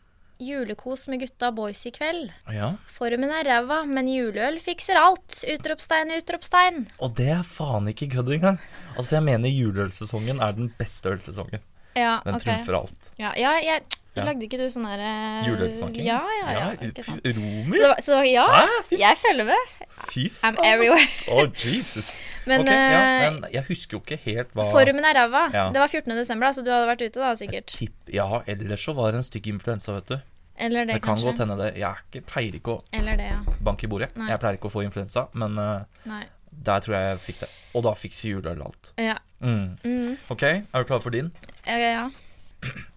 Julekos 0.42 1.06
med 1.06 1.20
gutta 1.22 1.52
boys 1.54 1.84
i 1.86 1.92
kveld. 1.94 2.32
Ja. 2.50 2.72
Formen 2.90 3.30
er 3.30 3.46
ræva, 3.46 3.82
men 3.86 4.08
juleøl 4.10 4.58
fikser 4.62 4.98
alt! 4.98 5.42
Utropstein, 5.46 6.10
utropstein 6.16 6.80
Og 6.98 7.14
det 7.18 7.28
er 7.36 7.44
faen 7.46 7.86
ikke 7.92 8.08
kødd 8.16 8.32
engang. 8.38 8.58
Altså, 8.96 9.20
jeg 9.20 9.26
mener 9.28 9.52
juleølsesongen 9.52 10.42
er 10.42 10.56
den 10.56 10.72
beste 10.78 11.12
ølsesongen. 11.14 11.62
Ja, 11.94 12.16
den 12.24 12.38
okay. 12.38 12.48
trumfer 12.48 12.80
alt. 12.80 13.12
Ja, 13.20 13.34
ja 13.38 13.52
jeg 13.62 13.84
ja. 14.12 14.26
Lagde 14.26 14.44
ikke 14.44 14.58
du 14.60 14.66
sånn 14.68 14.84
der 14.84 15.00
uh, 15.00 15.44
Juleølsmaking? 15.46 16.04
Ja, 16.04 16.18
ja, 16.36 16.50
ja. 16.52 16.64
ja 16.76 17.32
Romer? 17.32 17.78
Så, 17.80 17.92
så 18.04 18.18
ja, 18.28 18.44
Hæ? 18.44 18.98
jeg 19.00 19.20
følger 19.22 19.48
med. 19.48 19.70
Fy 20.10 20.26
faen. 20.28 20.58
I'm 20.58 20.60
everywhere. 20.68 21.06
oh, 21.32 21.46
Jesus. 21.48 22.18
Men, 22.46 22.64
ok, 22.64 22.70
ja, 22.72 23.00
eh, 23.00 23.24
men 23.30 23.44
jeg 23.54 23.64
husker 23.68 23.96
jo 23.96 24.00
ikke 24.02 24.16
helt 24.24 24.52
hva 24.58 24.64
formen 24.72 25.04
er 25.06 25.14
ræva. 25.14 25.42
Ja. 25.54 25.64
Det 25.74 25.78
var 25.82 25.88
14. 25.88 26.16
desember, 26.18 26.46
da, 26.48 26.52
så 26.56 26.64
du 26.66 26.70
hadde 26.74 26.88
vært 26.90 27.04
ute 27.06 27.20
da, 27.22 27.32
sikkert. 27.38 27.66
Tipp, 27.70 27.94
Ja, 28.12 28.42
ellers 28.50 28.82
så 28.84 28.94
var 28.98 29.12
det 29.12 29.20
en 29.22 29.26
stygg 29.28 29.46
influensa, 29.52 29.94
vet 30.00 30.10
du. 30.10 30.16
Eller 30.56 30.84
det, 30.86 30.94
Det 30.98 31.02
kan 31.02 31.14
kanskje. 31.14 31.30
godt 31.30 31.38
hende 31.44 31.56
det. 31.62 31.70
Jeg 31.80 31.94
ikke, 32.10 32.24
pleier 32.28 32.54
ikke 32.58 32.74
å 32.76 32.82
Eller 32.92 33.16
det, 33.16 33.28
ja. 33.30 33.38
banke 33.64 33.86
i 33.86 33.88
bordet. 33.88 34.10
Nei. 34.20 34.28
Jeg 34.30 34.40
pleier 34.42 34.58
ikke 34.58 34.68
å 34.68 34.74
få 34.74 34.82
influensa, 34.84 35.28
men 35.34 35.56
uh, 35.58 36.18
der 36.52 36.82
tror 36.84 36.96
jeg 36.98 37.08
jeg 37.08 37.18
fikk 37.28 37.40
det. 37.44 37.48
Og 37.74 37.86
da 37.86 37.94
fikk 37.96 38.18
juleøl 38.18 38.60
og 38.60 38.66
alt. 38.72 38.92
Ja. 39.00 39.16
Mm. 39.40 39.78
Mm. 39.82 40.16
Ok, 40.30 40.42
er 40.42 40.84
du 40.84 40.84
klar 40.90 41.00
for 41.02 41.10
din? 41.10 41.32
ja, 41.66 41.76
ja, 41.78 41.90
ja. 41.96 42.10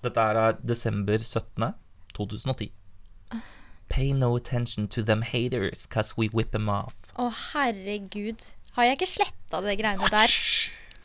Dette 0.03 0.21
er 0.21 0.57
desember 0.61 1.17
17. 1.17 1.73
2010. 2.13 2.69
Pay 3.89 4.13
no 4.13 4.35
attention 4.35 4.87
to 4.87 5.01
them 5.03 5.21
haters, 5.21 5.85
cause 5.85 6.17
we 6.17 6.27
whip 6.33 6.51
them 6.51 6.69
off. 6.69 6.95
Å, 7.17 7.29
herregud. 7.53 8.41
Har 8.75 8.89
jeg 8.89 8.97
ikke 8.99 9.07
sletta 9.07 9.61
det 9.63 9.77
greiene 9.79 10.09
der? 10.11 10.33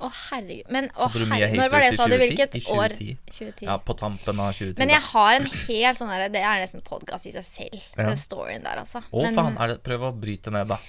Å, 0.01 0.09
herregud. 0.31 0.71
Men 0.73 0.89
oh, 0.97 1.11
herregud. 1.13 1.59
Når 1.61 1.73
var 1.75 1.85
det, 1.85 1.91
sa 1.99 2.07
du? 2.09 2.15
2010? 2.17 2.23
Hvilket 2.23 2.55
år? 2.73 2.95
2010. 2.97 3.19
2010. 3.37 3.67
Ja, 3.69 3.77
på 3.85 3.97
tampen 4.01 4.41
av 4.41 4.55
2010. 4.57 4.79
Men 4.81 4.93
jeg 4.95 5.05
har 5.11 5.33
en 5.37 5.49
hel 5.67 5.99
sånn 5.99 6.13
derre 6.15 6.31
Det 6.33 6.41
er 6.41 6.63
nesten 6.65 6.85
podkast 6.87 7.29
i 7.29 7.35
seg 7.37 7.45
selv, 7.47 7.83
Ja. 7.93 8.07
den 8.09 8.21
storyen 8.21 8.65
der, 8.65 8.81
altså. 8.81 9.05
Å, 9.05 9.23
Men- 9.27 9.37
faen. 9.37 9.61
Det, 9.75 9.83
prøv 9.85 10.09
å 10.09 10.15
bryte 10.17 10.55
ned, 10.55 10.73
da. 10.73 10.81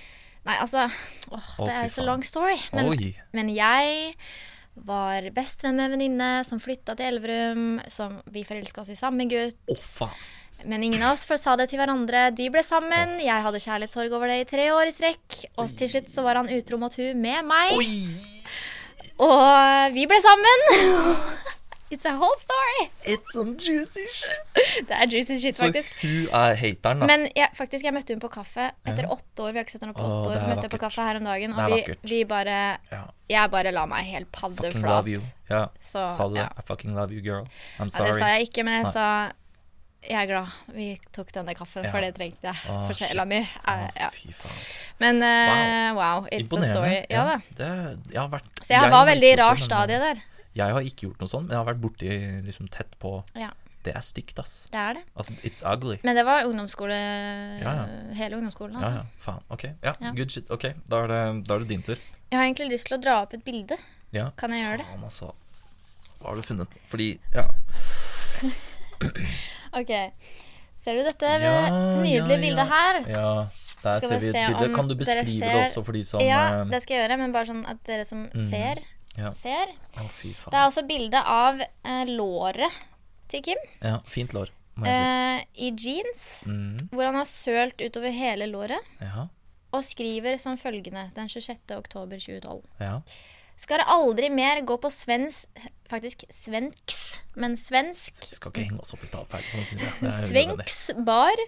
Nei, 0.47 0.55
altså 0.57 0.87
åh, 0.87 1.49
Det 1.59 1.73
er 1.73 1.83
jo 1.85 1.93
så 1.93 2.05
lang 2.07 2.23
story. 2.25 2.57
Men, 2.73 2.95
men 3.35 3.51
jeg 3.53 4.15
var 4.75 5.27
bestevenn 5.35 5.75
med 5.77 5.91
en 5.91 5.97
venninne 5.99 6.29
som 6.47 6.61
flytta 6.63 6.95
til 6.95 7.11
Elverum. 7.11 7.81
Som 7.91 8.21
vi 8.31 8.45
forelska 8.47 8.81
oss 8.81 8.89
i 8.89 8.97
samme 8.97 9.27
gutt. 9.29 9.59
Å, 9.69 9.75
faen. 9.75 10.15
Men 10.65 10.83
ingen 10.83 11.03
av 11.03 11.15
oss 11.15 11.25
sa 11.41 11.55
det 11.59 11.69
til 11.71 11.81
hverandre. 11.81 12.29
De 12.37 12.49
ble 12.53 12.63
sammen. 12.65 13.17
Jeg 13.23 13.45
hadde 13.45 13.61
kjærlighetssorg 13.63 14.13
over 14.17 14.31
det 14.31 14.41
i 14.43 14.49
tre 14.49 14.69
år 14.75 14.89
i 14.89 14.95
strekk. 14.95 15.39
Og 15.57 15.71
til 15.77 15.89
slutt 15.91 16.11
så 16.11 16.25
var 16.25 16.41
han 16.41 16.51
utro 16.51 16.77
mot 16.81 16.95
hun 16.99 17.21
med 17.21 17.47
meg. 17.47 17.73
Oi! 17.77 17.89
Og 19.21 19.95
vi 19.95 20.07
ble 20.09 20.21
sammen. 20.23 20.67
It's 21.91 22.05
a 22.05 22.13
whole 22.15 22.37
story. 22.39 22.89
It's 23.03 23.33
some 23.33 23.57
juicy 23.59 24.05
shit. 24.07 24.59
Det 24.87 24.95
er 24.95 25.09
juicy 25.11 25.35
shit, 25.41 25.57
faktisk. 25.59 25.97
Så 25.99 26.07
hun 26.07 26.29
er 26.39 26.55
hateren, 26.55 27.01
da. 27.01 27.07
Men 27.09 27.25
jeg, 27.35 27.49
faktisk, 27.57 27.83
jeg 27.83 27.91
møtte 27.91 28.15
hun 28.15 28.21
på 28.23 28.29
kaffe 28.31 28.69
etter 28.87 29.09
åtte 29.11 29.43
år. 29.43 29.51
Vi 29.51 29.59
har 29.59 29.67
ikke 29.67 29.75
sett 29.75 29.83
henne 29.83 29.97
på 29.97 30.05
åtte 30.05 30.21
åtte 30.21 30.29
år. 30.31 30.39
Så 30.39 30.47
møtte 30.47 30.63
jeg 30.69 30.71
på 30.71 30.79
kaffe 30.85 31.07
her 31.09 31.19
om 31.19 31.27
dagen, 31.27 31.51
og 31.59 31.75
vi, 31.75 31.97
vi 32.07 32.21
bare 32.29 32.55
ja. 32.93 33.01
Jeg 33.31 33.51
bare 33.51 33.75
la 33.75 33.83
meg 33.91 34.07
helt 34.07 34.31
paddeflat. 34.31 34.71
Fucking 34.71 34.87
love 34.87 35.11
you. 35.11 35.19
Ja. 35.51 35.65
Så, 35.83 36.07
Sa 36.15 36.29
du 36.31 36.39
det? 36.39 36.45
ja. 36.45 36.47
I 36.55 36.65
fucking 36.71 36.95
love 36.95 37.11
you, 37.11 37.19
girl. 37.27 37.43
I'm 37.75 37.91
sorry. 37.91 38.07
Ja, 38.07 38.15
det 38.15 38.23
sa 38.23 38.31
jeg 38.37 38.47
ikke, 38.47 38.65
men 38.67 38.79
jeg 38.79 38.87
Nei. 38.87 38.95
sa 38.95 39.07
jeg 40.01 40.17
er 40.17 40.27
glad 40.27 40.47
vi 40.73 40.87
tok 41.13 41.31
denne 41.35 41.53
kaffen, 41.55 41.83
Ja. 41.85 41.91
for 41.91 42.01
det 42.01 42.15
trengte 42.17 42.41
jeg 42.49 42.55
ah, 42.69 42.87
for 42.87 42.93
sjela 42.97 43.25
mi. 43.25 43.37
Eh, 43.37 43.87
Ja. 43.99 44.09
Men 44.99 45.21
uh, 45.21 45.95
wow, 45.97 46.27
it's 46.31 46.51
a 46.57 46.63
story. 46.65 47.05
Ja 47.09 47.23
ja, 47.29 47.37
Det, 47.57 47.67
jeg 48.13 48.19
har 48.21 48.29
vært, 48.29 48.49
Så 48.61 48.73
jeg 48.73 48.91
var 48.91 49.05
veldig 49.05 49.31
i 49.33 49.35
rar 49.39 49.55
stadie 49.57 49.99
der. 49.99 50.21
Jeg 50.53 50.73
har 50.73 50.81
ikke 50.81 51.07
gjort 51.07 51.19
noe 51.21 51.27
sånt, 51.31 51.47
men 51.47 51.55
jeg 51.55 51.61
har 51.63 51.73
vært 51.73 51.81
borti 51.81 52.09
liksom 52.45 52.67
tett 52.69 52.97
på 52.99 53.23
Ja, 53.39 53.49
Det 53.83 53.95
er 53.95 54.01
stygt, 54.01 54.37
ass. 54.39 54.67
det 54.71 54.79
er 54.81 54.93
det. 54.99 55.03
Altså, 55.15 55.33
it's 55.43 55.63
ugly. 55.65 55.97
Men 56.03 56.15
det 56.15 56.25
var 56.25 56.43
ungdomsskole 56.45 56.97
ja. 57.61 57.85
Hele 58.13 58.35
ungdomsskolen, 58.37 58.73
Ja, 58.73 58.79
altså. 58.79 58.93
ja. 58.93 59.05
Faen. 59.19 59.41
Ok. 59.49 59.63
Ja, 59.83 59.93
Ja. 60.01 60.11
good 60.11 60.29
shit. 60.31 60.49
Ok, 60.51 60.73
da 60.89 61.03
er, 61.03 61.07
det, 61.07 61.47
da 61.47 61.55
er 61.55 61.59
det 61.59 61.67
din 61.69 61.81
tur. 61.81 61.95
Jeg 62.31 62.37
har 62.39 62.45
egentlig 62.45 62.69
lyst 62.73 62.87
til 62.87 62.97
å 62.97 63.01
dra 63.01 63.21
opp 63.23 63.33
et 63.33 63.43
bilde. 63.45 63.77
Ja. 64.13 64.29
Kan 64.37 64.51
jeg 64.51 64.61
gjøre 64.65 64.77
det? 64.83 64.85
Faen, 64.91 65.03
altså. 65.03 65.33
Hva 66.19 66.27
har 66.29 66.35
du 66.35 66.41
funnet? 66.41 66.67
Fordi 66.85 67.19
Ja. 67.33 67.47
Ok. 69.73 69.91
Ser 70.81 70.97
du 70.97 71.03
dette 71.05 71.27
Ja, 71.41 71.69
nydelige 72.01 72.37
ja, 72.37 72.41
bildet 72.41 72.67
her? 72.71 73.01
ja 73.07 73.47
der 73.81 73.97
Skal 73.99 74.09
ser 74.09 74.19
vi 74.19 74.27
et 74.29 74.35
se 74.35 74.45
bilde. 74.53 74.75
Kan 74.75 74.87
du 74.89 74.95
beskrive 74.95 75.39
ser- 75.39 75.53
det 75.53 75.61
også 75.65 75.83
for 75.85 75.91
de 75.93 76.03
som 76.05 76.21
Ja, 76.21 76.61
eh, 76.61 76.65
det 76.69 76.81
skal 76.83 76.95
jeg 76.97 77.03
gjøre, 77.09 77.17
men 77.17 77.31
bare 77.33 77.45
sånn 77.49 77.63
at 77.69 77.83
dere 77.83 78.05
som 78.05 78.27
ser, 78.35 78.81
ja. 79.17 79.31
ser. 79.33 79.71
Å, 79.97 80.07
fy 80.09 80.33
faen. 80.33 80.51
Det 80.51 80.59
er 80.59 80.67
også 80.69 80.83
bilde 80.87 81.21
av 81.25 81.61
eh, 81.61 82.05
låret 82.05 82.71
til 83.27 83.41
Kim 83.41 83.57
Ja, 83.81 83.99
fint 84.05 84.33
lår, 84.33 84.49
si. 84.77 84.87
eh, 84.89 85.43
i 85.55 85.71
jeans, 85.71 86.43
Mm, 86.47 86.89
hvor 86.91 87.05
han 87.05 87.15
har 87.15 87.25
sølt 87.25 87.77
utover 87.81 88.11
hele 88.11 88.45
låret, 88.51 88.79
ja, 88.99 89.27
og 89.73 89.83
skriver 89.83 90.37
som 90.39 90.57
følgende 90.57 91.11
den 91.15 91.27
26. 91.29 91.77
oktober 91.77 92.17
2012. 92.19 92.61
ja. 92.79 92.99
Skal 93.61 93.81
det 93.81 93.87
aldri 93.93 94.31
mer 94.33 94.63
gå 94.65 94.77
på 94.81 94.89
svensk 94.93 95.61
Faktisk 95.91 96.23
svenks, 96.31 96.99
men 97.35 97.57
svensk. 97.59 98.21
Vi 98.31 98.37
skal 98.37 98.53
ikke 98.53 98.63
henge 98.63 98.79
oss 98.79 98.93
opp 98.95 99.01
i 99.03 99.09
stavfeil, 99.09 99.43
sånn. 99.43 100.13
Svenks 100.29 100.77
bar 101.03 101.41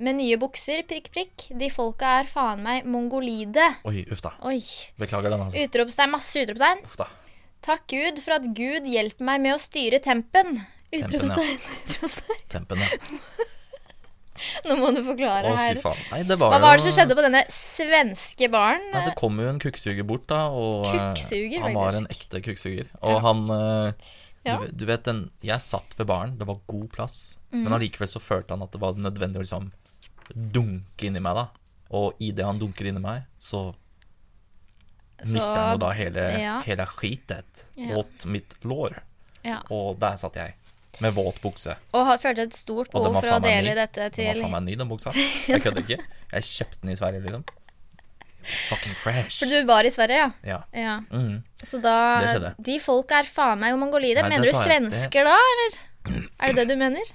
med 0.00 0.16
nye 0.22 0.38
bukser, 0.40 0.80
prikk, 0.88 1.10
prikk. 1.12 1.44
De 1.60 1.68
folka 1.68 2.14
er 2.22 2.30
faen 2.30 2.62
meg 2.64 2.88
mongolide. 2.88 3.66
Oi, 3.88 4.06
uff 4.08 4.24
da. 4.24 4.32
Oi. 4.48 4.56
Beklager 4.96 5.34
den, 5.34 5.44
altså. 5.44 5.66
Utropstegn, 5.66 6.14
masse 6.14 6.46
utropstegn. 6.46 6.80
Uff 6.88 6.96
da. 7.02 7.10
Takk 7.68 7.84
Gud 7.92 8.22
for 8.24 8.38
at 8.38 8.48
Gud 8.56 8.88
hjelper 8.88 9.28
meg 9.28 9.44
med 9.44 9.58
å 9.58 9.60
styre 9.60 10.00
tempen. 10.00 10.56
ja. 10.94 11.02
Utropstegn. 11.02 11.60
utropstegn. 11.84 12.44
Tempen, 12.56 12.86
ja. 12.86 13.48
Nå 14.68 14.76
må 14.80 14.90
du 14.96 15.00
forklare 15.06 15.50
Å, 15.52 15.56
her. 15.58 15.80
Nei, 16.12 16.22
det 16.28 16.36
var 16.40 16.52
Hva 16.54 16.60
var 16.62 16.78
det 16.78 16.84
som 16.86 16.94
skjedde 16.96 17.16
på 17.18 17.24
denne 17.26 17.42
svenske 17.52 18.48
baren? 18.52 18.84
Nei, 18.92 19.04
det 19.08 19.14
kom 19.18 19.38
jo 19.42 19.48
en 19.50 19.58
kukksuger 19.62 20.06
bort, 20.08 20.26
da. 20.30 20.44
Og 20.54 20.86
eh, 20.86 20.94
Kukksuger, 20.96 21.60
han 21.66 21.76
var 21.78 21.98
en 22.00 22.08
ekte 22.12 22.40
kukksuger. 22.44 22.90
Og 23.02 23.20
han 23.26 23.44
eh, 23.56 24.08
Ja. 24.46 24.58
du, 24.62 24.70
du 24.72 24.84
vet 24.88 25.02
den 25.04 25.24
Jeg 25.44 25.60
satt 25.60 25.96
ved 25.98 26.06
baren, 26.08 26.36
det 26.38 26.46
var 26.48 26.60
god 26.70 26.88
plass. 26.94 27.18
Mm. 27.52 27.64
Men 27.66 27.74
allikevel 27.78 28.08
så 28.08 28.20
følte 28.22 28.54
han 28.56 28.62
at 28.64 28.72
det 28.72 28.80
var 28.82 28.96
nødvendig 29.00 29.40
å 29.40 29.44
liksom 29.44 29.70
dunke 30.28 31.08
inni 31.08 31.20
meg, 31.24 31.34
da. 31.38 31.46
Og 31.98 32.18
idet 32.20 32.44
han 32.44 32.58
dunker 32.60 32.88
inni 32.90 33.00
meg, 33.00 33.22
så 33.40 33.70
Så- 35.18 35.34
mister 35.34 35.58
han 35.58 35.72
jo 35.74 35.78
da 35.82 35.90
hele, 35.96 36.24
ja. 36.38 36.60
hele 36.62 36.84
skitet 36.86 37.64
Ja. 37.76 37.96
åt 37.98 38.26
mitt 38.26 38.54
lår. 38.62 39.00
Ja. 39.42 39.62
Og 39.70 39.98
der 39.98 40.14
satt 40.20 40.36
jeg. 40.36 40.54
Med 41.00 41.14
våt 41.14 41.40
bukse. 41.42 41.76
Og 41.94 42.06
har- 42.06 42.18
følt 42.18 42.38
et 42.38 42.54
stort 42.56 42.88
Og 42.92 43.04
behov 43.04 43.20
for 43.22 43.36
å 43.38 43.42
dele 43.42 43.70
ny. 43.70 43.74
dette 43.74 44.00
Den 44.00 44.10
til 44.12 44.26
var 44.26 44.42
faen 44.42 44.50
meg 44.56 44.62
ny, 44.66 44.74
den 44.80 44.88
buksa. 44.88 45.12
Jeg 45.48 45.62
kødder 45.62 45.84
ikke. 45.84 45.98
Jeg 46.32 46.42
kjøpte 46.42 46.80
den 46.82 46.90
i 46.90 46.98
Sverige, 46.98 47.22
liksom. 47.26 47.44
It's 48.48 48.64
fucking 48.70 48.94
fresh. 48.94 49.40
For 49.42 49.50
du 49.50 49.64
var 49.68 49.84
i 49.84 49.90
Sverige, 49.90 50.16
ja? 50.16 50.30
Ja. 50.44 50.58
ja. 50.72 51.00
Mm. 51.10 51.42
Så 51.62 51.80
da 51.82 51.94
Så 52.08 52.20
det 52.20 52.28
skjedde. 52.34 52.52
De 52.64 52.78
folka 52.80 53.18
er 53.20 53.24
faen 53.28 53.58
meg 53.60 53.74
mongolide. 53.78 54.22
Nei, 54.22 54.30
mener 54.30 54.50
du 54.50 54.56
svensker 54.56 55.24
det... 55.24 55.32
da, 55.32 55.38
eller? 55.54 56.28
Er 56.40 56.52
det 56.54 56.62
det 56.62 56.68
du 56.68 56.76
mener? 56.80 57.10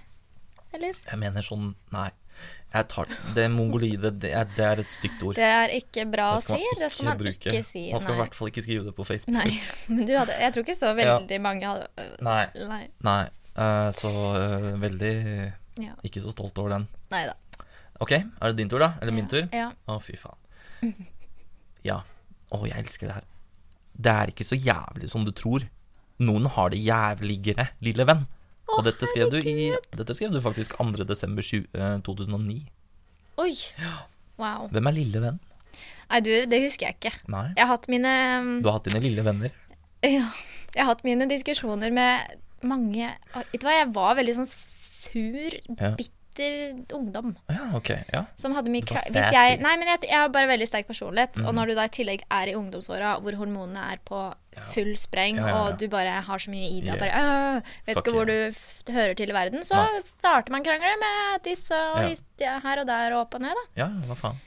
Eller? 0.74 0.93
Jeg 1.08 1.19
mener 1.22 1.46
sånn 1.46 1.74
Nei. 1.93 2.10
Jeg 2.74 2.88
tar 2.89 3.10
Det 3.36 3.43
mongolide, 3.54 4.10
det 4.17 4.32
er, 4.34 4.48
det 4.58 4.65
er 4.65 4.80
et 4.82 4.89
stygt 4.89 5.22
ord. 5.22 5.38
Det 5.38 5.46
er 5.46 5.69
ikke 5.78 6.08
bra 6.10 6.32
å 6.34 6.39
si. 6.41 6.58
Det 6.80 6.89
skal 6.89 7.06
man 7.12 7.19
bruke. 7.22 7.38
ikke 7.38 7.62
si. 7.65 7.84
Man 7.93 8.02
skal 8.02 8.15
i 8.15 8.22
hvert 8.24 8.38
fall 8.38 8.50
ikke 8.50 8.63
skrive 8.65 8.88
det 8.88 8.96
på 8.98 9.06
Facebook. 9.06 9.36
Nei. 9.38 9.60
Men 9.93 10.08
du 10.10 10.13
hadde 10.17 10.38
Jeg 10.41 10.56
tror 10.56 10.65
ikke 10.65 10.78
så 10.80 10.93
veldig 10.98 11.39
mange 11.43 11.69
hadde 11.69 12.08
Nei. 12.26 12.43
Nei. 12.58 12.84
nei. 13.06 13.22
Eh, 13.56 13.89
så 13.94 14.10
eh, 14.38 14.70
veldig 14.82 15.13
Ja. 15.82 15.94
ikke 16.06 16.22
så 16.22 16.32
stolt 16.34 16.58
over 16.62 16.70
den. 16.76 16.88
Nei 17.13 17.26
da. 17.30 17.34
Ok, 18.02 18.12
er 18.18 18.48
det 18.52 18.58
din 18.58 18.70
tur, 18.70 18.80
da? 18.82 18.94
Eller 19.02 19.13
min 19.16 19.28
tur? 19.30 19.46
Ja. 19.54 19.72
Å, 19.88 20.00
fy 20.02 20.16
faen. 20.20 20.39
Ja. 21.84 22.00
Å, 22.54 22.62
jeg 22.68 22.78
elsker 22.80 23.10
det 23.10 23.16
her. 23.18 23.26
Det 23.94 24.12
er 24.13 24.30
ikke 24.32 24.46
så 24.48 24.56
jævlig 24.56 25.10
som 25.12 25.26
du 25.28 25.32
tror. 25.36 25.66
Noen 26.24 26.46
har 26.56 26.70
det 26.72 26.80
jævligere, 26.80 27.66
lille 27.84 28.06
venn. 28.08 28.22
Å, 28.70 28.78
Og 28.78 28.86
dette 28.88 29.10
skrev, 29.10 29.30
du 29.34 29.38
i, 29.44 29.72
dette 29.92 30.16
skrev 30.16 30.32
du 30.32 30.39
faktisk 30.42 30.78
2. 30.80 31.04
desember 31.10 31.44
20, 31.44 31.68
eh, 31.76 31.98
2009. 32.08 32.62
Oi. 33.44 33.52
Wow. 34.39 34.70
Hvem 34.72 34.88
er 34.89 34.96
lille 34.96 35.22
venn? 35.26 35.42
Nei, 36.10 36.22
du, 36.24 36.32
det 36.50 36.62
husker 36.63 36.88
jeg 36.88 36.98
ikke. 37.02 37.12
Nei. 37.34 37.50
Jeg 37.58 37.66
har 37.66 37.74
hatt 37.74 37.89
mine 37.92 38.13
Du 38.63 38.70
har 38.70 38.78
hatt 38.80 38.88
dine 38.89 39.04
lille 39.04 39.26
venner. 39.26 39.54
Ja. 40.04 40.26
Jeg 40.74 40.82
har 40.84 40.89
hatt 40.89 41.04
mine 41.06 41.28
diskusjoner 41.30 41.92
med 41.94 42.39
mange 42.69 43.10
Vet 43.36 43.62
du 43.62 43.65
hva, 43.67 43.78
jeg 43.80 43.93
var 43.95 44.15
veldig 44.19 44.36
sånn 44.41 44.49
sur, 44.49 45.56
Ja. 45.80 45.93
bitter 45.99 46.95
ungdom. 46.97 47.36
Ja, 47.52 47.67
ok. 47.78 47.89
Ja. 48.12 48.23
Som 48.39 48.56
hadde 48.58 48.71
mye 48.73 48.82
var 48.89 49.04
Hvis 49.06 49.32
jeg, 49.36 49.60
nei, 49.62 49.73
men 49.78 49.88
jeg, 49.91 50.08
jeg 50.10 50.17
har 50.17 50.30
bare 50.34 50.47
veldig 50.49 50.65
sterk 50.69 50.88
personlighet. 50.88 51.38
Mm. 51.38 51.47
Og 51.49 51.54
når 51.60 51.67
du 51.69 51.76
da 51.78 51.86
i 51.86 51.91
tillegg 51.93 52.23
er 52.32 52.49
i 52.49 52.56
ungdomsåra 52.58 53.12
hvor 53.21 53.38
hormonene 53.38 53.84
er 53.93 53.99
på 54.06 54.21
full 54.73 54.93
spreng, 54.97 55.38
Ja, 55.38 55.47
ja, 55.47 55.54
ja. 55.54 55.62
og 55.67 55.78
du 55.82 55.88
bare 55.91 56.15
har 56.26 56.41
så 56.41 56.49
mye 56.54 56.69
i 56.71 56.82
deg 56.86 56.97
bare, 57.02 57.21
øh, 57.21 57.76
Vet 57.86 57.97
Fuck 57.97 58.06
ikke 58.08 58.15
hvor 58.15 58.30
yeah. 58.34 58.54
du 58.86 58.91
hører 58.93 59.15
til 59.19 59.30
i 59.30 59.38
verden, 59.38 59.65
så 59.67 59.78
Nei. 59.78 60.02
starter 60.06 60.52
man 60.56 60.65
krangler 60.65 60.97
med 61.02 61.43
disse 61.45 61.73
og 61.93 62.02
Ja. 62.06 62.15
ja, 62.39 62.60
her 62.65 62.82
og 62.82 62.88
der 62.89 63.13
og 63.13 63.21
opp 63.28 63.38
og 63.38 63.41
ned, 63.45 63.54
da. 63.60 63.65
ja, 63.84 63.89
hva 64.10 64.15
faen. 64.17 64.41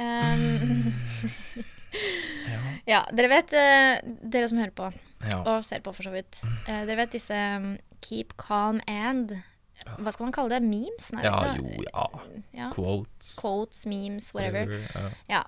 Um, 0.00 0.92
Ja. 1.12 1.60
ja, 2.92 3.02
dere 3.12 3.28
vet, 3.28 3.52
uh, 3.52 4.12
dere 4.32 4.48
som 4.48 4.58
hører 4.60 4.72
på, 4.76 4.86
ja. 5.30 5.38
og 5.40 5.64
ser 5.64 5.82
på 5.84 5.92
for 5.94 6.06
så 6.06 6.12
vidt, 6.14 6.40
eh, 6.66 6.84
dere 6.88 6.98
vet 7.02 7.16
disse 7.16 7.38
um, 7.56 7.74
Keep 8.02 8.34
calm 8.40 8.80
and 8.90 9.36
Hva 9.82 10.12
skal 10.14 10.26
man 10.26 10.34
kalle 10.34 10.54
det? 10.54 10.62
Memes? 10.62 11.08
Nei, 11.14 11.24
ja, 11.26 11.54
jo, 11.58 11.70
ja. 11.86 12.06
ja. 12.54 12.70
Quotes. 12.74 13.34
Quotes, 13.40 13.86
memes, 13.86 14.30
whatever. 14.34 14.78
Ja. 14.94 15.10
Ja. 15.30 15.42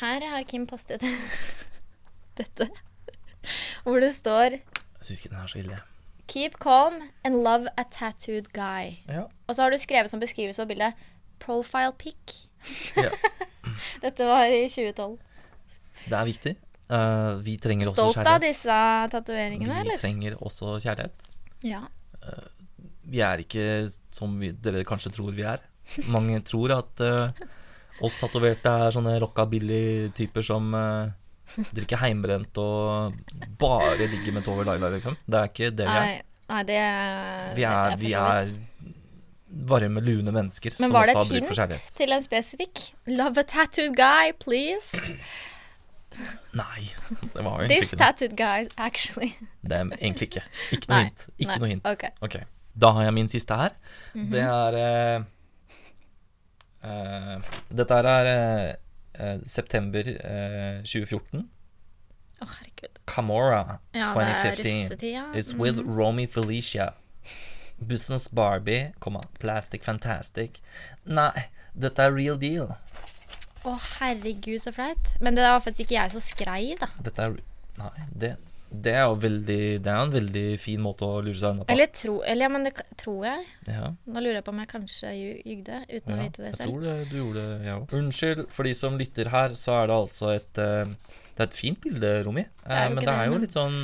Her 0.00 0.26
har 0.30 0.42
Kim 0.46 0.66
postet 0.70 1.02
dette. 2.38 2.68
Hvor 3.82 3.98
det 4.00 4.12
står 4.14 4.60
Jeg 4.60 5.00
syns 5.00 5.24
ikke 5.24 5.32
den 5.34 5.42
er 5.42 5.50
så 5.50 5.58
ille. 5.58 5.78
Keep 6.30 6.60
calm 6.62 7.00
and 7.24 7.42
love 7.42 7.66
a 7.76 7.84
tattooed 7.90 8.52
guy. 8.54 9.00
Ja. 9.08 9.24
Og 9.46 9.54
så 9.54 9.62
har 9.62 9.70
du 9.70 9.78
skrevet 9.78 10.10
som 10.10 10.20
beskrivelse 10.20 10.62
på 10.62 10.68
bildet 10.70 10.92
Profile 11.40 11.92
pic. 11.98 12.46
Ja. 12.96 13.10
Dette 14.04 14.26
var 14.28 14.44
i 14.44 14.68
2012. 14.68 15.18
Det 16.04 16.18
er 16.18 16.24
viktig. 16.24 16.54
Eh, 16.90 17.32
vi 17.44 17.56
trenger 17.62 17.90
også 17.90 18.08
kjærlighet. 18.08 18.16
Stolt 18.16 18.32
av 18.32 18.42
disse 18.42 18.76
tatoveringene, 19.14 19.82
Vi 19.86 19.96
trenger 20.00 20.36
også 20.40 20.78
kjærlighet. 20.82 21.26
Ja. 21.66 21.84
vi 23.10 23.20
er 23.26 23.42
ikke 23.42 23.64
som 24.14 24.36
vi, 24.38 24.52
dere 24.52 24.84
kanskje 24.86 25.12
tror 25.12 25.34
vi 25.34 25.44
er. 25.46 25.62
Mange 26.08 26.38
tror 26.50 26.76
at 26.76 27.02
uh, 27.02 27.46
oss 28.06 28.16
tatoverte 28.20 28.70
er 28.70 28.94
sånne 28.94 29.16
rockabilly-typer 29.20 30.46
som 30.46 30.70
drikker 31.76 31.98
heimbrent 32.04 32.60
og 32.62 33.16
bare 33.58 34.06
ligger 34.06 34.36
med 34.36 34.46
Tove 34.46 34.64
Laila, 34.64 34.92
liksom. 34.94 35.18
Det 35.26 35.40
er 35.40 35.50
ikke 35.50 35.70
det 35.74 35.88
vi 35.88 35.96
er. 35.98 36.06
Nei, 36.06 36.20
nei 36.52 36.64
det 36.68 36.80
Vi 37.58 37.66
er, 37.66 37.90
for 37.90 38.04
vi 38.04 38.14
er 38.14 38.52
varme, 39.50 40.00
lune 40.00 40.32
mennesker 40.32 40.76
Men 40.78 40.88
som 40.88 40.94
var 40.94 41.10
det 41.10 41.16
et 41.18 41.32
hint 41.34 41.94
til 41.96 42.14
en 42.14 42.24
spesifikk? 42.24 42.82
Love 43.10 43.42
a 43.42 43.46
tattooed 43.46 43.96
guy, 43.98 44.32
please. 44.38 45.10
Nei, 46.52 46.82
det 47.34 47.44
var 47.44 47.60
jo 47.60 47.66
egentlig 47.66 47.76
This 47.80 47.92
ikke 47.92 47.98
det. 47.98 48.06
tattooed 48.06 48.36
guy, 48.36 48.66
actually. 48.78 49.32
Det 49.62 49.72
er 49.76 49.84
egentlig 50.00 50.28
ikke. 50.30 50.42
Ikke 50.72 50.88
noe 50.90 50.96
Nei, 50.96 51.04
hint. 51.04 51.26
Ikke 51.38 51.50
nei, 51.52 51.58
noe 51.58 51.68
hint. 51.74 51.86
ok. 51.86 52.04
Ok. 52.28 52.36
Da 52.80 52.90
har 52.96 53.02
jeg 53.08 53.14
min 53.14 53.28
siste 53.28 53.56
her. 53.56 53.74
Mhm. 54.14 54.30
Det 54.32 54.42
er 54.46 54.78
eh, 54.80 55.22
eh, 56.82 57.38
Dette 57.70 57.94
her 57.98 58.08
er 58.10 58.30
eh, 58.30 58.74
eh, 59.20 59.38
september 59.44 60.06
eh, 60.10 60.82
2014. 60.86 61.44
Å, 62.40 62.46
herregud. 62.56 63.00
Camorra 63.10 63.62
Ja, 63.92 64.06
det 64.14 64.26
er 64.28 64.54
2015 64.54 64.84
russetida. 64.86 65.24
is 65.36 65.54
with 65.54 65.80
Romy 65.84 66.26
Felicia. 66.26 66.92
Business 67.80 68.28
Barbie, 68.28 68.92
komma, 69.00 69.20
Plastic 69.40 69.84
Fantastic. 69.84 70.58
Nei, 71.06 71.46
dette 71.74 72.02
er 72.04 72.12
real 72.12 72.36
deal. 72.36 72.74
Å, 73.68 73.74
herregud, 74.00 74.60
så 74.62 74.72
flaut. 74.72 75.14
Men 75.20 75.36
det 75.36 75.44
var 75.44 75.60
faktisk 75.64 75.88
ikke 75.88 75.98
jeg 75.98 76.14
som 76.14 76.24
skrei 76.24 76.62
da. 76.80 76.88
Dette 77.04 77.26
er 77.26 77.40
Nei, 77.80 78.06
det, 78.22 78.30
det 78.70 78.92
er 78.92 79.06
jo 79.08 79.14
veldig 79.22 79.58
Det 79.80 79.88
er 79.88 80.00
en 80.02 80.10
veldig 80.12 80.44
fin 80.60 80.82
måte 80.84 81.06
å 81.06 81.20
lure 81.24 81.36
seg 81.38 81.54
unna 81.54 81.64
på. 81.64 81.72
Eller, 81.72 81.88
tro, 81.96 82.18
eller 82.22 82.46
ja, 82.46 82.50
men 82.52 82.66
det 82.66 82.74
tror 83.00 83.24
jeg. 83.26 83.46
Ja. 83.66 83.88
Nå 84.06 84.22
lurer 84.22 84.40
jeg 84.40 84.46
på 84.46 84.54
om 84.54 84.60
jeg 84.62 84.70
kanskje 84.70 85.14
jugde, 85.16 85.80
uten 85.88 86.14
å 86.14 86.18
vite 86.20 86.44
det 86.44 86.52
jeg 86.52 86.58
selv. 86.60 86.68
tror 86.68 86.84
det, 86.86 86.94
du 87.10 87.16
gjorde 87.18 87.46
det, 87.46 87.56
jeg 87.66 87.78
òg. 87.78 87.96
Unnskyld, 88.00 88.44
for 88.54 88.68
de 88.68 88.76
som 88.82 89.00
lytter 89.00 89.32
her, 89.32 89.56
så 89.58 89.80
er 89.80 89.90
det 89.90 89.96
altså 89.96 90.30
et 90.36 90.62
eh, 90.62 90.94
Det 91.34 91.44
er 91.44 91.48
et 91.48 91.58
fint 91.58 91.82
bilde, 91.82 92.14
Romi. 92.28 92.46
Eh, 92.66 92.86
men 92.94 93.02
det 93.04 93.16
er 93.16 93.32
jo 93.32 93.42
litt 93.42 93.56
sånn 93.56 93.82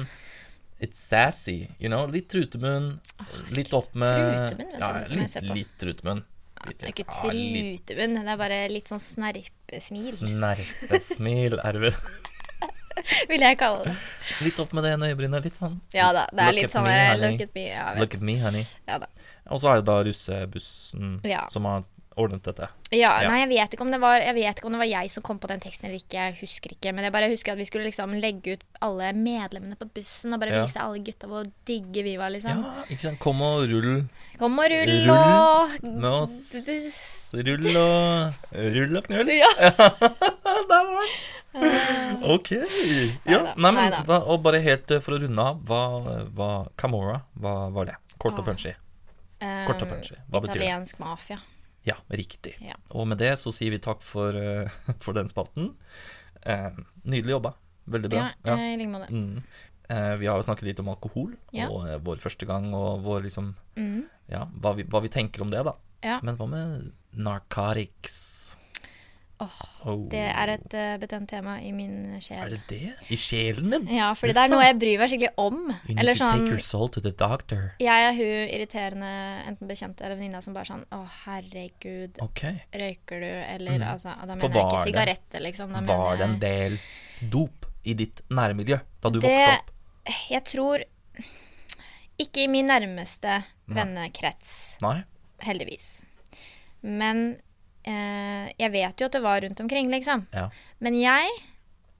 It's 0.76 1.00
sassy, 1.00 1.62
you 1.80 1.88
know. 1.88 2.04
Litt 2.12 2.28
trutemunn. 2.28 2.98
Litt 3.56 3.72
opp 3.74 3.94
med 3.96 4.12
trutemunn 4.12 4.74
Ja, 4.76 4.90
jeg 5.00 5.06
jeg 5.08 5.22
litt, 5.22 5.54
litt 5.56 5.78
trutemunn. 5.80 6.20
Det 6.66 6.88
er 6.88 6.92
ikke 6.94 7.07
trutemunn, 7.12 8.18
det 8.20 8.33
er 8.35 8.40
bare 8.40 8.61
litt 8.72 8.90
sånn 8.90 9.02
snerpesmil, 9.02 10.14
Snerpesmil 10.18 11.59
er 11.62 11.79
det 11.79 11.92
vil 13.31 13.42
jeg 13.44 13.59
kalle 13.61 13.90
det. 13.90 13.96
Litt 14.46 14.61
opp 14.62 14.72
med 14.76 14.87
det 14.87 14.94
ene 14.96 15.11
øyebrynet. 15.11 15.44
Litt 15.44 15.59
sånn 15.59 15.74
Ja 15.94 16.09
da, 16.16 16.24
det 16.33 16.42
er 16.46 16.55
Look 16.55 16.62
litt 16.62 16.72
sånn 16.72 16.87
me. 16.87 16.94
Look 17.20 17.42
at 17.44 17.52
me. 17.55 17.66
Ja, 17.68 17.87
Look 18.00 18.16
at 18.16 18.22
me, 18.24 18.38
honey. 18.40 18.64
Ja. 18.88 18.96
Og 19.52 19.61
så 19.62 19.70
er 19.72 19.83
det 19.83 19.87
da 19.90 19.98
russebussen 20.07 21.18
Ja. 21.29 21.44
som 21.52 21.68
har 21.68 21.85
ordnet 22.16 22.42
dette. 22.48 22.68
Ja, 22.94 23.11
Ja. 23.22 23.29
Nei, 23.29 23.40
jeg 23.42 23.48
vet, 23.50 23.74
ikke 23.76 23.85
om 23.85 23.90
det 23.92 23.98
var, 24.00 24.20
jeg 24.22 24.35
vet 24.35 24.57
ikke 24.61 24.66
om 24.70 24.72
det 24.76 24.79
var 24.81 24.88
jeg 24.88 25.11
som 25.12 25.22
kom 25.26 25.38
på 25.42 25.48
den 25.50 25.61
teksten 25.61 25.88
eller 25.88 25.98
ikke. 26.00 26.16
Jeg 26.16 26.37
husker 26.40 26.72
ikke. 26.76 26.92
Men 26.96 27.05
jeg 27.05 27.12
bare 27.12 27.29
husker 27.33 27.52
at 27.52 27.59
vi 27.61 27.66
skulle 27.68 27.85
liksom 27.88 28.14
legge 28.22 28.55
ut 28.57 28.64
alle 28.87 29.11
medlemmene 29.12 29.76
på 29.76 29.88
bussen 29.98 30.33
og 30.33 30.40
bare 30.40 30.55
Ja. 30.57 30.62
vise 30.64 30.81
alle 30.81 31.02
gutta 31.05 31.26
hvor 31.29 31.44
digge 31.68 32.02
vi 32.07 32.16
var, 32.16 32.31
liksom. 32.33 32.62
Ja, 32.64 32.85
ikke 32.88 33.02
sant. 33.02 33.18
Kom 33.20 33.42
og 33.42 33.68
rull 33.68 34.07
Kom 34.38 34.59
og 34.59 34.70
rull, 34.70 34.94
Rull 35.07 35.11
og 35.11 35.83
med 35.83 36.11
oss. 36.11 37.33
Rull 37.35 37.76
og 37.76 38.35
Rull 38.55 38.96
og 38.96 39.05
knull. 39.11 39.29
Ja. 39.35 39.50
Der 40.70 40.85
var 40.87 41.02
den. 41.55 42.22
Ok. 42.22 42.50
Ja, 43.26 43.42
nei, 43.57 43.70
men, 43.72 43.92
hva, 44.07 44.18
og 44.29 44.42
bare 44.44 44.61
helt 44.64 44.90
eh, 44.92 45.00
for 45.00 45.16
å 45.16 45.20
runde 45.22 45.40
av, 45.42 45.61
hva, 45.68 45.81
hva 46.37 46.48
Camora, 46.76 47.22
hva 47.40 47.55
var 47.72 47.88
det? 47.90 47.94
Kort 48.20 48.38
og 48.40 48.44
punchy. 48.46 48.72
Kort 49.66 49.83
og 49.85 49.88
punchy. 49.90 50.16
Hva 50.31 50.40
betyr 50.44 50.61
det? 50.61 50.62
Eh, 50.62 50.66
Italiensk 50.66 50.98
mafia. 51.02 51.38
Ja, 51.87 51.94
riktig. 52.11 52.57
Ja. 52.61 52.75
Og 52.90 53.07
med 53.07 53.18
det 53.22 53.33
så 53.38 53.53
sier 53.55 53.70
vi 53.70 53.79
takk 53.83 54.03
for, 54.03 54.35
eh, 54.35 54.68
for 55.05 55.14
den 55.16 55.29
spalten. 55.31 55.72
Eh, 56.42 56.75
nydelig 57.07 57.37
jobba. 57.37 57.55
Veldig 57.87 58.11
bra. 58.11 58.25
Ja, 58.44 58.57
i 58.59 58.77
like 58.81 58.90
måte. 58.90 59.09
Mm. 59.14 59.42
Eh, 59.88 60.12
vi 60.18 60.27
har 60.27 60.35
jo 60.40 60.42
snakket 60.42 60.66
litt 60.66 60.81
om 60.83 60.88
alkohol, 60.90 61.37
Ja. 61.55 61.68
og 61.70 61.87
vår 62.03 62.18
første 62.18 62.46
gang, 62.49 62.72
og 62.75 63.05
vår 63.07 63.22
liksom 63.29 63.55
Mm. 63.77 64.07
Ja, 64.29 64.46
hva 64.59 64.72
vi, 64.75 64.83
hva 64.90 65.01
vi 65.05 65.09
tenker 65.12 65.42
om 65.44 65.51
det, 65.53 65.62
da. 65.64 65.77
Ja. 66.03 66.18
Men 66.27 66.37
hva 66.37 66.49
med 66.51 66.92
narcotics? 67.14 68.16
Åh, 69.44 69.57
Oh. 69.87 70.01
Det 70.11 70.18
er 70.18 70.51
et 70.51 70.72
uh, 70.75 70.96
betent 70.99 71.29
tema 71.31 71.61
i 71.62 71.68
min 71.70 72.16
sjel. 72.25 72.40
Er 72.42 72.55
det 72.57 72.62
det? 72.72 72.94
I 73.14 73.18
sjelen 73.20 73.70
din? 73.70 73.85
Ja, 73.94 74.09
fordi 74.18 74.33
Uff 74.33 74.38
det 74.38 74.42
er 74.42 74.51
noe 74.51 74.64
jeg 74.64 74.79
bryr 74.81 74.99
meg 74.99 75.12
skikkelig 75.12 75.31
om. 75.38 75.59
You 75.70 75.92
need 75.92 76.01
Eller 76.03 76.16
to 76.16 76.22
sånn 76.25 76.40
take 76.40 76.55
your 76.57 76.64
soul 76.64 76.90
to 76.96 77.03
the 77.05 77.12
doctor. 77.14 77.61
Jeg 77.79 78.07
er 78.09 78.16
hun 78.16 78.51
irriterende 78.57 79.11
enten 79.53 79.70
bekjente 79.70 80.03
eller 80.03 80.18
venninna 80.18 80.40
som 80.42 80.57
bare 80.57 80.66
sånn 80.72 80.83
Å, 80.90 80.99
herregud, 81.27 82.18
okay. 82.25 82.64
røyker 82.75 83.22
du? 83.22 83.29
Eller 83.29 83.79
mm. 83.79 83.87
altså, 83.92 84.16
da 84.18 84.33
mener 84.33 84.59
jeg 84.59 84.66
ikke 84.66 84.83
sigaretter, 84.88 85.46
liksom. 85.46 85.79
Da 85.79 86.01
Var 86.03 86.18
det 86.18 86.27
en 86.27 86.37
del 86.42 86.77
dop 87.37 87.70
i 87.87 87.94
ditt 88.03 88.25
nærmiljø 88.35 88.81
da 88.83 89.14
du 89.14 89.20
Det- 89.20 89.31
vokste 89.31 89.55
opp? 89.55 89.72
Jeg 90.33 90.44
tror 90.51 90.83
Ikke 92.18 92.42
i 92.42 92.51
min 92.51 92.66
nærmeste 92.66 93.42
vennekrets, 93.68 94.79
Nei? 94.83 95.05
heldigvis. 95.44 96.01
Men 96.83 97.37
eh, 97.87 98.53
jeg 98.59 98.72
vet 98.75 99.01
jo 99.01 99.07
at 99.09 99.12
det 99.16 99.22
var 99.25 99.40
rundt 99.44 99.61
omkring, 99.64 99.90
liksom. 99.92 100.27
Ja. 100.35 100.49
Men 100.85 100.99
jeg, 101.01 101.31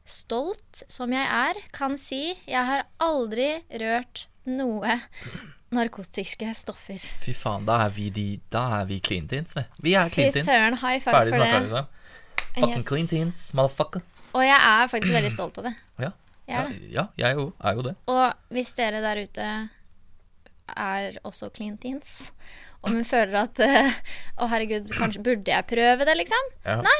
stolt 0.07 0.85
som 0.92 1.12
jeg 1.14 1.27
er, 1.27 1.59
kan 1.75 1.96
si 1.99 2.35
jeg 2.46 2.62
har 2.68 2.85
aldri 3.03 3.49
rørt 3.81 4.27
noe 4.46 5.01
narkotiske 5.75 6.46
stoffer. 6.55 7.01
Fy 7.22 7.33
faen, 7.35 7.64
da 7.66 7.81
er 7.87 7.90
vi 7.96 8.09
de 8.14 8.27
Da 8.55 8.62
er 8.81 8.85
vi 8.87 9.01
clean 9.03 9.27
teens, 9.29 9.57
vi. 9.57 9.64
Vi 9.88 9.94
er 9.99 10.09
clean 10.14 10.31
teens. 10.33 10.46
søren, 10.46 10.77
high 10.79 11.01
five 11.03 11.14
Ferdig 11.16 11.35
for 11.35 11.42
snakka, 11.42 11.57
det. 11.57 11.62
liksom. 11.66 11.87
Fucking 12.57 12.79
Yes. 12.83 12.87
clean 12.88 13.09
teens, 13.11 13.40
motherfucker. 13.59 14.03
Og 14.37 14.42
jeg 14.44 14.57
er 14.61 14.87
faktisk 14.88 15.12
veldig 15.12 15.33
stolt 15.35 15.59
av 15.59 15.64
det. 15.70 15.75
Ja. 16.07 16.12
Jeg 16.46 16.55
Ja, 16.55 16.61
er 16.62 16.68
det. 16.70 16.90
ja, 16.94 17.05
jeg 17.18 17.35
jo, 17.40 17.44
er 17.61 17.75
jo 17.75 17.83
det. 17.83 17.96
Og 18.07 18.33
hvis 18.55 18.68
dere 18.79 19.01
der 19.03 19.18
ute 19.25 19.46
er 20.77 21.16
også 21.27 21.49
clean 21.55 21.77
teens, 21.83 22.31
og 22.87 22.94
men 22.94 23.05
føler 23.09 23.37
at 23.42 23.61
uh, 23.66 23.92
Å, 24.40 24.49
herregud, 24.53 24.88
kanskje 24.94 25.22
burde 25.27 25.53
jeg 25.53 25.66
prøve 25.68 26.07
det, 26.09 26.16
liksom? 26.22 26.51
Ja. 26.64 26.79
Nei, 26.87 26.99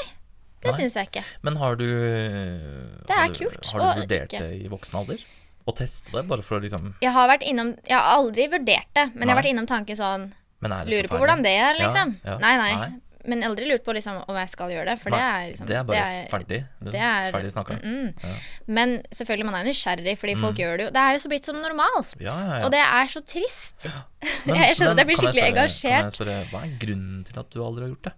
det 0.63 0.71
Nei. 0.71 0.77
syns 0.81 0.97
jeg 0.99 1.09
ikke. 1.11 1.23
Men 1.47 1.59
har 1.61 1.77
du 1.79 1.87
Det 1.87 3.13
har 3.15 3.27
er 3.27 3.33
du, 3.33 3.43
kult, 3.45 3.71
Har 3.73 3.83
du 3.83 4.01
vurdert 4.03 4.33
ikke. 4.33 4.43
det 4.43 4.61
i 4.65 4.71
voksen 4.71 4.99
alder? 5.01 5.23
Å 5.67 5.73
teste 5.75 6.13
det, 6.13 6.23
bare 6.29 6.45
for 6.45 6.59
å 6.59 6.63
liksom 6.63 6.93
Jeg 7.03 7.11
har 7.15 7.31
vært 7.31 7.43
innom 7.47 7.73
Jeg 7.87 7.97
har 7.97 8.13
aldri 8.17 8.47
vurdert 8.51 8.91
det, 8.95 9.09
men 9.15 9.25
jeg 9.25 9.33
har 9.33 9.41
vært 9.41 9.51
innom 9.55 9.67
tanken 9.69 9.99
sånn 9.99 10.29
er 10.67 10.87
Lurer 10.89 11.07
på 11.11 11.19
hvordan 11.21 11.43
det 11.45 11.51
er, 11.53 11.75
liksom. 11.77 12.15
Ja, 12.23 12.33
ja. 12.33 12.37
Nei, 12.41 12.53
nei, 12.57 12.71
Nei. 12.81 12.93
Men 13.27 13.43
aldri 13.43 13.65
lurt 13.67 13.83
på 13.83 13.93
liksom 13.93 14.21
om 14.27 14.35
jeg 14.39 14.49
skal 14.49 14.69
gjøre 14.71 14.85
det, 14.87 14.95
for 15.01 15.11
det 15.11 15.19
er 15.19 15.47
liksom 15.51 15.67
Det 15.67 15.75
er 15.75 15.83
bare 15.83 15.97
er- 16.07 16.29
ferdig. 16.31 16.59
liksom. 16.79 16.91
det 16.95 17.01
er- 17.01 17.31
ferdig 17.35 17.51
snakka. 17.51 17.77
Mm. 17.83 18.13
Ja. 18.23 18.35
Men 18.67 18.95
selvfølgelig, 19.11 19.45
man 19.45 19.55
er 19.55 19.63
jo 19.65 19.69
nysgjerrig, 19.71 20.17
fordi 20.17 20.35
folk 20.39 20.55
gjør 20.63 20.77
det 20.77 20.85
jo. 20.87 20.91
Det 20.95 21.01
er 21.03 21.11
jo 21.17 21.19
så 21.19 21.29
blitt 21.33 21.45
som 21.45 21.55
normalt. 21.61 22.15
Ja, 22.19 22.33
ja, 22.39 22.57
ja. 22.59 22.65
Og 22.65 22.71
det 22.71 22.79
er 22.79 23.05
så 23.11 23.21
trist. 23.25 23.87
Men- 24.47 24.55
jeg 24.63 24.75
skjønner 24.79 24.91
at 24.95 24.97
jeg 25.03 25.07
blir 25.11 25.17
skikkelig 25.17 25.33
skikkelig 25.33 25.43
spørre- 25.43 25.51
engasjert. 25.51 26.03
Jeg 26.07 26.17
spørre, 26.17 26.37
Hva 26.51 26.63
er 26.63 26.77
grunnen 26.79 27.23
til 27.27 27.39
at 27.39 27.49
du 27.51 27.59
aldri 27.63 27.81
har 27.83 27.91
gjort 27.95 28.03
det? 28.09 28.13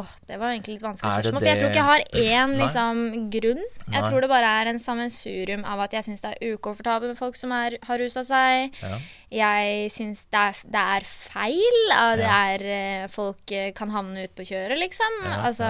Åh, 0.00 0.10
det 0.28 0.38
var 0.40 0.52
egentlig 0.54 0.76
litt 0.78 0.84
vanskelig 0.86 1.12
spørsmål. 1.12 1.40
For 1.42 1.48
jeg 1.50 1.60
tror 1.60 1.70
ikke 1.70 1.80
jeg 1.80 1.90
har 1.90 2.02
én 2.24 2.56
liksom, 2.60 3.00
grunn. 3.34 3.62
Jeg 3.90 3.94
Nei. 3.96 4.02
tror 4.08 4.24
det 4.24 4.30
bare 4.32 4.50
er 4.60 4.70
en 4.70 4.78
sammensurium 4.82 5.64
av 5.68 5.82
at 5.84 5.96
jeg 5.98 6.06
syns 6.08 6.22
det 6.24 6.30
er 6.36 6.54
ukomfortabelt 6.54 7.12
med 7.12 7.18
folk 7.20 7.36
som 7.38 7.52
er, 7.56 7.76
har 7.88 8.00
rusa 8.00 8.22
seg. 8.26 8.76
Ja. 8.82 8.98
Jeg 9.30 9.90
syns 9.94 10.24
det, 10.32 10.44
det 10.74 10.80
er 10.96 11.04
feil. 11.06 11.76
at 11.94 12.18
Det 12.18 12.30
er 12.34 12.64
eh, 12.74 13.04
Folk 13.12 13.52
eh, 13.54 13.68
kan 13.76 13.92
havne 13.94 14.24
ut 14.26 14.32
på 14.34 14.46
kjøret, 14.48 14.78
liksom. 14.80 15.20
Ja, 15.22 15.36
altså 15.50 15.68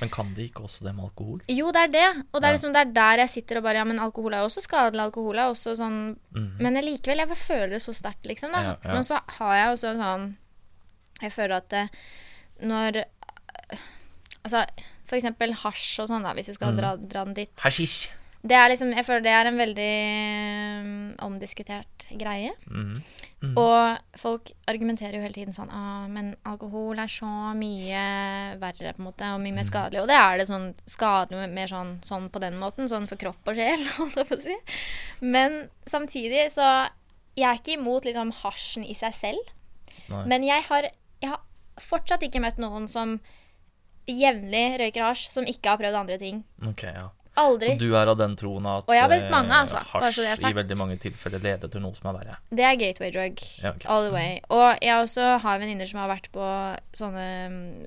Men 0.00 0.10
kan 0.10 0.32
det 0.34 0.48
ikke 0.50 0.64
også 0.66 0.88
det 0.88 0.94
med 0.96 1.04
alkohol? 1.06 1.42
Jo, 1.52 1.70
det 1.74 1.84
er 1.86 1.92
det. 1.94 2.06
Og 2.32 2.40
det 2.40 2.48
er 2.48 2.52
Ja. 2.52 2.56
liksom 2.58 2.72
det 2.74 2.82
er 2.82 2.92
der 2.96 3.22
jeg 3.24 3.30
sitter 3.36 3.58
og 3.60 3.66
bare 3.68 3.78
Ja, 3.82 3.84
men 3.84 4.00
alkohol 4.02 4.34
er 4.34 4.42
også 4.46 4.64
skadelig. 4.64 5.04
Alkohol 5.06 5.38
er 5.38 5.52
også 5.52 5.76
sånn 5.78 6.16
mm. 6.34 6.56
Men 6.60 6.80
likevel, 6.82 7.22
jeg 7.22 7.36
føler 7.38 7.76
det 7.76 7.82
så 7.84 7.94
sterkt, 7.94 8.26
liksom. 8.26 8.50
Da. 8.52 8.62
Ja, 8.62 8.76
ja. 8.82 8.92
Men 8.94 9.04
så 9.04 9.20
har 9.38 9.54
jeg 9.60 9.74
også 9.76 9.92
en 9.92 10.02
sånn 10.02 10.26
Jeg 11.22 11.32
føler 11.32 11.56
at 11.56 11.68
det, 11.70 11.88
når 12.60 13.04
Altså, 14.46 14.62
for 15.06 15.16
eksempel 15.18 15.52
hasj 15.62 16.00
og 16.04 16.08
sånn, 16.12 16.22
da, 16.22 16.32
hvis 16.34 16.48
vi 16.52 16.54
skal 16.54 16.72
Mhm. 16.72 16.76
dra, 16.78 16.96
dra 16.96 17.24
den 17.24 17.34
dit. 17.34 17.50
Hashish! 17.62 18.08
Det 18.46 18.54
er 18.54 18.68
liksom, 18.70 18.92
jeg 18.94 19.02
føler 19.04 19.22
det 19.24 19.32
er 19.34 19.46
en 19.48 19.56
veldig 19.58 19.94
um, 20.80 21.14
omdiskutert 21.26 22.04
greie. 22.20 22.52
Mm. 22.70 23.00
Mm. 23.42 23.56
Og 23.58 24.20
folk 24.20 24.52
argumenterer 24.70 25.16
jo 25.18 25.20
hele 25.24 25.34
tiden 25.34 25.52
sånn 25.52 25.68
ah, 25.70 26.06
Men 26.08 26.30
alkohol 26.48 26.98
er 27.02 27.10
så 27.10 27.26
mye 27.58 28.04
verre, 28.62 28.92
på 28.94 29.02
en 29.02 29.08
måte, 29.08 29.28
og 29.34 29.42
mye 29.42 29.52
mer 29.56 29.66
skadelig. 29.66 30.00
Og 30.04 30.08
det 30.08 30.16
er 30.16 30.38
det 30.38 30.46
sånn 30.48 30.68
skadelig 30.88 31.48
mer 31.52 31.66
sånn, 31.72 31.96
sånn 32.06 32.30
på 32.32 32.40
den 32.40 32.56
måten, 32.60 32.88
sånn 32.88 33.08
for 33.10 33.16
kropp 33.20 33.50
og 33.50 33.58
sjel, 33.58 33.82
holdt 33.98 34.16
jeg 34.22 34.28
på 34.30 34.38
å 34.38 34.44
si. 34.46 34.56
Men 35.26 35.68
samtidig 35.86 36.46
så 36.54 36.70
Jeg 37.36 37.44
er 37.50 37.58
ikke 37.60 37.74
imot 37.76 38.06
liksom 38.08 38.30
hasjen 38.32 38.84
i 38.88 38.94
seg 38.96 39.12
selv, 39.12 39.50
Nei. 40.08 40.22
men 40.24 40.42
jeg 40.46 40.62
har, 40.70 40.86
jeg 41.20 41.28
har 41.28 41.42
fortsatt 41.76 42.22
ikke 42.24 42.40
møtt 42.40 42.56
noen 42.62 42.86
som 42.88 43.18
jevnlig 44.06 44.66
røyker 44.82 45.06
hasj, 45.08 45.28
som 45.34 45.46
ikke 45.48 45.74
har 45.74 45.80
prøvd 45.82 46.00
andre 46.04 46.18
ting. 46.22 46.42
Okay, 46.72 46.94
ja. 46.94 47.10
Aldri. 47.36 47.74
Så 47.74 47.80
du 47.82 47.90
er 47.92 48.08
av 48.08 48.16
den 48.16 48.32
troen 48.38 48.64
at 48.70 48.86
vet 48.88 49.26
eh, 49.26 49.32
mange, 49.32 49.52
altså, 49.52 49.82
hasj 49.90 50.22
i 50.48 50.52
veldig 50.56 50.76
mange 50.80 50.96
tilfeller 51.02 51.42
leder 51.44 51.68
til 51.68 51.82
noe 51.84 51.92
som 51.96 52.08
er 52.08 52.16
verre. 52.16 52.36
Det 52.48 52.64
er 52.64 52.78
gateway 52.80 53.12
drug. 53.12 53.42
Ja, 53.60 53.74
okay. 53.74 53.88
All 53.92 54.06
the 54.06 54.12
way. 54.14 54.38
Og 54.48 54.80
jeg 54.80 54.96
også 54.96 55.26
har 55.44 55.60
venninner 55.60 55.90
som 55.90 56.00
har 56.00 56.08
vært 56.14 56.30
på 56.32 56.46
sånne, 56.96 57.26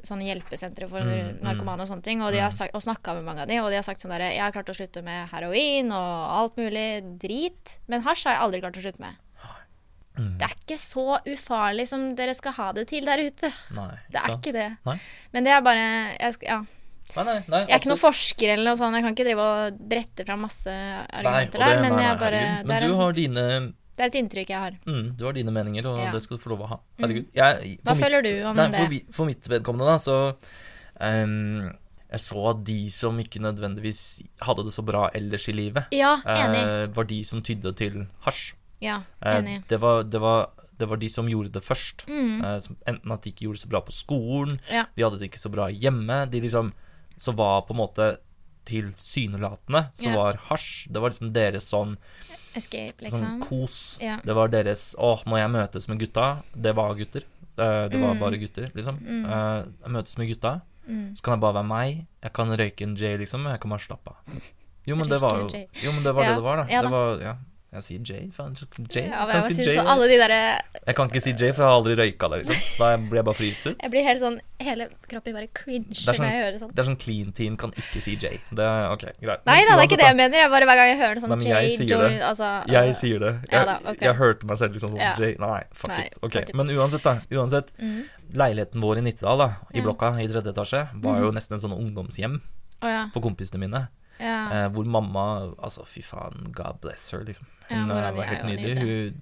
sånne 0.06 0.28
hjelpesentre 0.30 0.90
for 0.92 1.02
Mm, 1.10 1.40
narkomane 1.42 1.82
og 1.82 1.90
sånne 1.90 2.06
ting, 2.06 2.22
og, 2.22 2.30
de 2.36 2.42
har 2.44 2.52
sagt, 2.54 2.76
og 2.78 2.84
snakka 2.86 3.16
med 3.18 3.26
mange 3.26 3.42
av 3.42 3.50
de, 3.50 3.58
og 3.64 3.72
de 3.72 3.80
har 3.80 3.86
sagt 3.88 4.04
sånn 4.04 4.12
derre 4.14 4.28
Jeg 4.36 4.44
har 4.44 4.54
klart 4.54 4.70
å 4.70 4.76
slutte 4.78 5.02
med 5.02 5.32
heroin 5.32 5.90
og 5.96 6.12
alt 6.36 6.60
mulig 6.60 7.18
drit, 7.24 7.80
men 7.90 8.04
hasj 8.06 8.28
har 8.28 8.36
jeg 8.36 8.44
aldri 8.46 8.62
klart 8.62 8.78
å 8.78 8.84
slutte 8.84 9.02
med. 9.02 9.18
Mm. 10.20 10.34
Det 10.38 10.48
er 10.50 10.56
ikke 10.58 10.78
så 10.82 11.06
ufarlig 11.32 11.88
som 11.88 12.02
dere 12.18 12.34
skal 12.36 12.52
ha 12.58 12.72
det 12.76 12.88
til 12.92 13.06
der 13.08 13.22
ute. 13.24 13.52
Nei, 13.78 13.88
Det 14.12 14.20
er 14.20 14.28
sant? 14.28 14.42
ikke 14.44 14.54
det. 14.58 14.68
Nei. 14.90 14.98
Men 15.34 15.48
det 15.48 15.54
er 15.56 15.62
bare 15.64 15.88
jeg, 16.20 16.36
ja. 16.44 16.60
Nei, 17.16 17.24
nei, 17.26 17.36
nei, 17.48 17.60
jeg 17.66 17.72
er 17.74 17.80
ikke 17.80 17.90
noen 17.90 18.02
forsker 18.04 18.52
eller 18.54 18.68
noe 18.70 18.78
sånt. 18.78 18.98
Jeg 19.00 19.06
kan 19.08 19.16
ikke 19.16 19.26
drive 19.30 19.46
og 19.50 19.80
brette 19.90 20.26
fram 20.28 20.44
masse 20.46 20.70
argumenter 20.70 21.58
det- 21.58 21.70
der, 21.72 21.82
men 21.82 21.98
jeg 22.04 22.20
bare 22.20 22.42
Men 22.68 22.76
er 22.76 22.88
du 22.88 22.96
har 23.00 23.14
dine 23.14 23.46
det 24.00 24.06
er 24.06 24.12
et 24.14 24.16
inntrykk 24.24 24.48
jeg 24.54 24.60
har. 24.64 24.76
Mm, 24.88 25.18
du 25.18 25.26
har 25.26 25.34
dine 25.36 25.52
meninger, 25.52 25.86
og 25.86 25.98
Ja. 26.00 26.06
Mm. 26.08 26.12
det 26.14 26.22
skal 26.24 26.38
du 26.38 26.44
få 26.44 26.50
lov 26.54 26.62
å 26.64 26.68
ha. 26.70 26.78
Herregud. 27.00 27.26
Jeg, 27.36 27.80
Hva 27.84 27.96
mitt, 27.96 28.04
føler 28.04 28.22
du 28.24 28.44
om 28.48 28.56
det? 28.56 28.76
For, 28.76 29.12
for 29.12 29.26
mitt 29.26 29.44
vedkommende, 29.52 29.88
da, 29.92 29.98
så 29.98 30.36
um, 31.02 31.74
Jeg 32.10 32.20
så 32.24 32.50
at 32.50 32.64
de 32.66 32.90
som 32.90 33.20
ikke 33.20 33.42
nødvendigvis 33.44 34.22
hadde 34.42 34.64
det 34.64 34.74
så 34.74 34.84
bra 34.86 35.10
ellers 35.14 35.48
i 35.50 35.52
livet, 35.54 35.86
Ja, 35.92 36.16
enig. 36.24 36.64
Uh, 36.64 36.88
var 36.96 37.04
de 37.04 37.20
som 37.24 37.42
tydde 37.44 37.76
til 37.76 38.08
hasj. 38.26 38.54
Ja, 38.82 39.02
Eh, 39.22 39.38
enig. 39.40 39.64
det, 39.68 39.78
var, 39.82 40.04
det, 40.04 40.20
var, 40.22 40.50
det 40.78 40.88
var 40.88 40.98
de 40.98 41.10
som 41.10 41.28
gjorde 41.28 41.52
det 41.52 41.62
først. 41.64 42.06
Mm. 42.08 42.44
Eh, 42.46 42.60
som, 42.60 42.78
enten 42.88 43.12
at 43.12 43.22
de 43.24 43.32
ikke 43.32 43.46
gjorde 43.48 43.58
det 43.60 43.66
så 43.68 43.70
bra 43.70 43.82
på 43.82 43.92
skolen, 43.92 44.60
Ja. 44.72 44.86
de 44.96 45.04
hadde 45.04 45.20
det 45.20 45.32
ikke 45.32 45.42
så 45.44 45.52
bra 45.52 45.68
hjemme. 45.70 46.30
De 46.30 46.42
liksom 46.42 46.74
Så 47.20 47.34
var 47.36 47.62
på 47.68 47.72
en 47.72 47.78
måte 47.82 48.18
tilsynelatende 48.66 49.90
så 49.94 50.10
Ja. 50.10 50.16
var 50.16 50.34
hasj 50.50 50.88
Det 50.92 51.02
var 51.02 51.10
liksom 51.10 51.34
deres 51.34 51.66
sånn 51.68 51.98
Escape, 52.56 53.10
sånn 53.10 53.40
liksom. 53.40 53.42
kos. 53.42 53.98
Ja. 54.02 54.20
Det 54.24 54.34
var 54.36 54.48
deres 54.48 54.96
Å, 54.98 55.24
når 55.26 55.38
jeg 55.38 55.50
møtes 55.52 55.88
med 55.90 56.00
gutta 56.00 56.44
Det 56.56 56.74
var 56.76 56.96
gutter. 56.96 57.24
Eh, 57.58 57.88
Det 57.90 58.00
var 58.00 58.14
Mm. 58.16 58.20
bare 58.20 58.38
gutter, 58.38 58.68
liksom. 58.74 58.96
Eh, 59.06 59.66
Jeg 59.84 59.92
møtes 59.92 60.18
med 60.18 60.28
gutta, 60.30 60.62
Mm. 60.88 61.14
så 61.16 61.22
kan 61.24 61.34
jeg 61.34 61.42
bare 61.42 61.54
være 61.54 61.68
meg. 61.68 62.08
Jeg 62.24 62.34
kan 62.34 62.48
røyke 62.50 62.82
en 62.84 62.96
J, 62.96 63.18
liksom. 63.18 63.44
Jeg 63.46 63.60
kan 63.60 63.70
bare 63.70 63.80
slappe 63.80 64.08
av. 64.08 64.16
Jo, 64.88 64.96
men 64.96 65.08
det 65.10 65.20
var 65.22 65.38
jo. 65.40 65.50
Jo, 65.84 65.92
men 65.92 66.04
det 66.04 66.16
var 66.16 66.24
Ja, 66.24 66.30
det 66.30 66.36
det 66.38 66.44
var, 66.44 66.56
da. 66.58 66.66
ja 66.70 66.82
det 66.82 66.90
var, 66.92 67.20
ja. 67.22 67.36
Jeg 67.70 67.84
sier 67.86 68.00
J. 68.02 68.32
Faen, 68.34 68.56
J. 68.90 69.04
Ja, 69.12 69.28
jeg 69.30 69.44
si 69.54 69.62
J. 69.62 69.76
de 69.78 70.16
der, 70.18 70.32
Jeg 70.88 70.96
kan 70.98 71.06
ikke 71.08 71.22
si 71.22 71.34
J, 71.38 71.52
for 71.54 71.62
jeg 71.62 71.70
har 71.70 71.76
aldri 71.78 71.94
røyka 72.00 72.30
det, 72.32 72.40
liksom. 72.42 72.56
Så 72.66 72.78
da 72.82 72.88
blir 72.98 73.20
jeg 73.20 73.26
bare 73.28 73.38
fryst 73.38 73.68
ut. 73.68 73.76
Jeg 73.84 73.92
blir 73.94 74.04
helt 74.08 74.22
sånn 74.24 74.40
Hele 74.60 74.88
kroppen 75.08 75.36
bare 75.38 75.48
cringe 75.54 75.94
sånn- 75.94 76.18
når 76.18 76.26
jeg 76.26 76.40
hører 76.44 76.58
sånn. 76.60 76.72
Det 76.76 76.82
er 76.82 76.88
sånn 76.90 76.98
clean 77.00 77.32
teen 77.32 77.56
kan 77.62 77.72
ikke 77.78 78.02
si 78.02 78.16
J. 78.18 78.40
Det 78.52 78.66
er 78.66 78.90
ok, 78.92 79.06
greit. 79.22 79.46
Nei 79.46 79.60
da, 79.70 79.76
det 79.78 79.84
er 79.84 79.88
ikke 79.88 80.00
det 80.02 80.08
jeg 80.10 80.18
mener. 80.18 80.38
Jeg 80.42 80.50
bare 80.50 80.66
Hver 80.66 80.76
gang 80.82 80.90
jeg 80.90 80.98
hører 80.98 81.16
Nei, 81.16 81.22
sånn 81.22 81.30
men 81.30 81.42
J, 81.46 81.88
join 81.88 82.10
det. 82.10 82.22
Altså 82.26 82.50
Jeg 82.74 82.96
sier 82.96 83.20
det. 83.20 83.34
Jeg, 83.46 83.54
Ja 83.54 83.66
da, 83.66 83.78
ok. 83.86 84.02
jeg 84.02 84.16
hørte 84.16 84.46
meg 84.50 84.58
selv 84.58 84.74
liksom 84.74 84.90
sånn 84.90 85.00
Ja. 85.00 85.14
J. 85.16 85.36
Nei, 85.40 85.62
fuck 85.72 85.90
Nei, 85.94 86.06
it. 86.10 86.18
Ok, 86.24 86.32
fuck. 86.34 86.54
Men 86.56 86.68
uansett, 86.74 87.04
da. 87.04 87.20
Uansett. 87.32 87.72
Mhm. 87.80 88.04
Leiligheten 88.34 88.82
vår 88.82 88.98
i 88.98 89.02
Nittedal, 89.02 89.38
da, 89.38 89.50
i 89.74 89.82
blokka 89.82 90.12
i 90.20 90.28
tredje 90.28 90.52
etasje, 90.54 90.88
var 91.02 91.16
Mhm. 91.18 91.22
jo 91.22 91.32
nesten 91.32 91.54
en 91.54 91.60
sånn 91.70 91.78
ungdomshjem 91.78 92.42
ja. 92.82 93.10
for 93.14 93.22
kompisene 93.22 93.60
mine. 93.60 93.88
Ja. 94.20 94.38
Eh, 94.54 94.68
hvor 94.76 94.86
mamma 94.86 95.26
Altså, 95.58 95.86
fy 95.88 96.02
faen, 96.06 96.52
God 96.56 96.80
bless 96.84 97.12
her, 97.12 97.24
liksom. 97.28 97.48
Hun 97.70 97.90
ja, 97.90 98.00
eh, 98.10 98.16
var 98.18 98.26
helt 98.30 98.46
nydelig. 98.50 98.78
Hun 98.80 99.22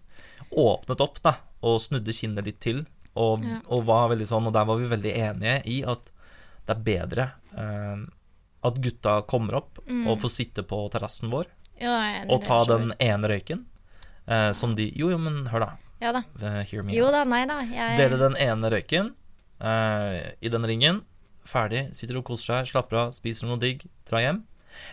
åpnet 0.57 1.01
opp, 1.03 1.21
da, 1.23 1.35
og 1.61 1.79
snudde 1.83 2.13
kinnet 2.15 2.45
litt 2.45 2.59
til, 2.63 2.85
og, 3.15 3.43
Ja. 3.45 3.59
og 3.69 3.85
var 3.85 4.09
veldig 4.09 4.27
sånn 4.29 4.45
Og 4.47 4.53
der 4.53 4.65
var 4.65 4.77
vi 4.77 4.85
veldig 4.85 5.13
enige 5.17 5.61
i 5.65 5.83
at 5.83 6.11
det 6.67 6.75
er 6.75 6.83
bedre 6.85 7.31
eh, 7.57 8.05
at 8.67 8.75
gutta 8.83 9.21
kommer 9.27 9.55
opp 9.61 9.79
Mm. 9.87 10.07
og 10.07 10.19
får 10.19 10.29
sitte 10.29 10.63
på 10.67 10.89
terrassen 10.91 11.29
vår 11.31 11.45
og 12.29 12.43
ta 12.43 12.63
den 12.65 12.91
ene 12.99 13.27
røyken 13.29 13.65
eh, 14.27 14.51
som 14.51 14.75
de 14.75 14.91
Jo, 14.95 15.09
jo, 15.09 15.17
men 15.17 15.45
hør, 15.47 15.59
da. 15.59 15.69
Ja 16.01 16.11
da. 16.11 16.23
Eh, 16.41 16.63
hear 16.65 16.83
me 16.83 16.93
Jo 16.93 17.05
out. 17.05 17.13
da, 17.13 17.23
nei 17.25 17.45
da. 17.45 17.61
Jeg 17.61 17.97
Dele 17.97 18.17
den 18.19 18.35
ene 18.37 18.69
røyken 18.69 19.13
eh, 19.61 20.31
i 20.41 20.49
den 20.49 20.65
ringen. 20.65 21.01
Ferdig. 21.47 21.95
Sitter 21.95 22.17
og 22.19 22.25
koser 22.27 22.59
seg, 22.65 22.67
slapper 22.73 22.97
av, 23.05 23.11
spiser 23.15 23.47
noe 23.47 23.57
digg, 23.57 23.85
drar 24.09 24.19
hjem. 24.21 24.43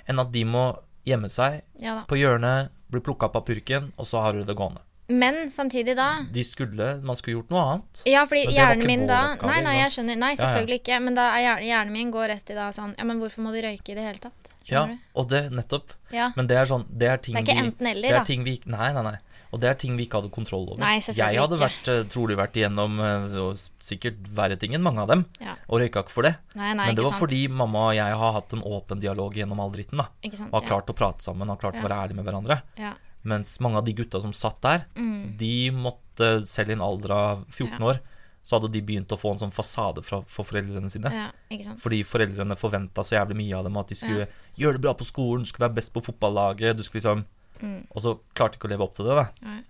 Enn 0.08 0.18
at 0.22 0.32
de 0.32 0.44
må 0.48 0.66
gjemme 1.04 1.28
seg 1.28 1.60
Ja 1.82 2.00
på 2.08 2.16
hjørnet, 2.16 2.70
bli 2.90 3.00
plukka 3.04 3.26
opp 3.28 3.36
av 3.36 3.44
purken, 3.48 3.92
og 3.98 4.06
så 4.08 4.20
har 4.24 4.32
du 4.36 4.44
det 4.44 4.56
gående. 4.56 4.80
Men 5.08 5.50
samtidig 5.52 5.96
da 5.98 6.24
De 6.32 6.40
skulle, 6.44 6.86
Man 7.04 7.16
skulle 7.16 7.34
gjort 7.36 7.50
noe 7.52 7.64
annet. 7.74 8.02
Ja, 8.08 8.22
fordi 8.24 8.46
hjernen 8.54 8.86
min 8.88 9.02
da 9.06 9.34
Nei, 9.42 9.58
nei, 9.60 9.74
jeg 9.82 9.92
skjønner. 9.92 10.16
Nei, 10.16 10.30
Ja, 10.32 10.38
ja. 10.38 10.46
selvfølgelig 10.46 10.78
ikke. 10.80 11.00
Men 11.04 11.18
da 11.18 11.26
er 11.36 11.60
hjernen, 11.60 11.92
min 11.92 12.10
går 12.14 12.28
rett 12.32 12.48
i 12.50 12.56
da 12.56 12.70
sånn 12.72 12.94
Ja, 12.96 13.04
men 13.04 13.20
hvorfor 13.20 13.44
må 13.44 13.52
du 13.52 13.60
røyke 13.60 13.92
i 13.92 13.98
det 13.98 14.06
hele 14.06 14.22
tatt? 14.22 14.54
Ja, 14.64 14.86
du? 14.88 14.96
og 15.20 15.28
det 15.28 15.42
nettopp. 15.52 15.92
Ja. 16.10 16.30
Men 16.38 16.48
det 16.48 16.56
er 16.56 16.64
sånn 16.64 16.86
Det 16.88 17.10
er 17.10 17.20
ting 17.20 17.36
Det 17.36 17.42
er 17.44 17.52
ikke 17.52 17.66
enten-eller, 17.66 18.08
er 18.08 18.18
da. 18.22 18.24
ting 18.24 18.44
vi 18.48 18.56
Nei, 18.64 18.92
nei, 18.96 19.02
nei. 19.10 19.18
Og 19.54 19.60
det 19.62 19.68
er 19.70 19.76
ting 19.78 19.94
vi 19.96 20.04
ikke 20.08 20.18
hadde 20.20 20.32
kontroll 20.34 20.66
over. 20.72 20.80
Nei, 20.82 20.96
jeg 20.98 21.38
hadde 21.38 21.58
vært, 21.60 21.86
eh, 21.92 22.02
trolig 22.10 22.34
vært 22.36 22.58
igjennom 22.58 22.98
eh, 22.98 23.54
sikkert 23.78 24.18
verre 24.34 24.58
ting 24.58 24.74
enn 24.74 24.82
mange 24.82 24.98
av 25.04 25.08
dem, 25.12 25.24
Ja. 25.40 25.54
og 25.68 25.80
røyka 25.80 26.02
ikke 26.02 26.10
for 26.10 26.26
det. 26.26 26.34
Nei, 26.58 26.72
nei, 26.74 26.86
Men 26.90 26.96
det 26.98 27.04
var 27.04 27.12
sant. 27.14 27.22
fordi 27.22 27.48
mamma 27.48 27.88
og 27.90 27.94
jeg 27.94 28.18
har 28.18 28.32
hatt 28.32 28.52
en 28.52 28.62
åpen 28.66 29.00
dialog 29.00 29.32
gjennom 29.38 29.60
all 29.60 29.70
dritten. 29.70 29.96
da 29.98 30.08
sant. 30.32 30.50
Og 30.52 30.62
har 30.62 30.68
klart 30.68 30.86
å 30.90 30.96
prate 30.96 31.22
sammen, 31.22 31.46
har 31.48 31.56
klart 31.56 31.74
Ja. 31.78 31.82
å 31.82 31.88
være 31.88 32.08
ærlige 32.08 32.16
med 32.16 32.26
hverandre. 32.26 32.62
Ja. 32.78 32.94
Mens 33.24 33.58
mange 33.60 33.76
av 33.78 33.84
de 33.84 33.94
gutta 33.94 34.20
som 34.20 34.32
satt 34.32 34.60
der, 34.60 34.84
Mm. 34.96 35.36
de 35.38 35.70
måtte 35.70 36.42
selv 36.44 36.68
i 36.70 36.72
en 36.72 36.80
alder 36.82 37.12
av 37.12 37.44
14 37.48 37.78
Ja. 37.80 37.86
år, 37.86 38.00
så 38.44 38.60
hadde 38.60 38.72
de 38.72 38.80
begynt 38.82 39.08
å 39.08 39.16
få 39.18 39.30
en 39.32 39.38
sånn 39.38 39.54
fasade 39.54 40.04
fra, 40.04 40.20
for 40.26 40.44
foreldrene 40.44 40.90
sine. 40.90 41.10
ja. 41.10 41.30
Fordi 41.78 42.02
foreldrene 42.04 42.56
forventa 42.58 43.00
så 43.00 43.16
jævlig 43.24 43.36
mye 43.36 43.54
av 43.56 43.64
dem, 43.64 43.76
at 43.78 43.86
de 43.88 43.94
skulle 43.94 44.28
gjøre 44.58 44.72
det 44.74 44.80
bra 44.82 44.92
på 44.92 45.04
skolen, 45.04 45.38
du 45.44 45.44
skulle 45.46 45.68
være 45.70 45.76
best 45.76 45.92
på 45.94 46.02
fotballaget, 46.04 46.76
du 46.76 46.82
skulle 46.82 47.00
liksom 47.00 47.24
Mm. 47.62 47.86
Og 47.90 48.02
så 48.02 48.18
klarte 48.34 48.58
ikke 48.58 48.66
å 48.68 48.72
leve 48.72 48.82
opp 48.84 48.94
til 48.96 49.06
det, 49.06 49.14
da. 49.14 49.26